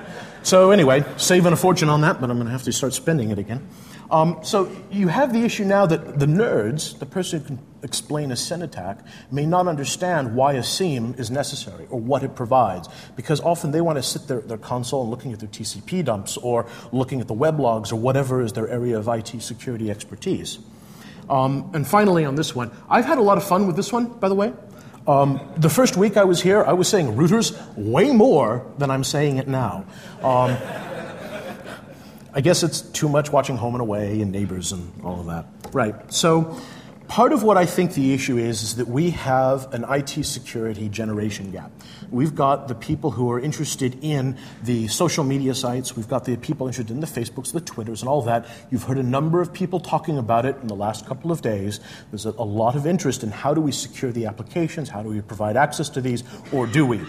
So, 0.43 0.71
anyway, 0.71 1.03
saving 1.17 1.51
a 1.51 1.57
fortune 1.57 1.89
on 1.89 1.99
that, 2.01 2.21
but 2.21 2.29
I'm 2.29 2.37
going 2.37 2.45
to 2.45 2.53
have 2.53 2.63
to 2.63 2.71
start 2.71 2.93
spending 2.93 3.29
it 3.29 3.37
again. 3.37 3.67
Um, 4.11 4.39
so 4.43 4.71
you 4.91 5.07
have 5.07 5.33
the 5.33 5.43
issue 5.43 5.65
now 5.65 5.85
that 5.85 6.19
the 6.19 6.25
nerds, 6.25 6.97
the 6.99 7.05
person 7.05 7.39
who 7.39 7.45
can 7.45 7.59
explain 7.81 8.31
a 8.31 8.35
SYN 8.35 8.61
attack, 8.61 8.99
may 9.31 9.45
not 9.45 9.67
understand 9.67 10.35
why 10.35 10.53
a 10.53 10.63
SIEM 10.63 11.15
is 11.17 11.31
necessary 11.31 11.87
or 11.89 11.99
what 11.99 12.23
it 12.23 12.35
provides, 12.35 12.87
because 13.15 13.41
often 13.41 13.71
they 13.71 13.81
want 13.81 13.97
to 13.97 14.03
sit 14.03 14.29
at 14.29 14.47
their 14.47 14.57
console 14.57 15.01
and 15.01 15.11
looking 15.11 15.33
at 15.33 15.39
their 15.39 15.49
TCP 15.49 16.05
dumps 16.05 16.37
or 16.37 16.67
looking 16.91 17.21
at 17.21 17.27
the 17.27 17.33
web 17.33 17.59
logs 17.59 17.91
or 17.91 17.99
whatever 17.99 18.41
is 18.41 18.53
their 18.53 18.67
area 18.69 18.97
of 18.97 19.07
IT 19.07 19.41
security 19.41 19.89
expertise. 19.89 20.59
Um, 21.29 21.71
and 21.73 21.87
finally, 21.87 22.25
on 22.25 22.35
this 22.35 22.55
one, 22.55 22.71
I've 22.89 23.05
had 23.05 23.17
a 23.17 23.21
lot 23.21 23.37
of 23.37 23.43
fun 23.43 23.65
with 23.65 23.75
this 23.75 23.91
one, 23.91 24.05
by 24.19 24.29
the 24.29 24.35
way. 24.35 24.53
Um, 25.07 25.39
the 25.57 25.69
first 25.69 25.97
week 25.97 26.17
I 26.17 26.23
was 26.23 26.41
here, 26.41 26.63
I 26.63 26.73
was 26.73 26.87
saying 26.87 27.15
routers 27.15 27.55
way 27.75 28.11
more 28.11 28.65
than 28.79 28.89
I'm 28.89 29.03
saying 29.03 29.37
it 29.37 29.47
now. 29.47 29.85
Um, 30.23 30.57
I 32.35 32.41
guess 32.41 32.63
it's 32.63 32.81
too 32.81 33.07
much 33.07 33.31
watching 33.31 33.55
Home 33.55 33.75
and 33.75 33.81
Away 33.81 34.19
and 34.19 34.29
Neighbors 34.29 34.73
and 34.73 34.91
all 35.03 35.21
of 35.21 35.27
that. 35.27 35.45
Right. 35.71 35.95
So, 36.13 36.59
part 37.07 37.31
of 37.31 37.43
what 37.43 37.55
I 37.55 37.65
think 37.65 37.93
the 37.93 38.13
issue 38.13 38.37
is 38.37 38.61
is 38.61 38.75
that 38.75 38.89
we 38.89 39.11
have 39.11 39.73
an 39.73 39.85
IT 39.87 40.25
security 40.25 40.89
generation 40.89 41.51
gap. 41.51 41.71
We've 42.11 42.35
got 42.35 42.67
the 42.67 42.75
people 42.75 43.11
who 43.11 43.31
are 43.31 43.39
interested 43.39 43.97
in 44.01 44.37
the 44.61 44.89
social 44.89 45.23
media 45.23 45.55
sites, 45.55 45.95
we've 45.95 46.09
got 46.09 46.25
the 46.25 46.35
people 46.35 46.67
interested 46.67 46.91
in 46.91 46.99
the 46.99 47.07
Facebooks, 47.07 47.53
the 47.53 47.61
Twitters, 47.61 48.01
and 48.01 48.09
all 48.09 48.21
that. 48.23 48.45
You've 48.69 48.83
heard 48.83 48.97
a 48.97 49.03
number 49.03 49.39
of 49.39 49.53
people 49.53 49.79
talking 49.79 50.17
about 50.17 50.45
it 50.45 50.57
in 50.61 50.67
the 50.67 50.75
last 50.75 51.05
couple 51.05 51.31
of 51.31 51.41
days. 51.41 51.79
There's 52.11 52.25
a, 52.25 52.31
lot 52.31 52.75
of 52.75 52.85
interest 52.85 53.23
in 53.23 53.31
how 53.31 53.53
do 53.53 53.61
we 53.61 53.71
secure 53.71 54.11
the 54.11 54.25
applications, 54.25 54.89
how 54.89 55.01
do 55.03 55.09
we 55.09 55.21
provide 55.21 55.55
access 55.55 55.87
to 55.89 56.01
these, 56.01 56.23
or 56.51 56.67
do 56.67 56.85
we? 56.85 56.99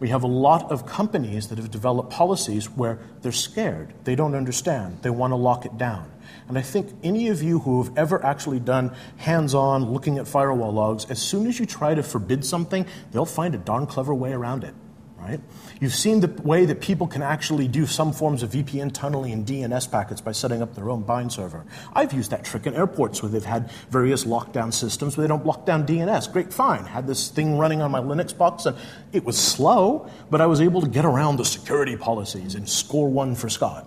We 0.00 0.08
have 0.08 0.22
a 0.22 0.26
lot 0.26 0.72
of 0.72 0.86
companies 0.86 1.48
that 1.48 1.58
have 1.58 1.70
developed 1.70 2.10
policies 2.10 2.70
where 2.70 2.98
they're 3.20 3.32
scared, 3.32 3.92
they 4.04 4.14
don't 4.14 4.34
understand, 4.34 4.98
they 5.02 5.10
want 5.10 5.32
to 5.32 5.36
lock 5.36 5.66
it 5.66 5.76
down. 5.76 6.10
And 6.48 6.56
I 6.56 6.62
think 6.62 6.90
any 7.02 7.28
of 7.28 7.42
you 7.42 7.60
who 7.60 7.82
have 7.82 7.96
ever 7.96 8.24
actually 8.24 8.60
done 8.60 8.94
hands 9.18 9.54
on 9.54 9.92
looking 9.92 10.18
at 10.18 10.26
firewall 10.26 10.72
logs, 10.72 11.04
as 11.10 11.20
soon 11.20 11.46
as 11.46 11.60
you 11.60 11.66
try 11.66 11.94
to 11.94 12.02
forbid 12.02 12.44
something, 12.44 12.86
they'll 13.12 13.26
find 13.26 13.54
a 13.54 13.58
darn 13.58 13.86
clever 13.86 14.14
way 14.14 14.32
around 14.32 14.64
it 14.64 14.74
right? 15.20 15.40
You've 15.80 15.94
seen 15.94 16.20
the 16.20 16.28
way 16.42 16.64
that 16.64 16.80
people 16.80 17.06
can 17.06 17.22
actually 17.22 17.68
do 17.68 17.86
some 17.86 18.12
forms 18.12 18.42
of 18.42 18.50
VPN 18.50 18.92
tunneling 18.92 19.32
and 19.32 19.46
DNS 19.46 19.90
packets 19.90 20.20
by 20.20 20.32
setting 20.32 20.62
up 20.62 20.74
their 20.74 20.90
own 20.90 21.02
bind 21.02 21.32
server. 21.32 21.64
I've 21.92 22.12
used 22.12 22.30
that 22.30 22.44
trick 22.44 22.66
in 22.66 22.74
airports 22.74 23.22
where 23.22 23.30
they've 23.30 23.44
had 23.44 23.70
various 23.90 24.24
lockdown 24.24 24.72
systems 24.72 25.16
where 25.16 25.26
they 25.26 25.28
don't 25.28 25.46
lock 25.46 25.66
down 25.66 25.86
DNS. 25.86 26.32
Great, 26.32 26.52
fine. 26.52 26.84
Had 26.84 27.06
this 27.06 27.28
thing 27.28 27.58
running 27.58 27.82
on 27.82 27.90
my 27.90 28.00
Linux 28.00 28.36
box 28.36 28.66
and 28.66 28.76
it 29.12 29.24
was 29.24 29.38
slow, 29.38 30.08
but 30.30 30.40
I 30.40 30.46
was 30.46 30.60
able 30.60 30.80
to 30.80 30.88
get 30.88 31.04
around 31.04 31.36
the 31.36 31.44
security 31.44 31.96
policies 31.96 32.54
and 32.54 32.68
score 32.68 33.08
one 33.08 33.34
for 33.34 33.48
Scott. 33.48 33.86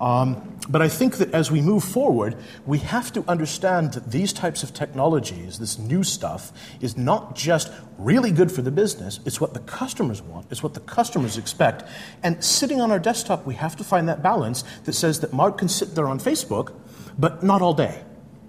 Um, 0.00 0.58
but 0.68 0.80
I 0.80 0.88
think 0.88 1.16
that 1.16 1.32
as 1.34 1.50
we 1.50 1.60
move 1.60 1.84
forward, 1.84 2.36
we 2.64 2.78
have 2.78 3.12
to 3.12 3.24
understand 3.28 3.92
that 3.94 4.10
these 4.10 4.32
types 4.32 4.62
of 4.62 4.72
technologies, 4.72 5.58
this 5.58 5.78
new 5.78 6.02
stuff, 6.02 6.52
is 6.80 6.96
not 6.96 7.36
just 7.36 7.70
really 7.98 8.30
good 8.30 8.50
for 8.50 8.62
the 8.62 8.70
business, 8.70 9.20
it's 9.26 9.40
what 9.40 9.52
the 9.52 9.60
customers 9.60 10.22
want, 10.22 10.46
it's 10.50 10.62
what 10.62 10.74
the 10.74 10.80
customers 10.80 11.36
expect. 11.36 11.84
And 12.22 12.42
sitting 12.42 12.80
on 12.80 12.90
our 12.90 12.98
desktop, 12.98 13.44
we 13.44 13.54
have 13.54 13.76
to 13.76 13.84
find 13.84 14.08
that 14.08 14.22
balance 14.22 14.64
that 14.84 14.94
says 14.94 15.20
that 15.20 15.32
Mark 15.32 15.58
can 15.58 15.68
sit 15.68 15.94
there 15.94 16.06
on 16.06 16.18
Facebook, 16.18 16.72
but 17.18 17.42
not 17.42 17.60
all 17.60 17.74
day. 17.74 18.02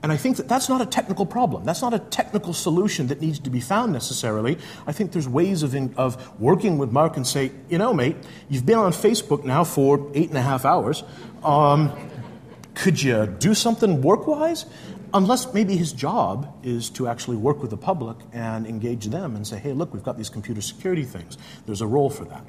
And 0.04 0.12
I 0.12 0.18
think 0.18 0.38
that 0.38 0.48
that's 0.48 0.68
not 0.68 0.82
a 0.82 0.86
technical 0.86 1.26
problem. 1.26 1.64
That's 1.64 1.82
not 1.82 1.94
a 1.94 2.00
technical 2.00 2.54
solution 2.54 3.08
that 3.08 3.22
needs 3.22 3.40
to 3.40 3.50
be 3.50 3.60
found 3.60 3.94
necessarily. 3.94 4.58
I 4.88 4.94
think 4.94 5.12
there's 5.12 5.28
ways 5.28 5.62
of, 5.62 5.76
in, 5.76 5.94
of 5.96 6.40
working 6.40 6.80
with 6.80 6.92
Mark 6.92 7.18
and 7.18 7.28
say, 7.28 7.52
you 7.70 7.78
know, 7.78 7.94
mate, 7.94 8.16
you've 8.50 8.66
been 8.66 8.80
on 8.80 8.92
Facebook 8.94 9.44
now 9.44 9.64
for 9.64 10.10
eight 10.16 10.30
and 10.30 10.38
a 10.38 10.42
half 10.42 10.66
hours. 10.66 11.04
Um, 11.44 11.92
could 12.74 13.02
you 13.02 13.28
do 13.28 13.54
something 13.54 14.02
work 14.02 14.26
wise? 14.26 14.66
Unless 15.14 15.54
maybe 15.54 15.76
his 15.76 15.92
job 15.92 16.52
is 16.64 16.90
to 16.92 17.08
actually 17.08 17.38
work 17.38 17.62
with 17.62 17.70
the 17.70 17.78
public 17.78 18.18
and 18.32 18.66
engage 18.66 19.06
them 19.06 19.36
and 19.36 19.46
say, 19.46 19.60
hey, 19.60 19.74
look, 19.74 19.94
we've 19.94 20.04
got 20.04 20.18
these 20.18 20.30
computer 20.30 20.62
security 20.62 21.04
things. 21.04 21.38
There's 21.66 21.82
a 21.82 21.88
role 21.88 22.10
for 22.10 22.26
that. 22.26 22.44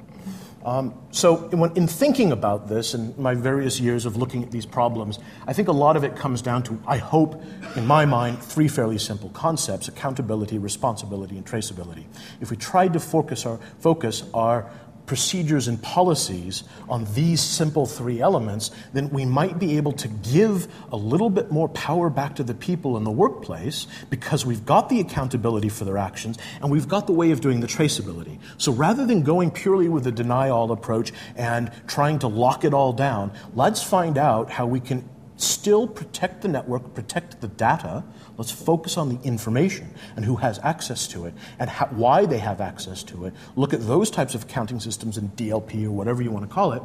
Um, 0.65 0.93
so, 1.11 1.49
in, 1.49 1.59
in, 1.75 1.87
thinking 1.87 2.31
about 2.31 2.69
this 2.69 2.93
and 2.93 3.17
my 3.17 3.35
various 3.35 3.81
years 3.81 4.05
of 4.05 4.15
looking 4.15 4.43
at 4.43 4.51
these 4.51 4.65
problems, 4.65 5.19
I 5.45 5.51
think 5.51 5.67
a 5.67 5.73
lot 5.73 5.97
of 5.97 6.05
it 6.05 6.15
comes 6.15 6.41
down 6.41 6.63
to, 6.63 6.81
I 6.87 6.97
hope, 6.97 7.41
in 7.75 7.85
my 7.85 8.05
mind, 8.05 8.41
three 8.41 8.69
fairly 8.69 8.97
simple 8.97 9.29
concepts 9.29 9.89
accountability, 9.89 10.57
responsibility, 10.57 11.35
and 11.35 11.45
traceability. 11.45 12.05
If 12.39 12.49
we 12.49 12.55
tried 12.55 12.93
to 12.93 13.01
focus 13.01 13.45
our, 13.45 13.59
focus 13.79 14.23
our 14.33 14.71
procedures 15.05 15.67
and 15.67 15.81
policies 15.81 16.63
on 16.87 17.05
these 17.13 17.41
simple 17.41 17.85
three 17.85 18.21
elements, 18.21 18.71
then 18.93 19.09
we 19.09 19.25
might 19.25 19.59
be 19.59 19.77
able 19.77 19.91
to 19.91 20.07
give 20.07 20.67
a 20.91 20.95
little 20.95 21.29
bit 21.29 21.51
more 21.51 21.67
power 21.69 22.09
back 22.09 22.35
to 22.35 22.43
the 22.43 22.53
people 22.53 22.95
in 22.97 23.03
the 23.03 23.11
workplace 23.11 23.87
because 24.09 24.45
we've 24.45 24.65
got 24.65 24.89
the 24.89 24.99
accountability 24.99 25.69
for 25.69 25.85
their 25.85 25.97
actions 25.97 26.37
and 26.61 26.71
we've 26.71 26.87
got 26.87 27.07
the 27.07 27.13
way 27.13 27.31
of 27.31 27.41
doing 27.41 27.59
the 27.59 27.67
traceability. 27.67 28.39
So 28.57 28.71
rather 28.71 29.05
than 29.05 29.23
going 29.23 29.51
purely 29.51 29.89
with 29.89 30.07
a 30.07 30.11
deny 30.11 30.49
all 30.49 30.71
approach 30.71 31.11
and 31.35 31.71
trying 31.87 32.19
to 32.19 32.27
lock 32.27 32.63
it 32.63 32.73
all 32.73 32.93
down, 32.93 33.31
let's 33.55 33.83
find 33.83 34.17
out 34.17 34.49
how 34.49 34.65
we 34.65 34.79
can 34.79 35.07
still 35.37 35.87
protect 35.87 36.41
the 36.41 36.47
network, 36.47 36.93
protect 36.93 37.41
the 37.41 37.47
data. 37.47 38.03
Let's 38.37 38.51
focus 38.51 38.97
on 38.97 39.09
the 39.09 39.23
information 39.23 39.93
and 40.15 40.25
who 40.25 40.37
has 40.37 40.59
access 40.59 41.07
to 41.09 41.25
it 41.25 41.33
and 41.59 41.69
how, 41.69 41.85
why 41.87 42.25
they 42.25 42.39
have 42.39 42.61
access 42.61 43.03
to 43.03 43.25
it. 43.25 43.33
Look 43.55 43.73
at 43.73 43.85
those 43.85 44.09
types 44.09 44.33
of 44.33 44.43
accounting 44.43 44.79
systems 44.79 45.17
and 45.17 45.35
DLP 45.35 45.85
or 45.85 45.91
whatever 45.91 46.21
you 46.21 46.31
want 46.31 46.47
to 46.47 46.53
call 46.53 46.73
it, 46.73 46.81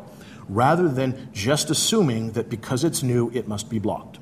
rather 0.48 0.88
than 0.88 1.30
just 1.32 1.70
assuming 1.70 2.32
that 2.32 2.50
because 2.50 2.84
it's 2.84 3.02
new, 3.02 3.30
it 3.32 3.48
must 3.48 3.70
be 3.70 3.78
blocked. 3.78 4.18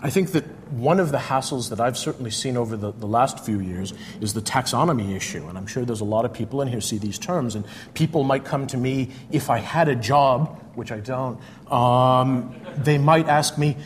I 0.00 0.10
think 0.10 0.30
that 0.32 0.44
one 0.70 1.00
of 1.00 1.10
the 1.10 1.18
hassles 1.18 1.70
that 1.70 1.80
I've 1.80 1.98
certainly 1.98 2.30
seen 2.30 2.56
over 2.56 2.76
the, 2.76 2.92
the, 2.92 3.06
last 3.06 3.44
few 3.44 3.58
years 3.58 3.92
is 4.20 4.32
the 4.32 4.40
taxonomy 4.40 5.16
issue. 5.16 5.48
And 5.48 5.58
I'm 5.58 5.66
sure 5.66 5.84
there's 5.84 6.02
a 6.02 6.04
lot 6.04 6.24
of 6.24 6.32
people 6.32 6.62
in 6.62 6.68
here 6.68 6.80
see 6.80 6.98
these 6.98 7.18
terms. 7.18 7.56
And 7.56 7.64
people 7.94 8.22
might 8.22 8.44
come 8.44 8.66
to 8.68 8.76
me 8.76 9.10
if 9.32 9.50
I 9.50 9.58
had 9.58 9.88
a 9.88 9.96
job, 9.96 10.62
which 10.76 10.92
I 10.92 11.00
don't, 11.00 11.40
um, 11.72 12.54
they 12.76 12.98
might 12.98 13.28
ask 13.28 13.58
me, 13.58 13.76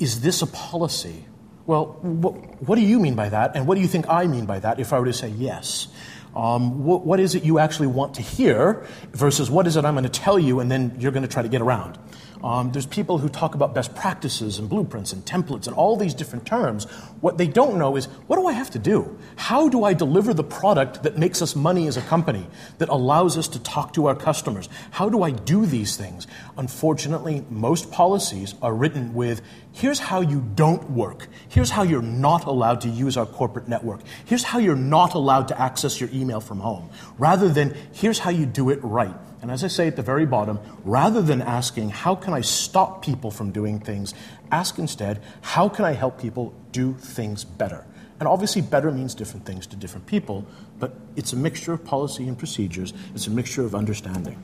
is 0.00 0.22
this 0.22 0.42
a 0.42 0.46
policy? 0.46 1.26
Well, 1.66 1.98
what, 2.02 2.74
do 2.74 2.80
you 2.80 2.98
mean 2.98 3.14
by 3.14 3.28
that? 3.28 3.54
And 3.54 3.66
what 3.66 3.76
do 3.76 3.80
you 3.80 3.86
think 3.86 4.08
I 4.08 4.26
mean 4.26 4.46
by 4.46 4.58
that 4.58 4.80
if 4.80 4.92
I 4.92 4.98
were 4.98 5.06
to 5.06 5.12
say 5.12 5.28
yes? 5.28 5.86
Um, 6.34 6.84
what 6.84 7.18
is 7.18 7.34
it 7.34 7.44
you 7.44 7.58
actually 7.58 7.88
want 7.88 8.14
to 8.14 8.22
hear 8.22 8.86
versus 9.12 9.50
what 9.50 9.66
is 9.66 9.76
it 9.76 9.84
I'm 9.84 9.94
going 9.94 10.04
to 10.04 10.10
tell 10.10 10.38
you 10.38 10.60
and 10.60 10.70
then 10.70 10.96
you're 10.98 11.12
going 11.12 11.24
to 11.24 11.28
try 11.28 11.42
to 11.42 11.48
get 11.48 11.60
around? 11.60 11.98
Um, 12.42 12.72
there's 12.72 12.86
people 12.86 13.18
who 13.18 13.28
talk 13.28 13.54
about 13.54 13.74
best 13.74 13.94
practices 13.94 14.58
and 14.58 14.68
blueprints 14.68 15.12
and 15.12 15.24
templates 15.24 15.66
and 15.66 15.76
all 15.76 15.96
these 15.96 16.14
different 16.14 16.46
terms. 16.46 16.84
What 17.20 17.36
they 17.36 17.46
don't 17.46 17.78
know 17.78 17.96
is 17.96 18.06
what 18.26 18.36
do 18.36 18.46
I 18.46 18.52
have 18.52 18.70
to 18.70 18.78
do? 18.78 19.18
How 19.36 19.68
do 19.68 19.84
I 19.84 19.92
deliver 19.92 20.32
the 20.32 20.44
product 20.44 21.02
that 21.02 21.18
makes 21.18 21.42
us 21.42 21.54
money 21.54 21.86
as 21.86 21.96
a 21.98 22.02
company, 22.02 22.46
that 22.78 22.88
allows 22.88 23.36
us 23.36 23.48
to 23.48 23.62
talk 23.62 23.92
to 23.94 24.06
our 24.06 24.14
customers? 24.14 24.68
How 24.90 25.10
do 25.10 25.22
I 25.22 25.30
do 25.30 25.66
these 25.66 25.96
things? 25.96 26.26
Unfortunately, 26.56 27.44
most 27.50 27.90
policies 27.90 28.54
are 28.62 28.74
written 28.74 29.12
with 29.12 29.42
here's 29.72 29.98
how 29.98 30.22
you 30.22 30.40
don't 30.54 30.90
work. 30.90 31.28
Here's 31.48 31.70
how 31.70 31.82
you're 31.82 32.00
not 32.00 32.46
allowed 32.46 32.80
to 32.82 32.88
use 32.88 33.16
our 33.18 33.26
corporate 33.26 33.68
network. 33.68 34.00
Here's 34.24 34.44
how 34.44 34.58
you're 34.58 34.76
not 34.76 35.14
allowed 35.14 35.48
to 35.48 35.60
access 35.60 36.00
your 36.00 36.08
email 36.12 36.40
from 36.40 36.60
home, 36.60 36.90
rather 37.18 37.48
than 37.48 37.76
here's 37.92 38.18
how 38.18 38.30
you 38.30 38.46
do 38.46 38.70
it 38.70 38.78
right. 38.82 39.14
And 39.42 39.50
as 39.50 39.64
I 39.64 39.68
say 39.68 39.86
at 39.86 39.96
the 39.96 40.02
very 40.02 40.26
bottom, 40.26 40.58
rather 40.84 41.22
than 41.22 41.40
asking, 41.40 41.90
how 41.90 42.14
can 42.14 42.34
I 42.34 42.42
stop 42.42 43.02
people 43.02 43.30
from 43.30 43.52
doing 43.52 43.80
things, 43.80 44.12
ask 44.50 44.78
instead, 44.78 45.22
how 45.40 45.68
can 45.68 45.84
I 45.84 45.92
help 45.92 46.20
people 46.20 46.54
do 46.72 46.94
things 46.94 47.44
better? 47.44 47.86
And 48.18 48.28
obviously, 48.28 48.60
better 48.60 48.90
means 48.90 49.14
different 49.14 49.46
things 49.46 49.66
to 49.68 49.76
different 49.76 50.06
people, 50.06 50.44
but 50.78 50.94
it's 51.16 51.32
a 51.32 51.36
mixture 51.36 51.72
of 51.72 51.82
policy 51.84 52.28
and 52.28 52.38
procedures, 52.38 52.92
it's 53.14 53.26
a 53.26 53.30
mixture 53.30 53.64
of 53.64 53.74
understanding. 53.74 54.38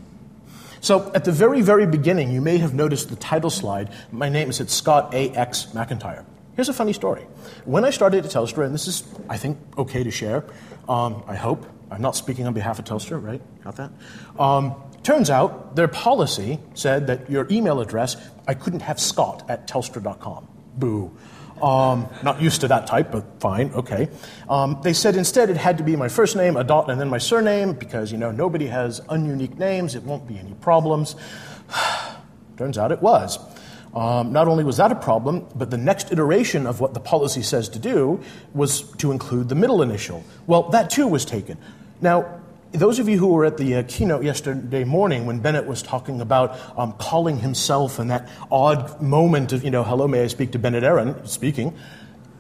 So, 0.81 1.13
at 1.15 1.25
the 1.25 1.33
very, 1.33 1.61
very 1.61 1.87
beginning, 1.87 2.31
you 2.31 2.41
may 2.41 2.57
have 2.57 2.73
noticed 2.73 3.11
the 3.11 3.17
title 3.17 3.51
slide. 3.51 3.93
My 4.13 4.31
name 4.31 4.49
is 4.49 4.57
Scott 4.71 5.13
A.X. 5.13 5.69
McIntyre. 5.75 6.25
Here's 6.55 6.71
a 6.71 6.73
funny 6.73 6.95
story. 6.95 7.27
When 7.67 7.85
I 7.85 7.91
started 7.91 8.25
at 8.25 8.31
Telstra, 8.31 8.65
and 8.65 8.75
this 8.75 8.89
is, 8.89 9.05
I 9.29 9.37
think, 9.37 9.59
okay 9.77 10.03
to 10.05 10.11
share, 10.11 10.45
um, 10.89 11.23
I 11.27 11.35
hope. 11.35 11.67
I'm 11.91 12.03
not 12.03 12.17
speaking 12.17 12.47
on 12.47 12.53
behalf 12.53 12.79
of 12.79 12.85
Telstra, 12.85 13.23
right? 13.23 13.41
Got 13.63 13.77
that? 13.77 13.91
Um, 14.39 14.75
Turns 15.07 15.31
out 15.31 15.77
their 15.77 15.87
policy 15.87 16.59
said 16.75 17.07
that 17.07 17.31
your 17.31 17.47
email 17.49 17.79
address, 17.79 18.17
I 18.49 18.55
couldn't 18.55 18.81
have 18.81 18.99
Scott 18.99 19.49
at 19.49 19.69
telstra.com. 19.69 20.49
Boo. 20.77 21.17
Um, 21.63 22.09
not 22.25 22.43
used 22.43 22.63
to 22.63 22.69
that 22.69 22.89
type, 22.89 23.13
but 23.13 23.25
fine, 23.39 23.71
okay. 23.71 24.09
Um, 24.49 24.81
they 24.83 24.93
said 24.93 25.15
instead 25.15 25.49
it 25.49 25.57
had 25.57 25.79
to 25.79 25.85
be 25.85 25.95
my 25.95 26.09
first 26.09 26.35
name, 26.35 26.57
a 26.57 26.65
dot, 26.65 26.91
and 26.91 27.01
then 27.01 27.09
my 27.09 27.19
surname, 27.19 27.75
because, 27.75 28.11
you 28.11 28.19
know, 28.19 28.33
nobody 28.33 28.67
has 28.67 29.01
ununique 29.03 29.57
names, 29.59 29.95
it 29.95 30.03
won't 30.03 30.27
be 30.27 30.41
any 30.41 30.55
problems. 30.55 31.15
Turns 32.57 32.77
out 32.77 32.91
it 32.91 33.01
was. 33.01 33.39
Um, 33.95 34.33
not 34.33 34.47
only 34.47 34.63
was 34.63 34.77
that 34.77 34.93
a 34.93 34.97
problem, 34.97 35.47
but 35.55 35.71
the 35.71 35.79
next 35.79 36.13
iteration 36.13 36.67
of 36.67 36.81
what 36.81 36.93
the 36.93 37.01
policy 37.01 37.43
says 37.43 37.69
to 37.71 37.79
do 37.79 38.21
was 38.53 38.83
to 38.99 39.11
include 39.11 39.49
the 39.49 39.55
middle 39.55 39.81
initial. 39.81 40.23
Well, 40.47 40.65
that 40.71 40.91
too 40.91 41.07
was 41.07 41.25
taken. 41.25 41.57
Now, 42.01 42.41
those 42.73 42.99
of 42.99 43.09
you 43.09 43.19
who 43.19 43.29
were 43.29 43.45
at 43.45 43.57
the 43.57 43.77
uh, 43.77 43.83
keynote 43.89 44.25
yesterday 44.25 44.85
morning 44.85 45.25
when 45.25 45.41
Bennett 45.41 45.67
was 45.67 45.83
talking 45.83 46.21
about 46.21 46.59
um, 46.77 46.93
calling 46.95 47.39
himself 47.39 47.99
and 47.99 48.11
that 48.11 48.29
odd 48.51 49.01
moment 49.01 49.53
of, 49.53 49.65
you 49.65 49.71
know, 49.71 49.83
hello, 49.83 50.07
may 50.07 50.25
I 50.25 50.27
speak 50.27 50.53
to 50.53 50.59
Bennett 50.59 50.85
Arron 50.85 51.27
speaking, 51.27 51.77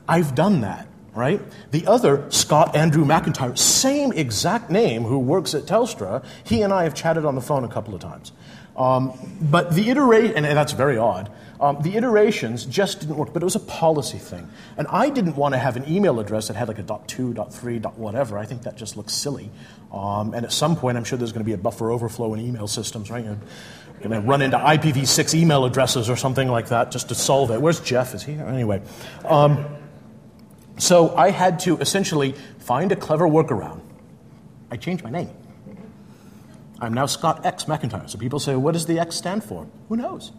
I've 0.08 0.34
done 0.34 0.60
that, 0.60 0.86
right? 1.14 1.40
The 1.70 1.86
other, 1.86 2.30
Scott 2.30 2.76
Andrew 2.76 3.04
McIntyre, 3.04 3.56
same 3.56 4.12
exact 4.12 4.70
name 4.70 5.04
who 5.04 5.18
works 5.18 5.54
at 5.54 5.62
Telstra, 5.62 6.24
he 6.44 6.62
and 6.62 6.72
I 6.72 6.84
have 6.84 6.94
chatted 6.94 7.24
on 7.24 7.34
the 7.34 7.40
phone 7.40 7.64
a 7.64 7.68
couple 7.68 7.94
of 7.94 8.00
times. 8.00 8.32
Um, 8.76 9.18
but 9.40 9.74
the 9.74 9.88
iteration, 9.90 10.44
and 10.44 10.56
that's 10.56 10.72
very 10.72 10.98
odd, 10.98 11.30
um, 11.58 11.80
the 11.80 11.96
iterations 11.96 12.66
just 12.66 13.00
didn't 13.00 13.16
work, 13.16 13.32
but 13.32 13.42
it 13.42 13.44
was 13.44 13.56
a 13.56 13.60
policy 13.60 14.18
thing. 14.18 14.48
And 14.76 14.86
I 14.88 15.08
didn't 15.08 15.36
want 15.36 15.54
to 15.54 15.58
have 15.58 15.76
an 15.76 15.88
email 15.88 16.20
address 16.20 16.48
that 16.48 16.56
had 16.56 16.68
like 16.68 16.78
a 16.78 16.82
dot 16.82 17.08
two, 17.08 17.32
dot 17.32 17.54
three, 17.54 17.78
dot 17.78 17.98
whatever. 17.98 18.36
I 18.36 18.44
think 18.44 18.62
that 18.62 18.76
just 18.76 18.96
looks 18.96 19.14
silly. 19.14 19.50
Um, 19.92 20.34
and 20.34 20.44
at 20.44 20.52
some 20.52 20.76
point, 20.76 20.98
I'm 20.98 21.04
sure 21.04 21.16
there's 21.16 21.32
going 21.32 21.44
to 21.44 21.46
be 21.46 21.54
a 21.54 21.58
buffer 21.58 21.90
overflow 21.90 22.34
in 22.34 22.40
email 22.40 22.68
systems, 22.68 23.10
right? 23.10 23.24
You're 23.24 23.38
going 24.02 24.10
to 24.10 24.20
run 24.20 24.42
into 24.42 24.58
IPv6 24.58 25.34
email 25.34 25.64
addresses 25.64 26.10
or 26.10 26.16
something 26.16 26.48
like 26.48 26.68
that 26.68 26.90
just 26.90 27.08
to 27.08 27.14
solve 27.14 27.50
it. 27.50 27.60
Where's 27.60 27.80
Jeff? 27.80 28.14
Is 28.14 28.22
he 28.22 28.34
here? 28.34 28.46
Anyway. 28.46 28.82
Um, 29.24 29.64
so 30.78 31.16
I 31.16 31.30
had 31.30 31.60
to 31.60 31.78
essentially 31.78 32.32
find 32.58 32.92
a 32.92 32.96
clever 32.96 33.26
workaround. 33.26 33.80
I 34.70 34.76
changed 34.76 35.02
my 35.02 35.10
name. 35.10 35.30
I'm 36.80 36.92
now 36.92 37.06
Scott 37.06 37.46
X 37.46 37.64
McIntyre. 37.64 38.08
So 38.08 38.18
people 38.18 38.38
say, 38.38 38.54
what 38.54 38.72
does 38.72 38.86
the 38.86 38.98
X 38.98 39.16
stand 39.16 39.42
for? 39.44 39.66
Who 39.88 39.96
knows? 39.96 40.32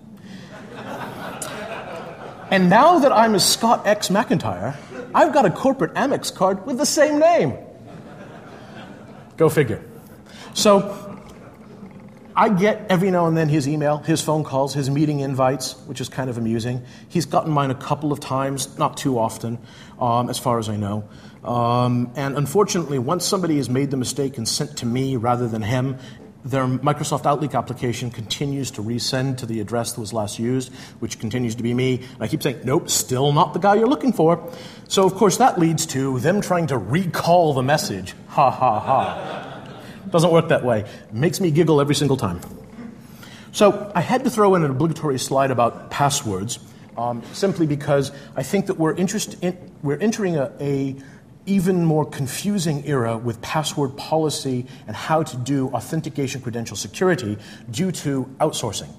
and 2.51 2.69
now 2.69 2.99
that 2.99 3.11
I'm 3.11 3.35
a 3.35 3.39
Scott 3.39 3.87
X 3.87 4.09
McIntyre, 4.09 4.75
I've 5.15 5.33
got 5.33 5.45
a 5.45 5.49
corporate 5.49 5.93
Amex 5.95 6.33
card 6.33 6.65
with 6.65 6.77
the 6.77 6.85
same 6.85 7.19
name. 7.19 7.57
Go 9.35 9.49
figure. 9.49 9.83
So 10.53 11.07
I 12.35 12.49
get 12.49 12.85
every 12.89 13.09
now 13.09 13.25
and 13.25 13.35
then 13.35 13.49
his 13.49 13.67
email, 13.67 13.97
his 13.97 14.21
phone 14.21 14.43
calls, 14.43 14.75
his 14.75 14.91
meeting 14.91 15.21
invites, 15.21 15.73
which 15.87 15.99
is 15.99 16.07
kind 16.07 16.29
of 16.29 16.37
amusing. 16.37 16.83
He's 17.09 17.25
gotten 17.25 17.51
mine 17.51 17.71
a 17.71 17.75
couple 17.75 18.11
of 18.11 18.19
times, 18.19 18.77
not 18.77 18.95
too 18.95 19.17
often, 19.17 19.57
um, 19.99 20.29
as 20.29 20.37
far 20.37 20.59
as 20.59 20.69
I 20.69 20.75
know. 20.75 21.09
Um, 21.43 22.11
and 22.15 22.37
unfortunately, 22.37 22.99
once 22.99 23.25
somebody 23.25 23.57
has 23.57 23.71
made 23.71 23.89
the 23.89 23.97
mistake 23.97 24.37
and 24.37 24.47
sent 24.47 24.77
to 24.77 24.85
me 24.85 25.15
rather 25.15 25.47
than 25.47 25.63
him, 25.63 25.97
their 26.49 26.65
Microsoft 26.65 27.25
Outlook 27.25 27.53
application 27.55 28.09
continues 28.09 28.71
to 28.71 28.81
resend 28.81 29.37
to 29.37 29.45
the 29.45 29.59
address 29.59 29.93
that 29.93 29.99
was 29.99 30.13
last 30.13 30.39
used, 30.39 30.73
which 30.99 31.19
continues 31.19 31.55
to 31.55 31.63
be 31.63 31.73
me. 31.73 31.95
And 31.95 32.21
I 32.21 32.27
keep 32.27 32.41
saying, 32.41 32.61
nope, 32.63 32.89
still 32.89 33.33
not 33.33 33.53
the 33.53 33.59
guy 33.59 33.75
you're 33.75 33.87
looking 33.87 34.13
for. 34.13 34.51
So, 34.87 35.05
of 35.05 35.13
course, 35.15 35.37
that 35.37 35.59
leads 35.59 35.85
to 35.87 36.19
them 36.19 36.39
trying 36.39 36.67
to 36.67 36.77
recall 36.77 37.53
the 37.53 37.63
message. 37.63 38.15
Ha 38.29 38.49
ha 38.49 38.79
ha. 38.79 39.81
Doesn't 40.09 40.31
work 40.31 40.47
that 40.49 40.63
way. 40.63 40.85
Makes 41.11 41.41
me 41.41 41.51
giggle 41.51 41.81
every 41.81 41.95
single 41.95 42.17
time. 42.17 42.39
So, 43.51 43.91
I 43.93 44.01
had 44.01 44.23
to 44.23 44.29
throw 44.29 44.55
in 44.55 44.63
an 44.63 44.71
obligatory 44.71 45.19
slide 45.19 45.51
about 45.51 45.91
passwords, 45.91 46.59
um, 46.97 47.23
simply 47.33 47.67
because 47.67 48.11
I 48.35 48.43
think 48.43 48.67
that 48.67 48.75
we're, 48.75 48.93
interest 48.93 49.35
in, 49.43 49.57
we're 49.83 49.97
entering 49.97 50.37
a, 50.37 50.51
a 50.61 50.95
even 51.47 51.83
more 51.83 52.05
confusing 52.05 52.85
era 52.85 53.17
with 53.17 53.41
password 53.41 53.97
policy 53.97 54.67
and 54.85 54.95
how 54.95 55.23
to 55.23 55.37
do 55.37 55.69
authentication 55.69 56.41
credential 56.41 56.77
security 56.77 57.37
due 57.71 57.91
to 57.91 58.25
outsourcing. 58.39 58.93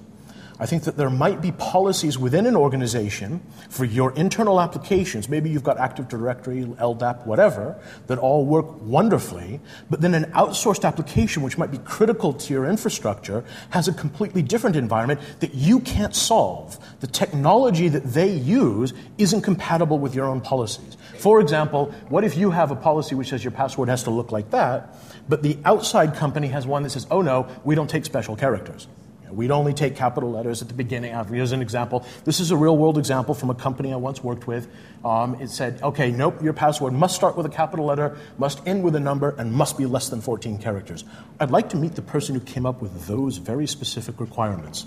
I 0.61 0.65
think 0.65 0.83
that 0.83 0.97
there 0.97 1.09
might 1.09 1.41
be 1.41 1.53
policies 1.53 2.17
within 2.17 2.45
an 2.45 2.57
organization 2.57 3.39
for 3.69 3.85
your 3.85 4.13
internal 4.15 4.59
applications. 4.59 5.29
Maybe 5.29 5.49
you've 5.49 5.63
got 5.63 5.77
Active 5.77 6.09
Directory, 6.09 6.65
LDAP, 6.65 7.25
whatever, 7.25 7.81
that 8.07 8.17
all 8.17 8.45
work 8.45 8.65
wonderfully, 8.81 9.61
but 9.89 10.01
then 10.01 10.13
an 10.13 10.25
outsourced 10.33 10.83
application, 10.83 11.43
which 11.43 11.57
might 11.57 11.71
be 11.71 11.77
critical 11.77 12.33
to 12.33 12.53
your 12.53 12.65
infrastructure, 12.65 13.45
has 13.69 13.87
a 13.87 13.93
completely 13.93 14.41
different 14.41 14.75
environment 14.75 15.21
that 15.39 15.55
you 15.55 15.79
can't 15.79 16.13
solve. 16.13 16.77
The 16.99 17.07
technology 17.07 17.87
that 17.87 18.03
they 18.03 18.29
use 18.29 18.93
isn't 19.17 19.43
compatible 19.43 19.97
with 19.97 20.13
your 20.13 20.25
own 20.25 20.41
policies. 20.41 20.97
For 21.19 21.41
example, 21.41 21.93
what 22.07 22.23
if 22.23 22.37
you 22.37 22.51
have 22.51 22.71
a 22.71 22.77
policy 22.77 23.13
which 23.13 23.27
says 23.29 23.43
your 23.43 23.51
password 23.51 23.89
has 23.89 24.03
to 24.03 24.09
look 24.09 24.31
like 24.31 24.51
that, 24.51 24.95
but 25.27 25.43
the 25.43 25.57
outside 25.65 26.15
company 26.15 26.47
has 26.47 26.65
one 26.65 26.83
that 26.83 26.91
says, 26.91 27.05
oh 27.11 27.21
no, 27.21 27.47
we 27.65 27.75
don't 27.75 27.89
take 27.89 28.05
special 28.05 28.37
characters? 28.37 28.87
We'd 29.29 29.51
only 29.51 29.73
take 29.73 29.97
capital 29.97 30.31
letters 30.31 30.61
at 30.61 30.69
the 30.69 30.73
beginning. 30.73 31.13
Here's 31.25 31.51
an 31.51 31.61
example. 31.61 32.05
This 32.23 32.39
is 32.39 32.51
a 32.51 32.57
real 32.57 32.77
world 32.77 32.97
example 32.97 33.35
from 33.35 33.49
a 33.49 33.53
company 33.53 33.91
I 33.91 33.97
once 33.97 34.23
worked 34.23 34.47
with. 34.47 34.69
Um, 35.03 35.35
it 35.41 35.49
said, 35.49 35.81
okay, 35.83 36.09
nope, 36.09 36.41
your 36.41 36.53
password 36.53 36.93
must 36.93 37.15
start 37.15 37.35
with 37.35 37.45
a 37.45 37.49
capital 37.49 37.85
letter, 37.85 38.17
must 38.37 38.65
end 38.65 38.81
with 38.81 38.95
a 38.95 38.99
number, 38.99 39.35
and 39.37 39.51
must 39.51 39.77
be 39.77 39.85
less 39.85 40.07
than 40.07 40.21
14 40.21 40.57
characters. 40.57 41.03
I'd 41.39 41.51
like 41.51 41.69
to 41.71 41.77
meet 41.77 41.95
the 41.95 42.01
person 42.01 42.33
who 42.33 42.41
came 42.41 42.65
up 42.65 42.81
with 42.81 43.07
those 43.07 43.37
very 43.37 43.67
specific 43.67 44.21
requirements. 44.21 44.85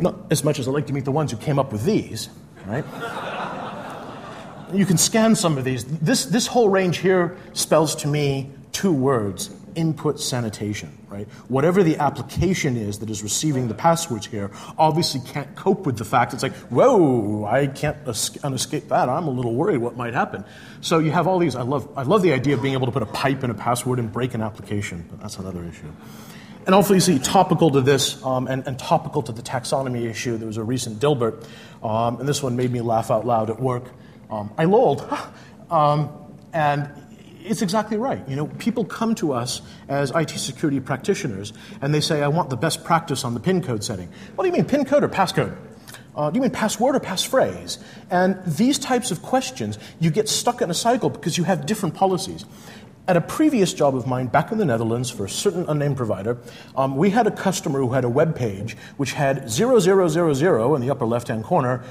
Not 0.00 0.16
as 0.30 0.42
much 0.42 0.58
as 0.58 0.66
I'd 0.66 0.74
like 0.74 0.86
to 0.86 0.94
meet 0.94 1.04
the 1.04 1.12
ones 1.12 1.30
who 1.30 1.36
came 1.36 1.58
up 1.58 1.72
with 1.72 1.84
these, 1.84 2.30
right? 2.66 2.84
You 4.72 4.86
can 4.86 4.98
scan 4.98 5.34
some 5.34 5.58
of 5.58 5.64
these. 5.64 5.84
This, 5.84 6.26
this 6.26 6.46
whole 6.46 6.68
range 6.68 6.98
here 6.98 7.36
spells 7.52 7.94
to 7.96 8.08
me 8.08 8.50
two 8.72 8.92
words 8.92 9.50
input 9.74 10.20
sanitation, 10.20 10.96
right? 11.08 11.26
Whatever 11.48 11.82
the 11.82 11.96
application 11.96 12.76
is 12.76 12.98
that 13.00 13.10
is 13.10 13.22
receiving 13.22 13.68
the 13.68 13.74
passwords 13.74 14.26
here 14.26 14.50
obviously 14.78 15.20
can't 15.20 15.54
cope 15.56 15.86
with 15.86 15.98
the 15.98 16.04
fact 16.04 16.32
it's 16.32 16.42
like, 16.42 16.54
whoa, 16.70 17.44
I 17.44 17.66
can't 17.66 17.96
escape 18.06 18.88
that. 18.88 19.08
I'm 19.08 19.26
a 19.26 19.30
little 19.30 19.54
worried 19.54 19.78
what 19.78 19.96
might 19.96 20.14
happen. 20.14 20.44
So 20.80 20.98
you 20.98 21.10
have 21.10 21.26
all 21.26 21.38
these. 21.38 21.56
I 21.56 21.62
love, 21.62 21.88
I 21.96 22.02
love 22.02 22.22
the 22.22 22.32
idea 22.32 22.54
of 22.54 22.62
being 22.62 22.74
able 22.74 22.86
to 22.86 22.92
put 22.92 23.02
a 23.02 23.06
pipe 23.06 23.44
in 23.44 23.50
a 23.50 23.54
password 23.54 23.98
and 23.98 24.12
break 24.12 24.34
an 24.34 24.42
application, 24.42 25.04
but 25.10 25.20
that's 25.20 25.38
another 25.38 25.64
issue. 25.64 25.90
And 26.66 26.74
obviously, 26.74 27.18
topical 27.18 27.70
to 27.72 27.82
this 27.82 28.22
um, 28.24 28.46
and, 28.46 28.66
and, 28.66 28.78
topical 28.78 29.22
to 29.24 29.32
the 29.32 29.42
taxonomy 29.42 30.08
issue, 30.08 30.38
there 30.38 30.46
was 30.46 30.56
a 30.56 30.62
recent 30.62 30.98
Dilbert, 30.98 31.46
um, 31.82 32.20
and 32.20 32.26
this 32.26 32.42
one 32.42 32.56
made 32.56 32.72
me 32.72 32.80
laugh 32.80 33.10
out 33.10 33.26
loud 33.26 33.50
at 33.50 33.60
work. 33.60 33.84
Um, 34.34 34.52
I 34.58 34.64
lolled. 34.64 35.08
um, 35.70 36.10
and 36.52 36.90
it's 37.44 37.62
exactly 37.62 37.96
right. 37.96 38.26
You 38.28 38.36
know, 38.36 38.46
people 38.46 38.84
come 38.84 39.14
to 39.16 39.32
us 39.32 39.62
as 39.88 40.10
IT 40.10 40.30
security 40.30 40.80
practitioners 40.80 41.52
and 41.80 41.94
they 41.94 42.00
say, 42.00 42.22
I 42.22 42.28
want 42.28 42.50
the 42.50 42.56
best 42.56 42.84
practice 42.84 43.24
on 43.24 43.34
the 43.34 43.40
pin 43.40 43.62
code 43.62 43.84
setting. 43.84 44.08
What 44.34 44.44
do 44.44 44.50
you 44.50 44.56
mean, 44.56 44.64
pin 44.64 44.84
code 44.84 45.04
or 45.04 45.08
passcode? 45.08 45.56
Uh, 46.16 46.30
do 46.30 46.36
you 46.36 46.42
mean 46.42 46.50
password 46.50 46.96
or 46.96 47.00
passphrase? 47.00 47.78
And 48.10 48.40
these 48.46 48.78
types 48.78 49.10
of 49.10 49.20
questions, 49.22 49.78
you 50.00 50.10
get 50.10 50.28
stuck 50.28 50.62
in 50.62 50.70
a 50.70 50.74
cycle 50.74 51.10
because 51.10 51.36
you 51.36 51.44
have 51.44 51.66
different 51.66 51.94
policies. 51.94 52.44
At 53.06 53.16
a 53.18 53.20
previous 53.20 53.74
job 53.74 53.94
of 53.94 54.06
mine 54.06 54.28
back 54.28 54.50
in 54.50 54.58
the 54.58 54.64
Netherlands 54.64 55.10
for 55.10 55.26
a 55.26 55.28
certain 55.28 55.66
unnamed 55.68 55.96
provider, 55.96 56.38
um, 56.76 56.96
we 56.96 57.10
had 57.10 57.26
a 57.26 57.30
customer 57.30 57.80
who 57.80 57.92
had 57.92 58.04
a 58.04 58.08
web 58.08 58.34
page 58.34 58.76
which 58.96 59.12
had 59.12 59.50
0000 59.50 60.74
in 60.74 60.80
the 60.80 60.90
upper 60.90 61.04
left 61.04 61.28
hand 61.28 61.44
corner 61.44 61.84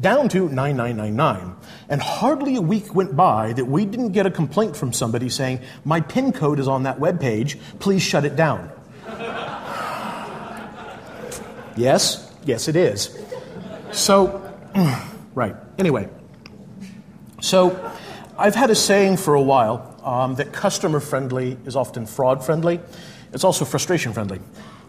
down 0.00 0.28
to 0.30 0.48
9999. 0.48 1.56
And 1.88 2.00
hardly 2.00 2.56
a 2.56 2.60
week 2.60 2.94
went 2.94 3.16
by 3.16 3.52
that 3.54 3.64
we 3.64 3.84
didn't 3.84 4.12
get 4.12 4.26
a 4.26 4.30
complaint 4.30 4.76
from 4.76 4.92
somebody 4.92 5.28
saying, 5.28 5.60
My 5.84 6.00
PIN 6.00 6.32
code 6.32 6.58
is 6.58 6.68
on 6.68 6.84
that 6.84 6.98
web 6.98 7.20
page, 7.20 7.58
please 7.78 8.02
shut 8.02 8.24
it 8.24 8.36
down. 8.36 8.70
yes, 11.76 12.32
yes, 12.44 12.68
it 12.68 12.76
is. 12.76 13.18
So, 13.92 14.54
right, 15.34 15.56
anyway. 15.78 16.08
So, 17.40 17.92
I've 18.36 18.54
had 18.54 18.70
a 18.70 18.74
saying 18.74 19.16
for 19.16 19.34
a 19.34 19.42
while 19.42 20.00
um, 20.04 20.36
that 20.36 20.52
customer 20.52 21.00
friendly 21.00 21.58
is 21.66 21.74
often 21.74 22.06
fraud 22.06 22.44
friendly. 22.44 22.80
It's 23.32 23.44
also 23.44 23.64
frustration 23.64 24.12
friendly. 24.12 24.40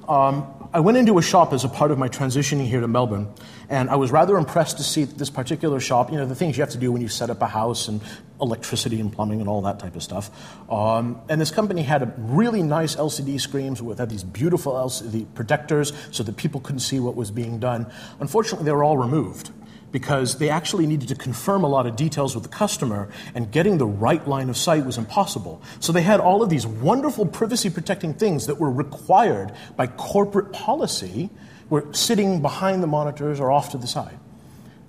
Um, 0.10 0.70
I 0.74 0.80
went 0.80 0.98
into 0.98 1.20
a 1.20 1.22
shop 1.22 1.54
as 1.54 1.64
a 1.64 1.70
part 1.70 1.92
of 1.92 2.00
my 2.00 2.10
transitioning 2.10 2.66
here 2.68 2.82
to 2.82 2.88
Melbourne, 2.88 3.32
and 3.70 3.92
I 3.92 3.96
was 3.96 4.12
rather 4.12 4.38
impressed 4.38 4.78
to 4.78 4.84
see 4.84 5.04
this 5.04 5.30
particular 5.30 5.80
shop. 5.80 6.12
You 6.12 6.18
know, 6.18 6.26
the 6.26 6.34
things 6.34 6.58
you 6.58 6.64
have 6.64 6.72
to 6.72 6.80
do 6.80 6.92
when 6.92 7.02
you 7.02 7.08
set 7.08 7.30
up 7.30 7.44
a 7.44 7.48
house 7.48 7.88
and 7.88 8.02
electricity 8.42 9.00
and 9.00 9.14
plumbing 9.14 9.40
and 9.40 9.48
all 9.48 9.62
that 9.62 9.78
type 9.80 9.96
of 9.96 10.02
stuff. 10.02 10.32
Um, 10.72 11.22
and 11.30 11.40
this 11.40 11.52
company 11.52 11.84
had 11.84 12.14
really 12.18 12.64
nice 12.64 12.96
LCD 12.96 13.40
screens 13.40 13.84
with 13.84 14.00
had 14.00 14.10
these 14.10 14.24
beautiful 14.24 14.74
LCD 14.74 15.32
projectors 15.36 15.94
so 16.10 16.24
that 16.24 16.38
people 16.38 16.60
couldn't 16.60 16.80
see 16.80 17.00
what 17.00 17.16
was 17.16 17.30
being 17.30 17.60
done. 17.60 17.86
Unfortunately, 18.20 18.66
they 18.66 18.72
were 18.72 18.84
all 18.84 18.98
removed 18.98 19.52
because 19.92 20.38
they 20.38 20.50
actually 20.50 20.86
needed 20.86 21.08
to 21.10 21.16
confirm 21.16 21.64
a 21.64 21.68
lot 21.68 21.86
of 21.86 21.96
details 21.96 22.36
with 22.36 22.44
the 22.44 22.50
customer, 22.50 23.10
and 23.34 23.52
getting 23.52 23.78
the 23.78 23.86
right 23.86 24.28
line 24.28 24.50
of 24.50 24.58
sight 24.58 24.86
was 24.86 24.98
impossible. 24.98 25.62
So 25.80 25.92
they 25.92 26.02
had 26.02 26.20
all 26.20 26.44
of 26.44 26.50
these 26.50 26.66
wonderful 26.66 27.26
privacy 27.26 27.70
protecting 27.70 28.14
things 28.14 28.48
that 28.48 28.60
were 28.60 28.72
required 28.72 29.52
by 29.76 29.88
corporate 29.88 30.54
policy 30.54 31.30
were 31.70 31.92
sitting 31.94 32.42
behind 32.42 32.82
the 32.84 32.88
monitors 32.88 33.40
or 33.40 33.52
off 33.52 33.72
to 33.72 33.78
the 33.78 33.88
side 33.88 34.18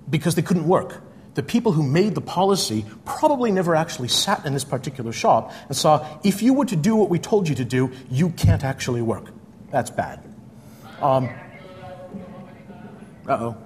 because 0.09 0.35
they 0.35 0.41
couldn't 0.41 0.67
work. 0.67 1.01
The 1.33 1.43
people 1.43 1.71
who 1.71 1.83
made 1.83 2.15
the 2.15 2.21
policy 2.21 2.85
probably 3.05 3.51
never 3.51 3.73
actually 3.75 4.09
sat 4.09 4.45
in 4.45 4.53
this 4.53 4.65
particular 4.65 5.13
shop 5.13 5.53
and 5.67 5.77
saw 5.77 6.05
if 6.23 6.41
you 6.41 6.53
were 6.53 6.65
to 6.65 6.75
do 6.75 6.95
what 6.95 7.09
we 7.09 7.19
told 7.19 7.47
you 7.47 7.55
to 7.55 7.65
do, 7.65 7.91
you 8.09 8.31
can't 8.31 8.63
actually 8.63 9.01
work. 9.01 9.29
That's 9.71 9.89
bad. 9.89 10.21
Um, 10.99 11.29
uh 13.27 13.31
oh. 13.31 13.57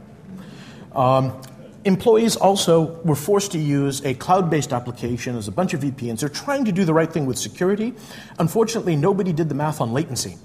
Um, 0.96 1.42
employees 1.84 2.36
also 2.36 3.00
were 3.04 3.16
forced 3.16 3.52
to 3.52 3.60
use 3.60 4.04
a 4.06 4.14
cloud 4.16 4.50
based 4.50 4.74
application 4.74 5.36
as 5.36 5.48
a 5.48 5.52
bunch 5.52 5.74
of 5.74 5.82
VPNs. 5.82 6.20
They're 6.20 6.30
trying 6.30 6.66
to 6.66 6.72
do 6.72 6.86
the 6.86 6.94
right 6.94 7.12
thing 7.12 7.26
with 7.26 7.38
security. 7.38 7.94
Unfortunately, 8.40 8.96
nobody 8.96 9.34
did 9.34 9.50
the 9.50 9.56
math 9.56 9.82
on 9.82 9.94
latency. 9.94 10.38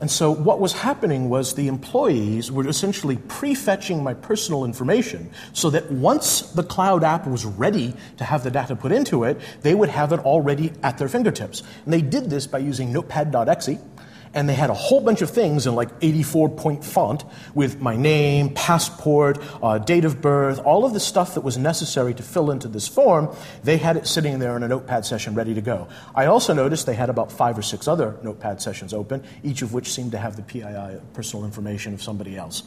And 0.00 0.08
so, 0.08 0.30
what 0.30 0.60
was 0.60 0.72
happening 0.72 1.28
was 1.28 1.54
the 1.54 1.66
employees 1.66 2.52
were 2.52 2.68
essentially 2.68 3.16
prefetching 3.16 4.00
my 4.00 4.14
personal 4.14 4.64
information 4.64 5.30
so 5.52 5.70
that 5.70 5.90
once 5.90 6.42
the 6.52 6.62
cloud 6.62 7.02
app 7.02 7.26
was 7.26 7.44
ready 7.44 7.94
to 8.16 8.24
have 8.24 8.44
the 8.44 8.50
data 8.50 8.76
put 8.76 8.92
into 8.92 9.24
it, 9.24 9.40
they 9.62 9.74
would 9.74 9.88
have 9.88 10.12
it 10.12 10.20
already 10.20 10.72
at 10.84 10.98
their 10.98 11.08
fingertips. 11.08 11.64
And 11.84 11.92
they 11.92 12.00
did 12.00 12.30
this 12.30 12.46
by 12.46 12.58
using 12.58 12.92
notepad.exe 12.92 13.80
and 14.34 14.48
they 14.48 14.54
had 14.54 14.70
a 14.70 14.74
whole 14.74 15.00
bunch 15.00 15.22
of 15.22 15.30
things 15.30 15.66
in 15.66 15.74
like 15.74 15.88
84 16.00 16.50
point 16.50 16.84
font 16.84 17.24
with 17.54 17.80
my 17.80 17.96
name, 17.96 18.54
passport, 18.54 19.38
uh, 19.62 19.78
date 19.78 20.04
of 20.04 20.20
birth, 20.20 20.58
all 20.60 20.84
of 20.84 20.92
the 20.92 21.00
stuff 21.00 21.34
that 21.34 21.42
was 21.42 21.58
necessary 21.58 22.14
to 22.14 22.22
fill 22.22 22.50
into 22.50 22.68
this 22.68 22.88
form. 22.88 23.34
They 23.64 23.76
had 23.76 23.96
it 23.96 24.06
sitting 24.06 24.38
there 24.38 24.56
in 24.56 24.62
a 24.62 24.68
notepad 24.68 25.04
session 25.04 25.34
ready 25.34 25.54
to 25.54 25.60
go. 25.60 25.88
I 26.14 26.26
also 26.26 26.52
noticed 26.52 26.86
they 26.86 26.94
had 26.94 27.10
about 27.10 27.32
five 27.32 27.58
or 27.58 27.62
six 27.62 27.88
other 27.88 28.18
notepad 28.22 28.60
sessions 28.60 28.92
open, 28.92 29.24
each 29.42 29.62
of 29.62 29.72
which 29.72 29.92
seemed 29.92 30.12
to 30.12 30.18
have 30.18 30.36
the 30.36 30.42
PII, 30.42 31.00
personal 31.14 31.44
information 31.44 31.94
of 31.94 32.02
somebody 32.02 32.36
else. 32.36 32.62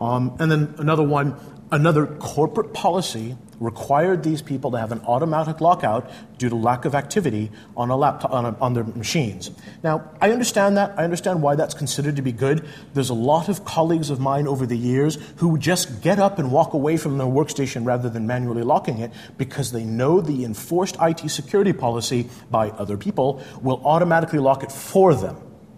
Um, 0.00 0.36
and 0.38 0.50
then 0.50 0.74
another 0.78 1.02
one, 1.02 1.36
another 1.70 2.06
corporate 2.06 2.72
policy 2.72 3.36
required 3.60 4.22
these 4.22 4.42
people 4.42 4.70
to 4.70 4.78
have 4.78 4.92
an 4.92 5.00
automatic 5.06 5.60
lockout 5.60 6.10
due 6.38 6.48
to 6.48 6.54
lack 6.54 6.84
of 6.84 6.94
activity 6.94 7.50
on, 7.76 7.90
a 7.90 7.96
laptop, 7.96 8.30
on, 8.32 8.44
a, 8.44 8.56
on, 8.60 8.74
their 8.74 8.84
machines. 8.84 9.50
Now, 9.82 10.10
I 10.20 10.30
understand 10.30 10.76
that. 10.76 10.98
I 10.98 11.04
understand 11.04 11.42
why 11.42 11.54
that's 11.54 11.74
considered 11.74 12.16
to 12.16 12.22
be 12.22 12.32
good. 12.32 12.66
There's 12.94 13.10
a 13.10 13.14
lot 13.14 13.48
of 13.48 13.64
colleagues 13.64 14.10
of 14.10 14.20
mine 14.20 14.46
over 14.46 14.66
the 14.66 14.76
years 14.76 15.18
who 15.36 15.58
just 15.58 16.02
get 16.02 16.18
up 16.18 16.38
and 16.38 16.50
walk 16.50 16.74
away 16.74 16.96
from 16.96 17.18
their 17.18 17.26
workstation 17.26 17.86
rather 17.86 18.10
than 18.10 18.26
manually 18.26 18.62
locking 18.62 18.98
it 18.98 19.12
because 19.38 19.72
they 19.72 19.84
know 19.84 20.20
the 20.20 20.44
enforced 20.44 20.96
IT 21.00 21.28
security 21.30 21.72
policy 21.72 22.28
by 22.50 22.70
other 22.70 22.96
people 22.96 23.42
will 23.62 23.80
automatically 23.84 24.38
lock 24.38 24.62
it 24.62 24.72
for 24.72 25.14
them. 25.14 25.36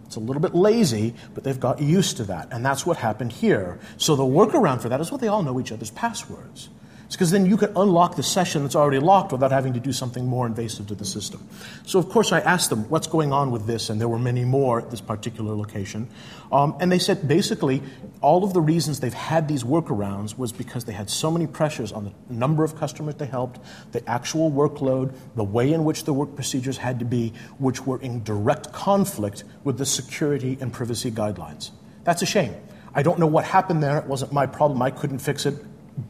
It's 0.08 0.16
a 0.16 0.20
little 0.20 0.40
bit 0.40 0.54
lazy, 0.54 1.14
but 1.34 1.44
they've 1.44 1.60
got 1.60 1.82
used 1.82 2.16
to 2.16 2.24
that. 2.24 2.48
And 2.50 2.64
that's 2.64 2.86
what 2.86 2.96
happened 2.96 3.30
here. 3.30 3.78
So 3.98 4.16
the 4.16 4.22
workaround 4.22 4.80
for 4.80 4.88
that 4.88 5.02
is 5.02 5.10
well, 5.10 5.18
they 5.18 5.28
all 5.28 5.42
know 5.42 5.60
each 5.60 5.70
other's 5.70 5.90
passwords. 5.90 6.70
It's 7.08 7.16
because 7.16 7.30
then 7.30 7.46
you 7.46 7.56
can 7.56 7.74
unlock 7.74 8.16
the 8.16 8.22
session 8.22 8.64
that's 8.64 8.76
already 8.76 8.98
locked 8.98 9.32
without 9.32 9.50
having 9.50 9.72
to 9.72 9.80
do 9.80 9.94
something 9.94 10.26
more 10.26 10.46
invasive 10.46 10.88
to 10.88 10.94
the 10.94 11.06
system. 11.06 11.48
So, 11.86 11.98
of 11.98 12.10
course, 12.10 12.32
I 12.32 12.40
asked 12.40 12.68
them, 12.68 12.86
what's 12.90 13.06
going 13.06 13.32
on 13.32 13.50
with 13.50 13.66
this? 13.66 13.88
And 13.88 13.98
there 13.98 14.10
were 14.10 14.18
many 14.18 14.44
more 14.44 14.82
at 14.82 14.90
this 14.90 15.00
particular 15.00 15.56
location. 15.56 16.10
Um, 16.52 16.76
and 16.80 16.92
they 16.92 16.98
said 16.98 17.26
basically, 17.26 17.82
all 18.20 18.44
of 18.44 18.52
the 18.52 18.60
reasons 18.60 19.00
they've 19.00 19.14
had 19.14 19.48
these 19.48 19.64
workarounds 19.64 20.36
was 20.36 20.52
because 20.52 20.84
they 20.84 20.92
had 20.92 21.08
so 21.08 21.30
many 21.30 21.46
pressures 21.46 21.92
on 21.92 22.04
the 22.04 22.12
number 22.28 22.62
of 22.62 22.76
customers 22.76 23.14
they 23.14 23.24
helped, 23.24 23.58
the 23.92 24.06
actual 24.06 24.52
workload, 24.52 25.14
the 25.34 25.44
way 25.44 25.72
in 25.72 25.84
which 25.84 26.04
the 26.04 26.12
work 26.12 26.34
procedures 26.34 26.76
had 26.76 26.98
to 26.98 27.06
be, 27.06 27.32
which 27.56 27.86
were 27.86 27.98
in 28.02 28.22
direct 28.22 28.70
conflict 28.74 29.44
with 29.64 29.78
the 29.78 29.86
security 29.86 30.58
and 30.60 30.74
privacy 30.74 31.10
guidelines. 31.10 31.70
That's 32.04 32.20
a 32.20 32.26
shame. 32.26 32.54
I 32.94 33.02
don't 33.02 33.18
know 33.18 33.26
what 33.26 33.46
happened 33.46 33.82
there. 33.82 33.96
It 33.96 34.04
wasn't 34.04 34.34
my 34.34 34.44
problem. 34.44 34.82
I 34.82 34.90
couldn't 34.90 35.20
fix 35.20 35.46
it 35.46 35.54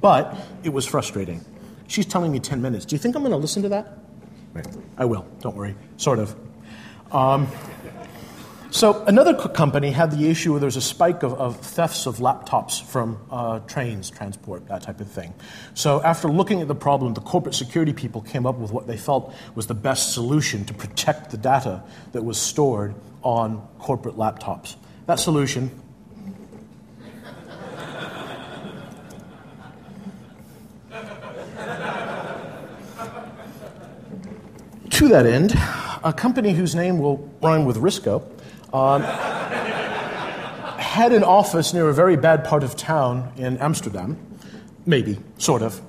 but 0.01 0.37
it 0.63 0.71
was 0.71 0.87
frustrating. 0.87 1.45
She's 1.87 2.07
telling 2.07 2.31
me 2.31 2.41
10 2.41 2.61
minutes. 2.61 2.85
Do 2.85 2.95
you 2.95 2.99
think 2.99 3.17
I'm 3.17 3.23
going 3.23 3.33
to 3.33 3.39
listen 3.39 3.63
to 3.63 3.69
that? 3.71 3.99
Right. 4.53 4.67
I 4.97 5.05
will, 5.05 5.27
don't 5.41 5.57
worry. 5.57 5.75
Sort 5.97 6.19
of. 6.19 6.35
Um, 7.11 7.49
so 8.71 9.03
another 9.05 9.35
company 9.35 9.91
had 9.91 10.11
the 10.11 10.29
issue 10.29 10.53
where 10.53 10.61
there's 10.61 10.77
a 10.77 10.83
spike 10.83 11.23
of, 11.23 11.33
of 11.35 11.59
thefts 11.59 12.05
of 12.05 12.19
laptops 12.19 12.83
from 12.83 13.19
uh, 13.31 13.61
trains, 13.61 14.11
transport, 14.11 14.69
that 14.69 14.83
type 14.83 15.01
of 15.01 15.11
thing. 15.11 15.33
So 15.73 16.03
after 16.03 16.29
looking 16.29 16.61
at 16.61 16.69
the 16.69 16.75
problem, 16.75 17.15
the 17.15 17.23
corporate 17.23 17.55
security 17.55 17.95
people 17.95 18.21
came 18.21 18.45
up 18.45 18.59
with 18.59 18.71
what 18.71 18.87
they 18.87 18.99
felt 18.99 19.35
was 19.55 19.69
the 19.69 19.75
best 19.75 20.13
solution 20.13 20.67
to 20.67 20.75
protect 20.75 21.31
the 21.31 21.39
data 21.39 21.83
that 22.13 22.23
was 22.23 22.39
stored 22.39 22.95
on 23.23 23.67
corporate 23.79 24.17
laptops. 24.17 24.77
That 25.07 25.19
solution 25.19 25.71
to 34.99 35.07
that 35.07 35.27
end, 35.27 35.53
a 36.03 36.13
company 36.13 36.53
whose 36.53 36.75
name 36.75 36.99
will 36.99 37.19
rhyme 37.41 37.65
with 37.65 37.77
Risco 37.77 38.21
um, 38.75 39.03
had 40.77 41.13
an 41.13 41.23
office 41.23 41.73
near 41.73 41.89
a 41.89 41.95
very 41.95 42.17
bad 42.17 42.43
part 42.43 42.65
of 42.65 42.75
town 42.75 43.33
in 43.37 43.59
Amsterdam, 43.59 44.19
maybe, 44.87 45.21
sort 45.37 45.63
of. 45.63 45.81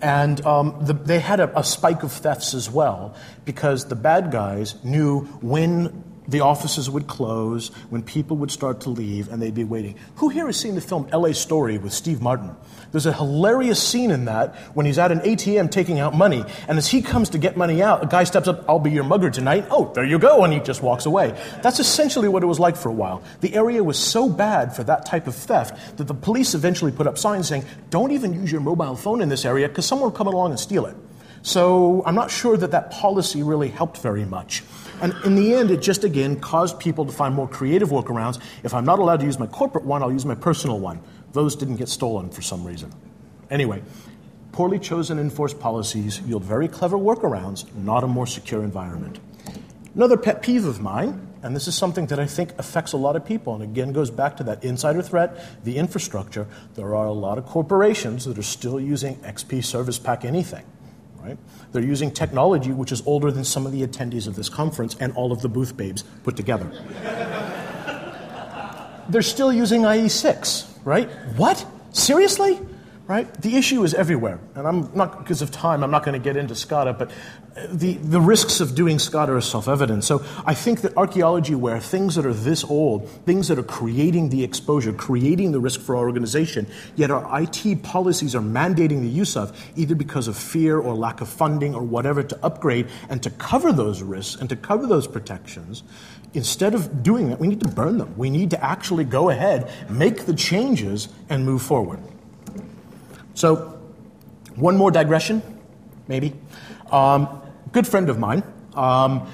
And 0.00 0.46
um, 0.46 0.76
the, 0.80 0.92
they 0.92 1.18
had 1.18 1.40
a, 1.40 1.58
a 1.58 1.64
spike 1.64 2.04
of 2.04 2.12
thefts 2.12 2.54
as 2.54 2.70
well 2.70 3.16
because 3.44 3.86
the 3.86 3.96
bad 3.96 4.30
guys 4.30 4.76
knew 4.84 5.22
when 5.40 6.04
the 6.32 6.40
offices 6.40 6.90
would 6.90 7.06
close, 7.06 7.68
when 7.90 8.02
people 8.02 8.36
would 8.38 8.50
start 8.50 8.80
to 8.80 8.90
leave, 8.90 9.28
and 9.28 9.40
they'd 9.40 9.54
be 9.54 9.64
waiting. 9.64 9.96
Who 10.16 10.28
here 10.28 10.46
has 10.46 10.56
seen 10.56 10.74
the 10.74 10.80
film 10.80 11.08
LA 11.12 11.32
Story 11.32 11.78
with 11.78 11.92
Steve 11.92 12.20
Martin? 12.20 12.56
There's 12.90 13.06
a 13.06 13.12
hilarious 13.12 13.82
scene 13.82 14.10
in 14.10 14.26
that 14.26 14.54
when 14.74 14.84
he's 14.84 14.98
at 14.98 15.12
an 15.12 15.20
ATM 15.20 15.70
taking 15.70 16.00
out 16.00 16.14
money, 16.14 16.44
and 16.68 16.76
as 16.76 16.88
he 16.88 17.00
comes 17.00 17.30
to 17.30 17.38
get 17.38 17.56
money 17.56 17.82
out, 17.82 18.02
a 18.02 18.06
guy 18.06 18.24
steps 18.24 18.48
up, 18.48 18.64
I'll 18.68 18.78
be 18.78 18.90
your 18.90 19.04
mugger 19.04 19.30
tonight. 19.30 19.66
Oh, 19.70 19.92
there 19.94 20.04
you 20.04 20.18
go, 20.18 20.44
and 20.44 20.52
he 20.52 20.60
just 20.60 20.82
walks 20.82 21.06
away. 21.06 21.40
That's 21.62 21.78
essentially 21.78 22.28
what 22.28 22.42
it 22.42 22.46
was 22.46 22.58
like 22.58 22.76
for 22.76 22.88
a 22.88 22.92
while. 22.92 23.22
The 23.40 23.54
area 23.54 23.84
was 23.84 23.98
so 23.98 24.28
bad 24.28 24.74
for 24.74 24.84
that 24.84 25.06
type 25.06 25.26
of 25.26 25.34
theft 25.34 25.96
that 25.98 26.08
the 26.08 26.14
police 26.14 26.54
eventually 26.54 26.92
put 26.92 27.06
up 27.06 27.18
signs 27.18 27.48
saying, 27.48 27.64
don't 27.90 28.10
even 28.10 28.32
use 28.34 28.50
your 28.50 28.60
mobile 28.60 28.96
phone 28.96 29.20
in 29.20 29.28
this 29.28 29.44
area 29.44 29.68
because 29.68 29.86
someone 29.86 30.10
will 30.10 30.16
come 30.16 30.26
along 30.26 30.50
and 30.50 30.60
steal 30.60 30.86
it. 30.86 30.96
So 31.42 32.02
I'm 32.06 32.14
not 32.14 32.30
sure 32.30 32.56
that 32.56 32.70
that 32.70 32.90
policy 32.90 33.42
really 33.42 33.68
helped 33.68 33.98
very 33.98 34.24
much. 34.24 34.62
And 35.02 35.12
in 35.24 35.34
the 35.34 35.54
end, 35.54 35.70
it 35.70 35.82
just 35.82 36.04
again 36.04 36.40
caused 36.40 36.78
people 36.78 37.04
to 37.04 37.12
find 37.12 37.34
more 37.34 37.48
creative 37.48 37.90
workarounds. 37.90 38.40
If 38.62 38.72
I'm 38.72 38.84
not 38.84 38.98
allowed 38.98 39.20
to 39.20 39.26
use 39.26 39.38
my 39.38 39.46
corporate 39.46 39.84
one, 39.84 40.02
I'll 40.02 40.12
use 40.12 40.24
my 40.24 40.34
personal 40.34 40.80
one. 40.80 41.00
Those 41.32 41.56
didn't 41.56 41.76
get 41.76 41.88
stolen 41.88 42.30
for 42.30 42.40
some 42.40 42.64
reason. 42.64 42.92
Anyway, 43.50 43.82
poorly 44.52 44.78
chosen 44.78 45.18
enforced 45.18 45.60
policies 45.60 46.20
yield 46.20 46.44
very 46.44 46.68
clever 46.68 46.96
workarounds, 46.96 47.66
not 47.74 48.04
a 48.04 48.06
more 48.06 48.26
secure 48.26 48.62
environment. 48.62 49.18
Another 49.94 50.16
pet 50.16 50.40
peeve 50.40 50.64
of 50.64 50.80
mine 50.80 51.28
and 51.42 51.56
this 51.56 51.66
is 51.66 51.74
something 51.74 52.06
that 52.06 52.20
I 52.20 52.26
think 52.26 52.56
affects 52.56 52.92
a 52.92 52.96
lot 52.96 53.16
of 53.16 53.24
people, 53.24 53.54
and 53.54 53.62
again 53.62 53.92
goes 53.92 54.10
back 54.10 54.36
to 54.36 54.44
that 54.44 54.62
insider 54.62 55.02
threat, 55.02 55.64
the 55.64 55.76
infrastructure. 55.76 56.46
There 56.74 56.94
are 56.94 57.06
a 57.06 57.12
lot 57.12 57.36
of 57.36 57.46
corporations 57.46 58.24
that 58.26 58.38
are 58.38 58.42
still 58.42 58.78
using 58.78 59.16
XP 59.16 59.64
Service 59.64 59.98
Pack 59.98 60.24
anything. 60.24 60.64
Right? 61.22 61.38
They're 61.70 61.84
using 61.84 62.10
technology 62.10 62.72
which 62.72 62.90
is 62.90 63.02
older 63.06 63.30
than 63.30 63.44
some 63.44 63.64
of 63.64 63.70
the 63.70 63.86
attendees 63.86 64.26
of 64.26 64.34
this 64.34 64.48
conference 64.48 64.96
and 64.98 65.12
all 65.14 65.30
of 65.30 65.40
the 65.40 65.48
booth 65.48 65.76
babes 65.76 66.02
put 66.24 66.36
together. 66.36 66.70
They're 69.08 69.22
still 69.22 69.52
using 69.52 69.82
IE6, 69.82 70.66
right? 70.84 71.08
What? 71.36 71.64
Seriously? 71.92 72.58
Right? 73.06 73.32
The 73.42 73.56
issue 73.56 73.82
is 73.82 73.94
everywhere. 73.94 74.38
And 74.54 74.66
I'm 74.66 74.90
not, 74.94 75.18
because 75.18 75.42
of 75.42 75.50
time, 75.50 75.82
I'm 75.82 75.90
not 75.90 76.04
going 76.04 76.20
to 76.20 76.24
get 76.24 76.36
into 76.36 76.54
SCADA, 76.54 76.98
but 76.98 77.10
uh, 77.10 77.66
the, 77.70 77.94
the 77.94 78.20
risks 78.20 78.60
of 78.60 78.74
doing 78.74 78.98
SCADA 78.98 79.28
are 79.28 79.40
self 79.40 79.66
evident. 79.66 80.04
So 80.04 80.24
I 80.46 80.54
think 80.54 80.82
that 80.82 80.96
archaeology, 80.96 81.54
where 81.54 81.80
things 81.80 82.14
that 82.14 82.24
are 82.24 82.32
this 82.32 82.62
old, 82.62 83.08
things 83.26 83.48
that 83.48 83.58
are 83.58 83.64
creating 83.64 84.28
the 84.28 84.44
exposure, 84.44 84.92
creating 84.92 85.50
the 85.50 85.58
risk 85.58 85.80
for 85.80 85.96
our 85.96 86.06
organization, 86.06 86.66
yet 86.94 87.10
our 87.10 87.42
IT 87.42 87.82
policies 87.82 88.34
are 88.36 88.40
mandating 88.40 89.00
the 89.00 89.08
use 89.08 89.36
of, 89.36 89.58
either 89.76 89.96
because 89.96 90.28
of 90.28 90.36
fear 90.36 90.78
or 90.78 90.94
lack 90.94 91.20
of 91.20 91.28
funding 91.28 91.74
or 91.74 91.82
whatever, 91.82 92.22
to 92.22 92.38
upgrade 92.44 92.88
and 93.10 93.22
to 93.22 93.30
cover 93.30 93.72
those 93.72 94.00
risks 94.00 94.40
and 94.40 94.48
to 94.48 94.56
cover 94.56 94.86
those 94.86 95.08
protections, 95.08 95.82
instead 96.34 96.72
of 96.72 97.02
doing 97.02 97.30
that, 97.30 97.40
we 97.40 97.48
need 97.48 97.60
to 97.60 97.68
burn 97.68 97.98
them. 97.98 98.16
We 98.16 98.30
need 98.30 98.50
to 98.50 98.64
actually 98.64 99.04
go 99.04 99.28
ahead, 99.28 99.70
make 99.90 100.26
the 100.26 100.34
changes, 100.34 101.08
and 101.28 101.44
move 101.44 101.62
forward. 101.62 101.98
So, 103.34 103.78
one 104.56 104.76
more 104.76 104.90
digression, 104.90 105.42
maybe. 106.08 106.34
Um, 106.90 107.40
good 107.72 107.86
friend 107.86 108.10
of 108.10 108.18
mine, 108.18 108.42
um, 108.74 109.26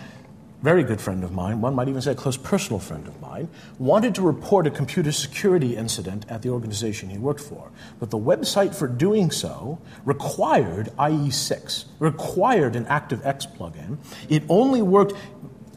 very 0.62 0.82
good 0.82 1.00
friend 1.00 1.22
of 1.22 1.32
mine, 1.32 1.60
one 1.60 1.74
might 1.74 1.88
even 1.88 2.00
say 2.02 2.12
a 2.12 2.14
close 2.14 2.36
personal 2.36 2.80
friend 2.80 3.06
of 3.06 3.20
mine, 3.20 3.48
wanted 3.78 4.14
to 4.16 4.22
report 4.22 4.66
a 4.66 4.70
computer 4.70 5.12
security 5.12 5.76
incident 5.76 6.26
at 6.28 6.42
the 6.42 6.48
organization 6.48 7.10
he 7.10 7.18
worked 7.18 7.40
for. 7.40 7.70
But 8.00 8.10
the 8.10 8.18
website 8.18 8.74
for 8.74 8.88
doing 8.88 9.30
so 9.30 9.78
required 10.04 10.90
IE6, 10.98 11.84
required 12.00 12.74
an 12.74 12.86
ActiveX 12.86 13.56
plugin. 13.56 13.98
It 14.28 14.42
only 14.48 14.82
worked 14.82 15.14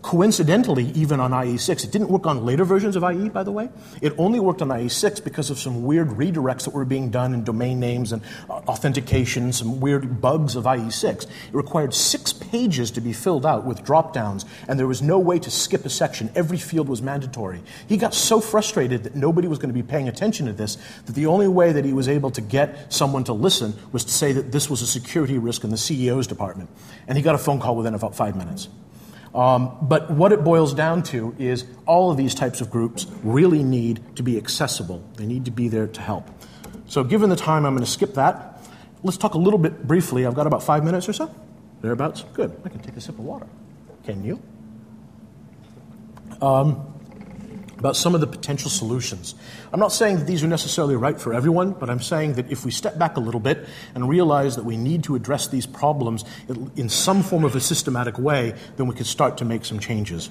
coincidentally 0.01 0.85
even 0.91 1.19
on 1.19 1.31
IE6. 1.31 1.83
It 1.83 1.91
didn't 1.91 2.09
work 2.09 2.25
on 2.25 2.45
later 2.45 2.65
versions 2.65 2.95
of 2.95 3.03
IE, 3.03 3.29
by 3.29 3.43
the 3.43 3.51
way. 3.51 3.69
It 4.01 4.13
only 4.17 4.39
worked 4.39 4.61
on 4.61 4.69
IE6 4.69 5.23
because 5.23 5.49
of 5.49 5.59
some 5.59 5.83
weird 5.83 6.09
redirects 6.09 6.65
that 6.65 6.73
were 6.73 6.85
being 6.85 7.11
done 7.11 7.33
in 7.33 7.43
domain 7.43 7.79
names 7.79 8.11
and 8.11 8.21
uh, 8.49 8.53
authentication, 8.67 9.53
some 9.53 9.79
weird 9.79 10.21
bugs 10.21 10.55
of 10.55 10.65
IE6. 10.65 11.23
It 11.23 11.29
required 11.53 11.93
six 11.93 12.33
pages 12.33 12.91
to 12.91 13.01
be 13.01 13.13
filled 13.13 13.45
out 13.45 13.65
with 13.65 13.83
drop 13.83 14.13
downs, 14.13 14.45
and 14.67 14.79
there 14.79 14.87
was 14.87 15.01
no 15.01 15.19
way 15.19 15.39
to 15.39 15.51
skip 15.51 15.85
a 15.85 15.89
section. 15.89 16.31
Every 16.35 16.57
field 16.57 16.89
was 16.89 17.01
mandatory. 17.01 17.61
He 17.87 17.97
got 17.97 18.13
so 18.13 18.41
frustrated 18.41 19.03
that 19.03 19.15
nobody 19.15 19.47
was 19.47 19.59
going 19.59 19.69
to 19.69 19.73
be 19.73 19.83
paying 19.83 20.07
attention 20.07 20.47
to 20.47 20.53
this 20.53 20.77
that 21.05 21.13
the 21.15 21.27
only 21.27 21.47
way 21.47 21.71
that 21.71 21.85
he 21.85 21.93
was 21.93 22.07
able 22.07 22.31
to 22.31 22.41
get 22.41 22.91
someone 22.91 23.23
to 23.25 23.33
listen 23.33 23.73
was 23.91 24.03
to 24.05 24.11
say 24.11 24.31
that 24.31 24.51
this 24.51 24.69
was 24.69 24.81
a 24.81 24.87
security 24.87 25.37
risk 25.37 25.63
in 25.63 25.69
the 25.69 25.75
CEO's 25.75 26.27
department. 26.27 26.69
And 27.07 27.17
he 27.17 27.23
got 27.23 27.35
a 27.35 27.37
phone 27.37 27.59
call 27.59 27.75
within 27.75 27.93
about 27.93 28.15
five 28.15 28.35
minutes. 28.35 28.67
Um, 29.33 29.77
but 29.81 30.11
what 30.11 30.33
it 30.33 30.43
boils 30.43 30.73
down 30.73 31.03
to 31.03 31.33
is 31.39 31.65
all 31.85 32.11
of 32.11 32.17
these 32.17 32.35
types 32.35 32.59
of 32.59 32.69
groups 32.69 33.05
really 33.23 33.63
need 33.63 34.17
to 34.17 34.23
be 34.23 34.37
accessible. 34.37 35.03
They 35.15 35.25
need 35.25 35.45
to 35.45 35.51
be 35.51 35.69
there 35.69 35.87
to 35.87 36.01
help. 36.01 36.27
So, 36.87 37.03
given 37.03 37.29
the 37.29 37.37
time, 37.37 37.65
I'm 37.65 37.73
going 37.73 37.85
to 37.85 37.89
skip 37.89 38.15
that. 38.15 38.61
Let's 39.03 39.17
talk 39.17 39.33
a 39.33 39.37
little 39.37 39.59
bit 39.59 39.87
briefly. 39.87 40.25
I've 40.25 40.35
got 40.35 40.47
about 40.47 40.63
five 40.63 40.83
minutes 40.83 41.07
or 41.07 41.13
so. 41.13 41.33
Thereabouts. 41.81 42.23
Good. 42.33 42.59
I 42.65 42.69
can 42.69 42.79
take 42.79 42.97
a 42.97 43.01
sip 43.01 43.17
of 43.17 43.23
water. 43.23 43.47
Can 44.03 44.23
you? 44.23 44.41
Um, 46.41 46.90
about 47.81 47.95
some 47.95 48.13
of 48.13 48.21
the 48.21 48.27
potential 48.27 48.69
solutions. 48.69 49.33
I'm 49.73 49.79
not 49.79 49.91
saying 49.91 50.17
that 50.19 50.27
these 50.27 50.43
are 50.43 50.47
necessarily 50.47 50.95
right 50.95 51.19
for 51.19 51.33
everyone, 51.33 51.71
but 51.71 51.89
I'm 51.89 51.99
saying 51.99 52.33
that 52.33 52.51
if 52.51 52.63
we 52.63 52.69
step 52.69 52.99
back 52.99 53.17
a 53.17 53.19
little 53.19 53.39
bit 53.39 53.67
and 53.95 54.07
realize 54.07 54.55
that 54.55 54.65
we 54.65 54.77
need 54.77 55.03
to 55.05 55.15
address 55.15 55.47
these 55.47 55.65
problems 55.65 56.23
in 56.75 56.89
some 56.89 57.23
form 57.23 57.43
of 57.43 57.55
a 57.55 57.59
systematic 57.59 58.19
way, 58.19 58.53
then 58.77 58.85
we 58.85 58.93
can 58.93 59.05
start 59.05 59.39
to 59.39 59.45
make 59.45 59.65
some 59.65 59.79
changes. 59.79 60.29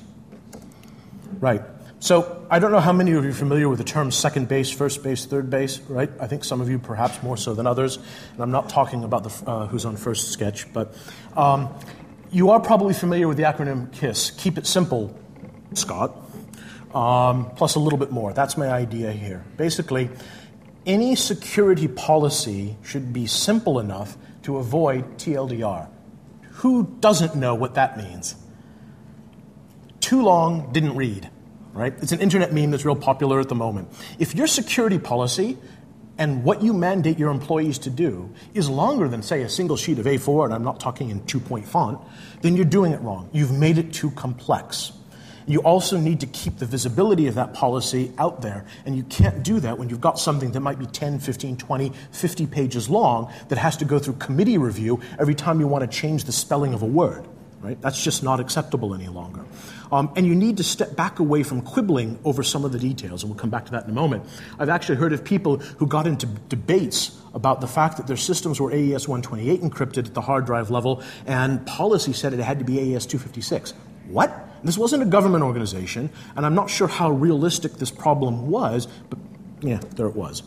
Right. 1.40 1.62
So 1.98 2.46
I 2.48 2.60
don't 2.60 2.70
know 2.70 2.78
how 2.78 2.92
many 2.92 3.10
of 3.14 3.24
you 3.24 3.30
are 3.30 3.34
familiar 3.34 3.68
with 3.68 3.78
the 3.78 3.84
terms 3.84 4.14
second 4.14 4.46
base, 4.46 4.70
first 4.70 5.02
base, 5.02 5.24
third 5.26 5.50
base, 5.50 5.80
right? 5.88 6.10
I 6.20 6.28
think 6.28 6.44
some 6.44 6.60
of 6.60 6.70
you 6.70 6.78
perhaps 6.78 7.20
more 7.20 7.36
so 7.36 7.52
than 7.52 7.66
others. 7.66 7.96
And 7.96 8.42
I'm 8.44 8.52
not 8.52 8.68
talking 8.68 9.02
about 9.02 9.24
the 9.24 9.50
uh, 9.50 9.66
who's 9.66 9.84
on 9.84 9.96
first 9.96 10.30
sketch, 10.30 10.72
but 10.72 10.94
um, 11.36 11.68
you 12.30 12.50
are 12.50 12.60
probably 12.60 12.94
familiar 12.94 13.26
with 13.26 13.38
the 13.38 13.42
acronym 13.42 13.92
KISS. 13.92 14.30
Keep 14.30 14.56
it 14.56 14.68
simple, 14.68 15.18
Scott 15.74 16.19
um, 16.94 17.50
plus 17.56 17.74
a 17.74 17.78
little 17.78 17.98
bit 17.98 18.10
more. 18.10 18.32
That's 18.32 18.56
my 18.56 18.68
idea 18.68 19.12
here. 19.12 19.44
Basically, 19.56 20.10
any 20.86 21.14
security 21.14 21.88
policy 21.88 22.76
should 22.82 23.12
be 23.12 23.26
simple 23.26 23.78
enough 23.78 24.16
to 24.42 24.56
avoid 24.56 25.18
TLDR. 25.18 25.88
Who 26.60 26.96
doesn't 27.00 27.36
know 27.36 27.54
what 27.54 27.74
that 27.74 27.96
means? 27.96 28.34
Too 30.00 30.22
long, 30.22 30.72
didn't 30.72 30.96
read, 30.96 31.30
right? 31.72 31.94
It's 32.02 32.12
an 32.12 32.20
internet 32.20 32.52
meme 32.52 32.70
that's 32.70 32.84
real 32.84 32.96
popular 32.96 33.40
at 33.40 33.48
the 33.48 33.54
moment. 33.54 33.88
If 34.18 34.34
your 34.34 34.46
security 34.46 34.98
policy 34.98 35.58
and 36.18 36.42
what 36.44 36.62
you 36.62 36.72
mandate 36.72 37.18
your 37.18 37.30
employees 37.30 37.78
to 37.78 37.90
do 37.90 38.32
is 38.52 38.68
longer 38.68 39.08
than, 39.08 39.22
say, 39.22 39.42
a 39.42 39.48
single 39.48 39.76
sheet 39.76 39.98
of 39.98 40.06
A4, 40.06 40.46
and 40.46 40.54
I'm 40.54 40.64
not 40.64 40.80
talking 40.80 41.10
in 41.10 41.24
two 41.26 41.40
point 41.40 41.66
font, 41.66 42.00
then 42.40 42.56
you're 42.56 42.64
doing 42.64 42.92
it 42.92 43.00
wrong. 43.00 43.30
You've 43.32 43.52
made 43.52 43.78
it 43.78 43.92
too 43.92 44.10
complex. 44.10 44.92
You 45.50 45.60
also 45.62 45.98
need 45.98 46.20
to 46.20 46.26
keep 46.26 46.58
the 46.58 46.66
visibility 46.66 47.26
of 47.26 47.34
that 47.34 47.54
policy 47.54 48.12
out 48.18 48.40
there. 48.40 48.64
And 48.86 48.96
you 48.96 49.02
can't 49.02 49.42
do 49.42 49.58
that 49.60 49.78
when 49.78 49.88
you've 49.88 50.00
got 50.00 50.16
something 50.16 50.52
that 50.52 50.60
might 50.60 50.78
be 50.78 50.86
10, 50.86 51.18
15, 51.18 51.56
20, 51.56 51.92
50 52.12 52.46
pages 52.46 52.88
long 52.88 53.32
that 53.48 53.58
has 53.58 53.76
to 53.78 53.84
go 53.84 53.98
through 53.98 54.14
committee 54.14 54.58
review 54.58 55.00
every 55.18 55.34
time 55.34 55.58
you 55.58 55.66
want 55.66 55.90
to 55.90 55.98
change 55.98 56.22
the 56.22 56.32
spelling 56.32 56.72
of 56.72 56.82
a 56.82 56.86
word. 56.86 57.26
Right? 57.60 57.80
That's 57.82 58.02
just 58.02 58.22
not 58.22 58.38
acceptable 58.38 58.94
any 58.94 59.08
longer. 59.08 59.44
Um, 59.90 60.12
and 60.14 60.24
you 60.24 60.36
need 60.36 60.58
to 60.58 60.62
step 60.62 60.94
back 60.94 61.18
away 61.18 61.42
from 61.42 61.62
quibbling 61.62 62.20
over 62.24 62.44
some 62.44 62.64
of 62.64 62.70
the 62.70 62.78
details, 62.78 63.22
and 63.22 63.30
we'll 63.30 63.38
come 63.38 63.50
back 63.50 63.66
to 63.66 63.72
that 63.72 63.84
in 63.84 63.90
a 63.90 63.92
moment. 63.92 64.24
I've 64.58 64.70
actually 64.70 64.96
heard 64.96 65.12
of 65.12 65.24
people 65.24 65.56
who 65.56 65.86
got 65.86 66.06
into 66.06 66.26
debates 66.26 67.20
about 67.34 67.60
the 67.60 67.66
fact 67.66 67.96
that 67.96 68.06
their 68.06 68.16
systems 68.16 68.60
were 68.60 68.72
AES 68.72 69.08
128 69.08 69.60
encrypted 69.60 70.06
at 70.06 70.14
the 70.14 70.22
hard 70.22 70.46
drive 70.46 70.70
level, 70.70 71.02
and 71.26 71.66
policy 71.66 72.14
said 72.14 72.32
it 72.32 72.38
had 72.38 72.60
to 72.60 72.64
be 72.64 72.78
AES 72.78 73.04
256. 73.04 73.74
What? 74.08 74.49
This 74.62 74.76
wasn't 74.76 75.02
a 75.02 75.06
government 75.06 75.42
organization, 75.42 76.10
and 76.36 76.44
I'm 76.44 76.54
not 76.54 76.68
sure 76.70 76.88
how 76.88 77.10
realistic 77.10 77.74
this 77.74 77.90
problem 77.90 78.48
was, 78.48 78.86
but 79.08 79.18
yeah, 79.62 79.80
there 79.96 80.06
it 80.06 80.16
was 80.16 80.42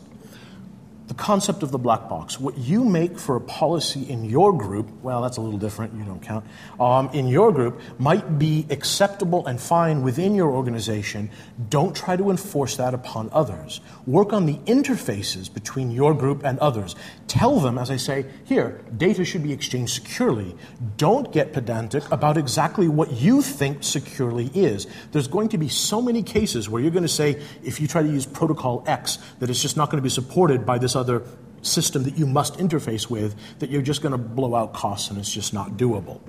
the 1.13 1.23
concept 1.23 1.63
of 1.63 1.71
the 1.71 1.77
black 1.77 2.07
box. 2.09 2.39
What 2.39 2.57
you 2.57 2.83
make 2.83 3.19
for 3.19 3.35
a 3.35 3.41
policy 3.41 4.09
in 4.09 4.25
your 4.25 4.55
group, 4.55 4.89
well, 5.01 5.21
that's 5.21 5.37
a 5.37 5.41
little 5.41 5.59
different, 5.59 5.93
you 5.93 6.03
don't 6.03 6.21
count, 6.21 6.45
um, 6.79 7.09
in 7.13 7.27
your 7.27 7.51
group 7.51 7.79
might 7.99 8.39
be 8.39 8.65
acceptable 8.69 9.45
and 9.45 9.59
fine 9.59 10.01
within 10.01 10.33
your 10.33 10.51
organization. 10.51 11.29
Don't 11.69 11.95
try 11.95 12.15
to 12.15 12.31
enforce 12.31 12.77
that 12.77 12.93
upon 12.93 13.29
others. 13.31 13.81
Work 14.07 14.33
on 14.33 14.45
the 14.45 14.55
interfaces 14.65 15.53
between 15.53 15.91
your 15.91 16.13
group 16.13 16.43
and 16.43 16.57
others. 16.59 16.95
Tell 17.27 17.59
them, 17.59 17.77
as 17.77 17.91
I 17.91 17.97
say, 17.97 18.25
here, 18.45 18.81
data 18.95 19.25
should 19.25 19.43
be 19.43 19.53
exchanged 19.53 19.93
securely. 19.93 20.55
Don't 20.97 21.31
get 21.31 21.53
pedantic 21.53 22.09
about 22.11 22.37
exactly 22.37 22.87
what 22.87 23.11
you 23.11 23.41
think 23.41 23.83
securely 23.83 24.47
is. 24.53 24.87
There's 25.11 25.27
going 25.27 25.49
to 25.49 25.57
be 25.57 25.69
so 25.69 26.01
many 26.01 26.23
cases 26.23 26.69
where 26.69 26.81
you're 26.81 26.91
going 26.91 27.03
to 27.03 27.09
say, 27.09 27.41
if 27.63 27.79
you 27.79 27.87
try 27.87 28.01
to 28.01 28.09
use 28.09 28.25
protocol 28.25 28.83
X, 28.87 29.19
that 29.39 29.49
it's 29.49 29.61
just 29.61 29.77
not 29.77 29.89
going 29.89 29.97
to 29.97 30.03
be 30.03 30.09
supported 30.09 30.65
by 30.65 30.77
this 30.77 30.93
this 30.93 31.01
other 31.03 31.23
system 31.61 32.03
that 32.03 32.17
you 32.17 32.25
must 32.25 32.57
interface 32.57 33.09
with 33.09 33.35
that 33.59 33.69
you're 33.69 33.81
just 33.81 34.01
going 34.01 34.11
to 34.13 34.17
blow 34.17 34.55
out 34.55 34.73
costs 34.73 35.09
and 35.09 35.19
it's 35.19 35.31
just 35.31 35.53
not 35.53 35.71
doable. 35.71 36.21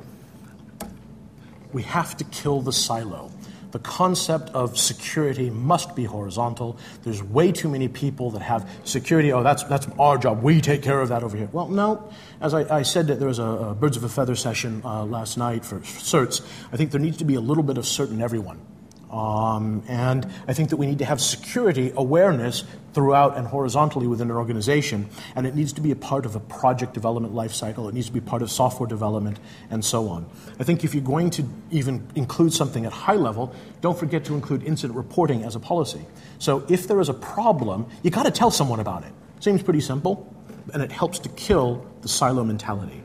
We 1.73 1.83
have 1.83 2.17
to 2.19 2.25
kill 2.25 2.61
the 2.61 2.73
silo. 2.73 3.31
The 3.73 3.81
concept 3.81 4.51
of 4.51 4.79
security 4.79 5.51
must 5.51 5.97
be 5.97 6.05
horizontal. 6.05 6.79
There's 7.03 7.21
way 7.21 7.51
too 7.51 7.69
many 7.69 7.89
people 7.89 8.31
that 8.31 8.43
have 8.43 8.71
security. 8.85 9.33
Oh, 9.33 9.43
that's, 9.43 9.65
that's 9.65 9.89
our 9.99 10.17
job. 10.17 10.45
We 10.45 10.61
take 10.61 10.83
care 10.83 11.01
of 11.01 11.09
that 11.09 11.25
over 11.25 11.37
here. 11.37 11.49
Well, 11.51 11.69
no. 11.69 12.09
As 12.41 12.55
I, 12.55 12.79
I 12.79 12.83
said, 12.83 13.09
that 13.09 13.19
there 13.19 13.27
was 13.27 13.41
a, 13.41 13.43
a, 13.43 13.75
Birds 13.75 13.97
of 13.97 14.05
a 14.05 14.09
Feather 14.09 14.37
session 14.37 14.81
uh, 14.85 15.05
last 15.05 15.37
night 15.37 15.65
for 15.65 15.81
certs. 15.81 16.41
I 16.73 16.77
think 16.77 16.93
there 16.93 17.01
needs 17.01 17.17
to 17.17 17.25
be 17.25 17.35
a 17.35 17.41
little 17.41 17.65
bit 17.65 17.77
of 17.77 17.85
cert 17.85 18.11
in 18.11 18.23
everyone. 18.23 18.61
Um, 19.11 19.83
and 19.89 20.25
I 20.47 20.53
think 20.53 20.71
that 20.71 20.77
we 20.77 20.87
need 20.87 21.01
to 21.01 21.05
have 21.05 21.21
security 21.21 21.93
awareness 21.97 22.63
throughout 22.95 23.37
and 23.37 23.47
horizontally 23.47 24.07
within 24.07 24.31
an 24.31 24.37
organization, 24.37 25.09
and 25.37 25.47
it 25.47 25.55
needs 25.55 25.73
to 25.75 25.81
be 25.81 25.91
a 25.91 25.97
part 25.97 26.25
of 26.25 26.35
a 26.37 26.41
project 26.41 26.95
development 26.95 27.35
lifecycle. 27.35 27.89
It 27.89 27.95
needs 27.95 28.07
to 28.07 28.13
be 28.13 28.21
part 28.21 28.41
of 28.41 28.51
software 28.51 28.89
development, 28.89 29.39
and 29.71 29.85
so 29.85 30.09
on. 30.09 30.27
I 30.59 30.65
think 30.65 30.85
if 30.85 30.95
you're 30.95 31.03
going 31.03 31.31
to 31.31 31.45
even 31.71 32.07
include 32.15 32.53
something 32.55 32.87
at 32.87 32.93
high 32.93 33.17
level, 33.17 33.55
don't 33.81 33.99
forget 33.99 34.25
to 34.27 34.35
include 34.35 34.63
incident 34.63 34.97
reporting 34.97 35.43
as 35.43 35.57
a 35.57 35.61
policy. 35.61 36.07
So 36.39 36.65
if 36.69 36.89
there 36.89 37.01
is 37.01 37.09
a 37.09 37.15
problem, 37.15 37.87
you've 38.03 38.15
got 38.15 38.25
to 38.25 38.31
tell 38.31 38.51
someone 38.51 38.81
about 38.81 39.05
it. 39.05 39.13
Seems 39.41 39.63
pretty 39.63 39.81
simple, 39.81 40.33
and 40.73 40.83
it 40.83 40.93
helps 40.93 41.19
to 41.21 41.29
kill 41.31 41.87
the 42.01 42.09
silo 42.09 42.45
mentality. 42.45 43.03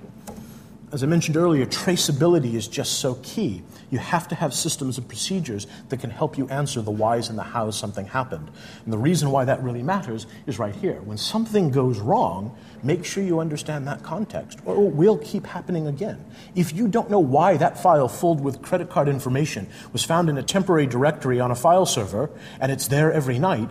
As 0.92 1.04
I 1.04 1.06
mentioned 1.06 1.38
earlier, 1.38 1.66
traceability 1.66 2.56
is 2.56 2.68
just 2.68 3.00
so 3.00 3.16
key. 3.22 3.62
You 3.92 4.00
have 4.00 4.28
to 4.30 4.36
have 4.36 4.54
systems 4.54 4.98
and 4.98 5.08
procedures 5.08 5.68
that 5.90 6.00
can 6.00 6.10
help 6.10 6.38
you 6.38 6.48
answer 6.50 6.82
the 6.82 6.92
whys 6.92 7.30
and 7.30 7.38
the 7.38 7.44
hows 7.44 7.78
something 7.78 8.08
happened. 8.08 8.50
And 8.84 8.94
the 8.94 8.98
reason 8.98 9.30
why 9.30 9.46
that 9.46 9.62
really 9.62 9.84
matters 9.84 10.26
is 10.48 10.58
right 10.58 10.76
here. 10.76 11.02
When 11.02 11.18
something 11.18 11.70
goes 11.70 12.00
wrong, 12.00 12.56
make 12.82 13.06
sure 13.06 13.24
you 13.24 13.40
understand 13.40 13.88
that 13.88 14.02
context, 14.02 14.60
or 14.66 14.76
it 14.76 14.94
will 14.94 15.18
keep 15.20 15.46
happening 15.46 15.86
again. 15.86 16.24
If 16.56 16.74
you 16.74 16.88
don't 16.88 17.10
know 17.10 17.20
why 17.20 17.58
that 17.58 17.82
file 17.82 18.08
filled 18.08 18.42
with 18.42 18.62
credit 18.62 18.90
card 18.90 19.08
information 19.08 19.68
was 19.94 20.04
found 20.04 20.28
in 20.28 20.38
a 20.38 20.44
temporary 20.44 20.88
directory 20.88 21.40
on 21.40 21.52
a 21.52 21.56
file 21.56 21.86
server 21.86 22.32
and 22.60 22.72
it's 22.72 22.88
there 22.88 23.14
every 23.14 23.38
night, 23.38 23.70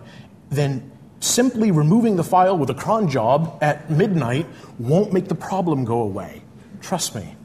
then 0.51 0.93
simply 1.21 1.73
removing 1.73 2.15
the 2.15 2.25
file 2.25 2.57
with 2.57 2.71
a 2.71 2.75
cron 2.75 3.09
job 3.09 3.59
at 3.61 3.91
midnight 3.91 4.47
won't 4.79 5.13
make 5.13 5.27
the 5.27 5.35
problem 5.35 5.85
go 5.85 6.03
away. 6.03 6.43
Trust 6.89 7.15
me. 7.15 7.37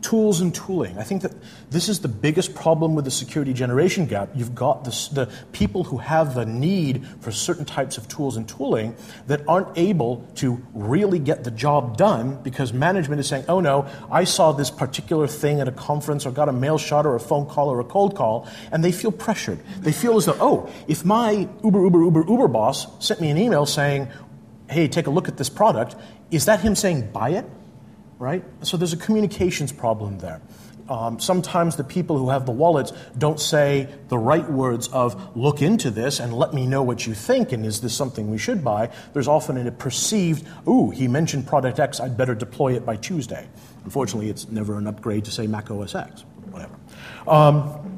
Tools 0.00 0.40
and 0.40 0.54
tooling. 0.54 0.96
I 0.96 1.02
think 1.02 1.20
that 1.20 1.34
this 1.68 1.90
is 1.90 2.00
the 2.00 2.08
biggest 2.08 2.54
problem 2.54 2.94
with 2.94 3.04
the 3.04 3.10
security 3.10 3.52
generation 3.52 4.06
gap. 4.06 4.30
You've 4.34 4.54
got 4.54 4.84
the 4.84 5.30
people 5.52 5.84
who 5.84 5.98
have 5.98 6.34
the 6.34 6.46
need 6.46 7.06
for 7.20 7.30
certain 7.30 7.66
types 7.66 7.98
of 7.98 8.08
tools 8.08 8.38
and 8.38 8.48
tooling 8.48 8.96
that 9.26 9.46
aren't 9.46 9.76
able 9.76 10.26
to 10.36 10.66
really 10.72 11.18
get 11.18 11.44
the 11.44 11.50
job 11.50 11.98
done 11.98 12.42
because 12.42 12.72
management 12.72 13.20
is 13.20 13.28
saying, 13.28 13.44
oh 13.46 13.60
no, 13.60 13.86
I 14.10 14.24
saw 14.24 14.52
this 14.52 14.70
particular 14.70 15.26
thing 15.26 15.60
at 15.60 15.68
a 15.68 15.72
conference 15.72 16.24
or 16.24 16.30
got 16.30 16.48
a 16.48 16.54
mail 16.54 16.78
shot 16.78 17.04
or 17.04 17.14
a 17.14 17.20
phone 17.20 17.44
call 17.44 17.68
or 17.68 17.78
a 17.80 17.84
cold 17.84 18.16
call, 18.16 18.48
and 18.72 18.82
they 18.82 18.90
feel 18.90 19.12
pressured. 19.12 19.60
They 19.80 19.92
feel 19.92 20.16
as 20.16 20.24
though, 20.24 20.38
oh, 20.40 20.72
if 20.88 21.04
my 21.04 21.46
Uber, 21.62 21.82
Uber, 21.82 22.02
Uber, 22.04 22.24
Uber 22.26 22.48
boss 22.48 22.86
sent 23.06 23.20
me 23.20 23.28
an 23.28 23.36
email 23.36 23.66
saying, 23.66 24.08
hey, 24.70 24.88
take 24.88 25.08
a 25.08 25.10
look 25.10 25.28
at 25.28 25.36
this 25.36 25.50
product, 25.50 25.94
is 26.30 26.46
that 26.46 26.60
him 26.60 26.74
saying 26.74 27.10
buy 27.12 27.30
it? 27.30 27.46
Right? 28.18 28.44
So 28.62 28.76
there's 28.76 28.92
a 28.92 28.98
communications 28.98 29.72
problem 29.72 30.18
there. 30.18 30.40
Um, 30.90 31.20
sometimes 31.20 31.76
the 31.76 31.84
people 31.84 32.18
who 32.18 32.30
have 32.30 32.46
the 32.46 32.52
wallets 32.52 32.92
don't 33.16 33.38
say 33.38 33.88
the 34.08 34.18
right 34.18 34.48
words 34.50 34.88
of 34.88 35.36
look 35.36 35.62
into 35.62 35.88
this 35.88 36.18
and 36.18 36.32
let 36.32 36.52
me 36.52 36.66
know 36.66 36.82
what 36.82 37.06
you 37.06 37.14
think 37.14 37.52
and 37.52 37.64
is 37.64 37.80
this 37.80 37.94
something 37.94 38.28
we 38.28 38.38
should 38.38 38.64
buy. 38.64 38.90
There's 39.12 39.28
often 39.28 39.56
a 39.64 39.70
perceived, 39.70 40.44
ooh, 40.66 40.90
he 40.90 41.06
mentioned 41.06 41.46
product 41.46 41.78
X, 41.78 42.00
I'd 42.00 42.16
better 42.16 42.34
deploy 42.34 42.74
it 42.74 42.84
by 42.84 42.96
Tuesday. 42.96 43.46
Unfortunately, 43.84 44.30
it's 44.30 44.48
never 44.48 44.76
an 44.78 44.88
upgrade 44.88 45.24
to 45.26 45.30
say 45.30 45.46
Mac 45.46 45.70
OS 45.70 45.94
X, 45.94 46.22
whatever. 46.50 46.74
Um, 47.28 47.89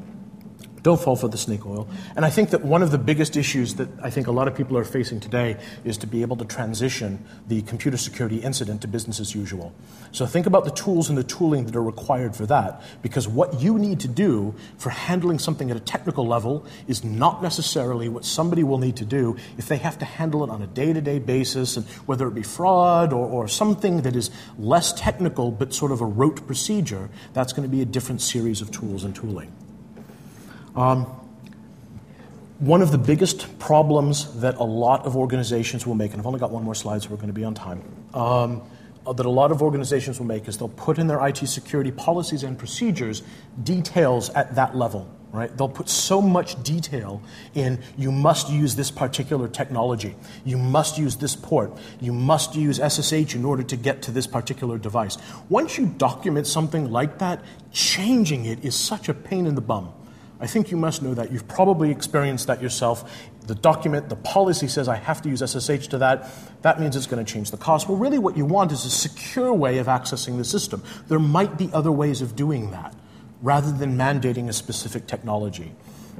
don't 0.82 1.00
fall 1.00 1.14
for 1.14 1.28
the 1.28 1.38
snake 1.38 1.64
oil. 1.64 1.88
And 2.16 2.24
I 2.24 2.30
think 2.30 2.50
that 2.50 2.64
one 2.64 2.82
of 2.82 2.90
the 2.90 2.98
biggest 2.98 3.36
issues 3.36 3.74
that 3.76 3.88
I 4.02 4.10
think 4.10 4.26
a 4.26 4.32
lot 4.32 4.48
of 4.48 4.56
people 4.56 4.76
are 4.76 4.84
facing 4.84 5.20
today 5.20 5.56
is 5.84 5.96
to 5.98 6.06
be 6.06 6.22
able 6.22 6.36
to 6.36 6.44
transition 6.44 7.24
the 7.46 7.62
computer 7.62 7.96
security 7.96 8.38
incident 8.38 8.82
to 8.82 8.88
business 8.88 9.20
as 9.20 9.34
usual. 9.34 9.72
So 10.10 10.26
think 10.26 10.46
about 10.46 10.64
the 10.64 10.72
tools 10.72 11.08
and 11.08 11.16
the 11.16 11.24
tooling 11.24 11.66
that 11.66 11.76
are 11.76 11.82
required 11.82 12.34
for 12.34 12.46
that, 12.46 12.82
because 13.00 13.28
what 13.28 13.60
you 13.60 13.78
need 13.78 14.00
to 14.00 14.08
do 14.08 14.54
for 14.78 14.90
handling 14.90 15.38
something 15.38 15.70
at 15.70 15.76
a 15.76 15.80
technical 15.80 16.26
level 16.26 16.66
is 16.88 17.04
not 17.04 17.42
necessarily 17.42 18.08
what 18.08 18.24
somebody 18.24 18.64
will 18.64 18.78
need 18.78 18.96
to 18.96 19.04
do 19.04 19.36
if 19.58 19.68
they 19.68 19.76
have 19.76 19.98
to 19.98 20.04
handle 20.04 20.42
it 20.42 20.50
on 20.50 20.62
a 20.62 20.66
day 20.66 20.92
to 20.92 21.00
day 21.00 21.18
basis, 21.18 21.76
and 21.76 21.86
whether 22.06 22.26
it 22.26 22.34
be 22.34 22.42
fraud 22.42 23.12
or, 23.12 23.26
or 23.26 23.46
something 23.46 24.02
that 24.02 24.16
is 24.16 24.30
less 24.58 24.92
technical 24.92 25.50
but 25.52 25.72
sort 25.72 25.92
of 25.92 26.00
a 26.00 26.06
rote 26.06 26.46
procedure, 26.46 27.08
that's 27.34 27.52
going 27.52 27.68
to 27.68 27.70
be 27.70 27.82
a 27.82 27.86
different 27.86 28.20
series 28.20 28.60
of 28.60 28.70
tools 28.70 29.04
and 29.04 29.14
tooling. 29.14 29.52
Um, 30.74 31.06
one 32.58 32.80
of 32.80 32.92
the 32.92 32.98
biggest 32.98 33.58
problems 33.58 34.40
that 34.40 34.56
a 34.56 34.64
lot 34.64 35.04
of 35.04 35.16
organizations 35.16 35.84
will 35.84 35.96
make, 35.96 36.12
and 36.12 36.20
I've 36.20 36.26
only 36.26 36.38
got 36.38 36.52
one 36.52 36.62
more 36.62 36.76
slide, 36.76 37.02
so 37.02 37.10
we're 37.10 37.16
going 37.16 37.26
to 37.26 37.32
be 37.32 37.44
on 37.44 37.54
time, 37.54 37.82
um, 38.14 38.62
that 39.04 39.26
a 39.26 39.30
lot 39.30 39.50
of 39.50 39.62
organizations 39.62 40.20
will 40.20 40.26
make 40.26 40.46
is 40.46 40.58
they'll 40.58 40.68
put 40.68 40.98
in 40.98 41.08
their 41.08 41.26
IT 41.26 41.38
security 41.38 41.90
policies 41.90 42.44
and 42.44 42.56
procedures 42.56 43.22
details 43.64 44.30
at 44.30 44.54
that 44.54 44.76
level. 44.76 45.10
Right? 45.32 45.56
They'll 45.56 45.68
put 45.68 45.88
so 45.88 46.20
much 46.20 46.62
detail 46.62 47.22
in 47.54 47.82
you 47.96 48.12
must 48.12 48.50
use 48.50 48.76
this 48.76 48.90
particular 48.90 49.48
technology, 49.48 50.14
you 50.44 50.58
must 50.58 50.98
use 50.98 51.16
this 51.16 51.34
port, 51.34 51.72
you 52.00 52.12
must 52.12 52.54
use 52.54 52.78
SSH 52.78 53.34
in 53.34 53.44
order 53.44 53.62
to 53.62 53.76
get 53.76 54.02
to 54.02 54.10
this 54.10 54.26
particular 54.26 54.76
device. 54.76 55.16
Once 55.48 55.78
you 55.78 55.86
document 55.86 56.46
something 56.46 56.92
like 56.92 57.18
that, 57.18 57.42
changing 57.72 58.44
it 58.44 58.62
is 58.62 58.76
such 58.76 59.08
a 59.08 59.14
pain 59.14 59.46
in 59.46 59.54
the 59.54 59.62
bum. 59.62 59.92
I 60.43 60.47
think 60.49 60.72
you 60.72 60.76
must 60.76 61.03
know 61.03 61.14
that. 61.14 61.30
You've 61.30 61.47
probably 61.47 61.93
experienced 61.93 62.49
that 62.49 62.61
yourself. 62.61 63.30
The 63.47 63.55
document, 63.55 64.09
the 64.09 64.16
policy 64.16 64.66
says 64.66 64.88
I 64.88 64.97
have 64.97 65.22
to 65.22 65.28
use 65.28 65.38
SSH 65.40 65.86
to 65.90 65.99
that. 65.99 66.28
That 66.62 66.80
means 66.80 66.97
it's 66.97 67.07
going 67.07 67.24
to 67.24 67.32
change 67.32 67.53
the 67.53 67.57
cost. 67.57 67.88
Well, 67.88 67.97
really, 67.97 68.18
what 68.18 68.36
you 68.36 68.45
want 68.45 68.72
is 68.72 68.84
a 68.84 68.90
secure 68.90 69.55
way 69.55 69.78
of 69.78 69.86
accessing 69.86 70.38
the 70.38 70.45
system. 70.45 70.82
There 71.07 71.20
might 71.20 71.57
be 71.57 71.70
other 71.72 71.93
ways 71.93 72.22
of 72.22 72.34
doing 72.34 72.72
that 72.72 72.93
rather 73.40 73.70
than 73.70 73.97
mandating 73.97 74.49
a 74.49 74.53
specific 74.53 75.07
technology. 75.07 75.72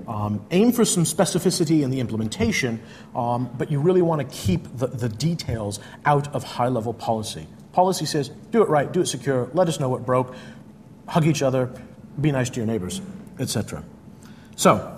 Um, 0.07 0.47
aim 0.53 0.70
for 0.70 0.85
some 0.85 1.03
specificity 1.03 1.83
in 1.83 1.91
the 1.91 1.99
implementation, 1.99 2.81
um, 3.16 3.51
but 3.59 3.73
you 3.73 3.81
really 3.81 4.03
want 4.03 4.20
to 4.20 4.37
keep 4.37 4.64
the, 4.77 4.87
the 4.87 5.09
details 5.09 5.81
out 6.05 6.33
of 6.33 6.45
high 6.45 6.68
level 6.68 6.95
policy. 6.95 7.49
Policy 7.73 8.07
says 8.07 8.29
do 8.53 8.62
it 8.62 8.68
right, 8.68 8.91
do 8.93 9.01
it 9.01 9.07
secure, 9.07 9.51
let 9.53 9.66
us 9.66 9.81
know 9.81 9.89
what 9.89 10.07
broke, 10.07 10.35
hug 11.09 11.27
each 11.27 11.43
other, 11.43 11.73
be 12.20 12.31
nice 12.31 12.51
to 12.51 12.61
your 12.61 12.66
neighbors, 12.66 13.01
etc. 13.41 13.83
So, 14.57 14.96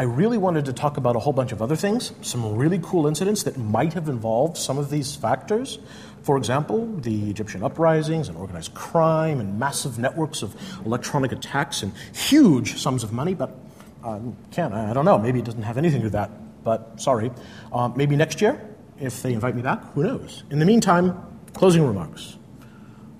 I 0.00 0.04
really 0.04 0.38
wanted 0.38 0.64
to 0.64 0.72
talk 0.72 0.96
about 0.96 1.14
a 1.14 1.18
whole 1.18 1.34
bunch 1.34 1.52
of 1.52 1.60
other 1.60 1.76
things, 1.76 2.12
some 2.22 2.56
really 2.56 2.80
cool 2.82 3.06
incidents 3.06 3.42
that 3.42 3.58
might 3.58 3.92
have 3.92 4.08
involved 4.08 4.56
some 4.56 4.78
of 4.78 4.88
these 4.88 5.14
factors. 5.14 5.78
For 6.22 6.38
example, 6.38 6.86
the 6.86 7.28
Egyptian 7.28 7.62
uprisings 7.62 8.28
and 8.28 8.38
organized 8.38 8.72
crime 8.72 9.40
and 9.40 9.58
massive 9.58 9.98
networks 9.98 10.40
of 10.40 10.56
electronic 10.86 11.32
attacks 11.32 11.82
and 11.82 11.92
huge 12.14 12.76
sums 12.78 13.04
of 13.04 13.12
money, 13.12 13.34
but 13.34 13.54
uh, 14.02 14.20
can't, 14.50 14.72
I 14.72 14.94
don't 14.94 15.04
know, 15.04 15.18
maybe 15.18 15.38
it 15.38 15.44
doesn't 15.44 15.64
have 15.64 15.76
anything 15.76 16.00
to 16.00 16.06
do 16.06 16.10
that, 16.12 16.30
but 16.64 16.98
sorry. 16.98 17.30
Uh, 17.70 17.90
maybe 17.94 18.16
next 18.16 18.40
year, 18.40 18.58
if 18.98 19.22
they 19.22 19.34
invite 19.34 19.54
me 19.54 19.60
back, 19.60 19.84
who 19.92 20.02
knows? 20.02 20.44
In 20.50 20.60
the 20.60 20.64
meantime, 20.64 21.14
closing 21.52 21.86
remarks. 21.86 22.38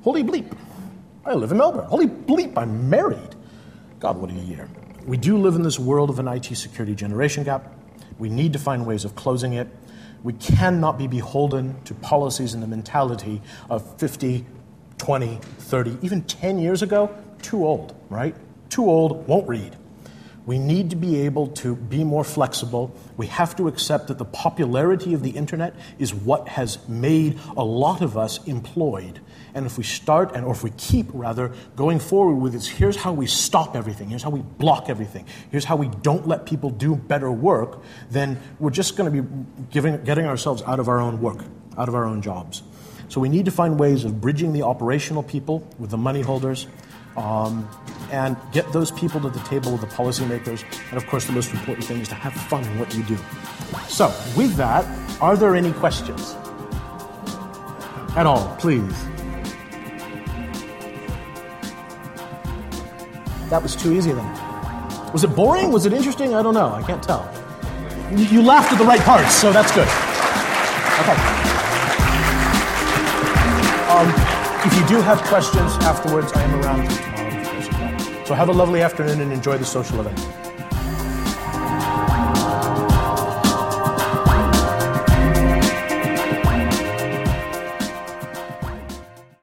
Holy 0.00 0.24
bleep, 0.24 0.56
I 1.26 1.34
live 1.34 1.52
in 1.52 1.58
Melbourne. 1.58 1.84
Holy 1.84 2.06
bleep, 2.06 2.56
I'm 2.56 2.88
married. 2.88 3.34
God, 3.98 4.16
what 4.16 4.30
a 4.30 4.32
year. 4.32 4.66
We 5.06 5.16
do 5.16 5.38
live 5.38 5.54
in 5.54 5.62
this 5.62 5.78
world 5.78 6.10
of 6.10 6.18
an 6.18 6.28
IT 6.28 6.54
security 6.56 6.94
generation 6.94 7.42
gap. 7.42 7.74
We 8.18 8.28
need 8.28 8.52
to 8.52 8.58
find 8.58 8.86
ways 8.86 9.04
of 9.04 9.14
closing 9.14 9.54
it. 9.54 9.68
We 10.22 10.34
cannot 10.34 10.98
be 10.98 11.06
beholden 11.06 11.80
to 11.84 11.94
policies 11.94 12.52
and 12.52 12.62
the 12.62 12.66
mentality 12.66 13.40
of 13.70 13.98
50, 13.98 14.44
20, 14.98 15.40
30, 15.58 15.98
even 16.02 16.22
10 16.22 16.58
years 16.58 16.82
ago. 16.82 17.14
Too 17.40 17.66
old, 17.66 17.94
right? 18.10 18.34
Too 18.68 18.84
old, 18.88 19.26
won't 19.26 19.48
read. 19.48 19.76
We 20.50 20.58
need 20.58 20.90
to 20.90 20.96
be 20.96 21.20
able 21.20 21.46
to 21.62 21.76
be 21.76 22.02
more 22.02 22.24
flexible. 22.24 22.92
We 23.16 23.28
have 23.28 23.54
to 23.54 23.68
accept 23.68 24.08
that 24.08 24.18
the 24.18 24.24
popularity 24.24 25.14
of 25.14 25.22
the 25.22 25.30
internet 25.30 25.76
is 26.00 26.12
what 26.12 26.48
has 26.48 26.88
made 26.88 27.38
a 27.56 27.62
lot 27.62 28.02
of 28.02 28.18
us 28.18 28.44
employed. 28.48 29.20
And 29.54 29.64
if 29.64 29.78
we 29.78 29.84
start, 29.84 30.34
and 30.34 30.44
or 30.44 30.50
if 30.50 30.64
we 30.64 30.70
keep 30.70 31.06
rather, 31.12 31.52
going 31.76 32.00
forward 32.00 32.34
with 32.34 32.54
this, 32.54 32.66
here's 32.66 32.96
how 32.96 33.12
we 33.12 33.28
stop 33.28 33.76
everything, 33.76 34.08
here's 34.08 34.24
how 34.24 34.30
we 34.30 34.40
block 34.40 34.88
everything, 34.88 35.24
here's 35.52 35.66
how 35.66 35.76
we 35.76 35.86
don't 35.86 36.26
let 36.26 36.46
people 36.46 36.70
do 36.70 36.96
better 36.96 37.30
work, 37.30 37.80
then 38.10 38.36
we're 38.58 38.70
just 38.70 38.96
going 38.96 39.08
to 39.08 39.22
be 39.22 39.28
giving, 39.70 40.02
getting 40.02 40.26
ourselves 40.26 40.64
out 40.66 40.80
of 40.80 40.88
our 40.88 41.00
own 41.00 41.20
work, 41.20 41.44
out 41.78 41.88
of 41.88 41.94
our 41.94 42.06
own 42.06 42.22
jobs. 42.22 42.64
So 43.06 43.20
we 43.20 43.28
need 43.28 43.44
to 43.44 43.52
find 43.52 43.78
ways 43.78 44.04
of 44.04 44.20
bridging 44.20 44.52
the 44.52 44.62
operational 44.62 45.22
people 45.22 45.64
with 45.78 45.90
the 45.90 45.96
money 45.96 46.22
holders. 46.22 46.66
Um, 47.16 47.68
and 48.10 48.36
get 48.52 48.72
those 48.72 48.90
people 48.90 49.20
to 49.20 49.30
the 49.30 49.38
table 49.40 49.72
with 49.72 49.82
the 49.82 49.86
policymakers. 49.86 50.64
And 50.90 50.96
of 50.96 51.06
course, 51.06 51.26
the 51.26 51.32
most 51.32 51.52
important 51.52 51.86
thing 51.86 52.00
is 52.00 52.08
to 52.08 52.14
have 52.14 52.32
fun 52.32 52.64
in 52.64 52.78
what 52.78 52.94
you 52.94 53.02
do. 53.04 53.16
So, 53.88 54.08
with 54.36 54.56
that, 54.56 54.84
are 55.20 55.36
there 55.36 55.54
any 55.54 55.72
questions? 55.72 56.34
At 58.16 58.26
all, 58.26 58.56
please. 58.58 58.94
That 63.50 63.62
was 63.62 63.76
too 63.76 63.92
easy 63.92 64.12
then. 64.12 65.12
Was 65.12 65.24
it 65.24 65.34
boring? 65.34 65.72
Was 65.72 65.86
it 65.86 65.92
interesting? 65.92 66.34
I 66.34 66.42
don't 66.42 66.54
know. 66.54 66.72
I 66.72 66.82
can't 66.82 67.02
tell. 67.02 67.28
You, 68.12 68.24
you 68.26 68.42
laughed 68.42 68.72
at 68.72 68.78
the 68.78 68.84
right 68.84 69.00
parts, 69.00 69.34
so 69.34 69.52
that's 69.52 69.72
good. 69.72 69.88
Okay. 71.00 71.39
If 74.62 74.74
you 74.78 74.86
do 74.88 75.00
have 75.00 75.22
questions 75.22 75.72
afterwards, 75.84 76.32
I 76.34 76.42
am 76.42 76.60
around 76.60 76.90
tomorrow. 76.90 78.24
So 78.26 78.34
have 78.34 78.50
a 78.50 78.52
lovely 78.52 78.82
afternoon 78.82 79.20
and 79.20 79.32
enjoy 79.32 79.56
the 79.56 79.64
social 79.64 80.00
event. 80.00 80.49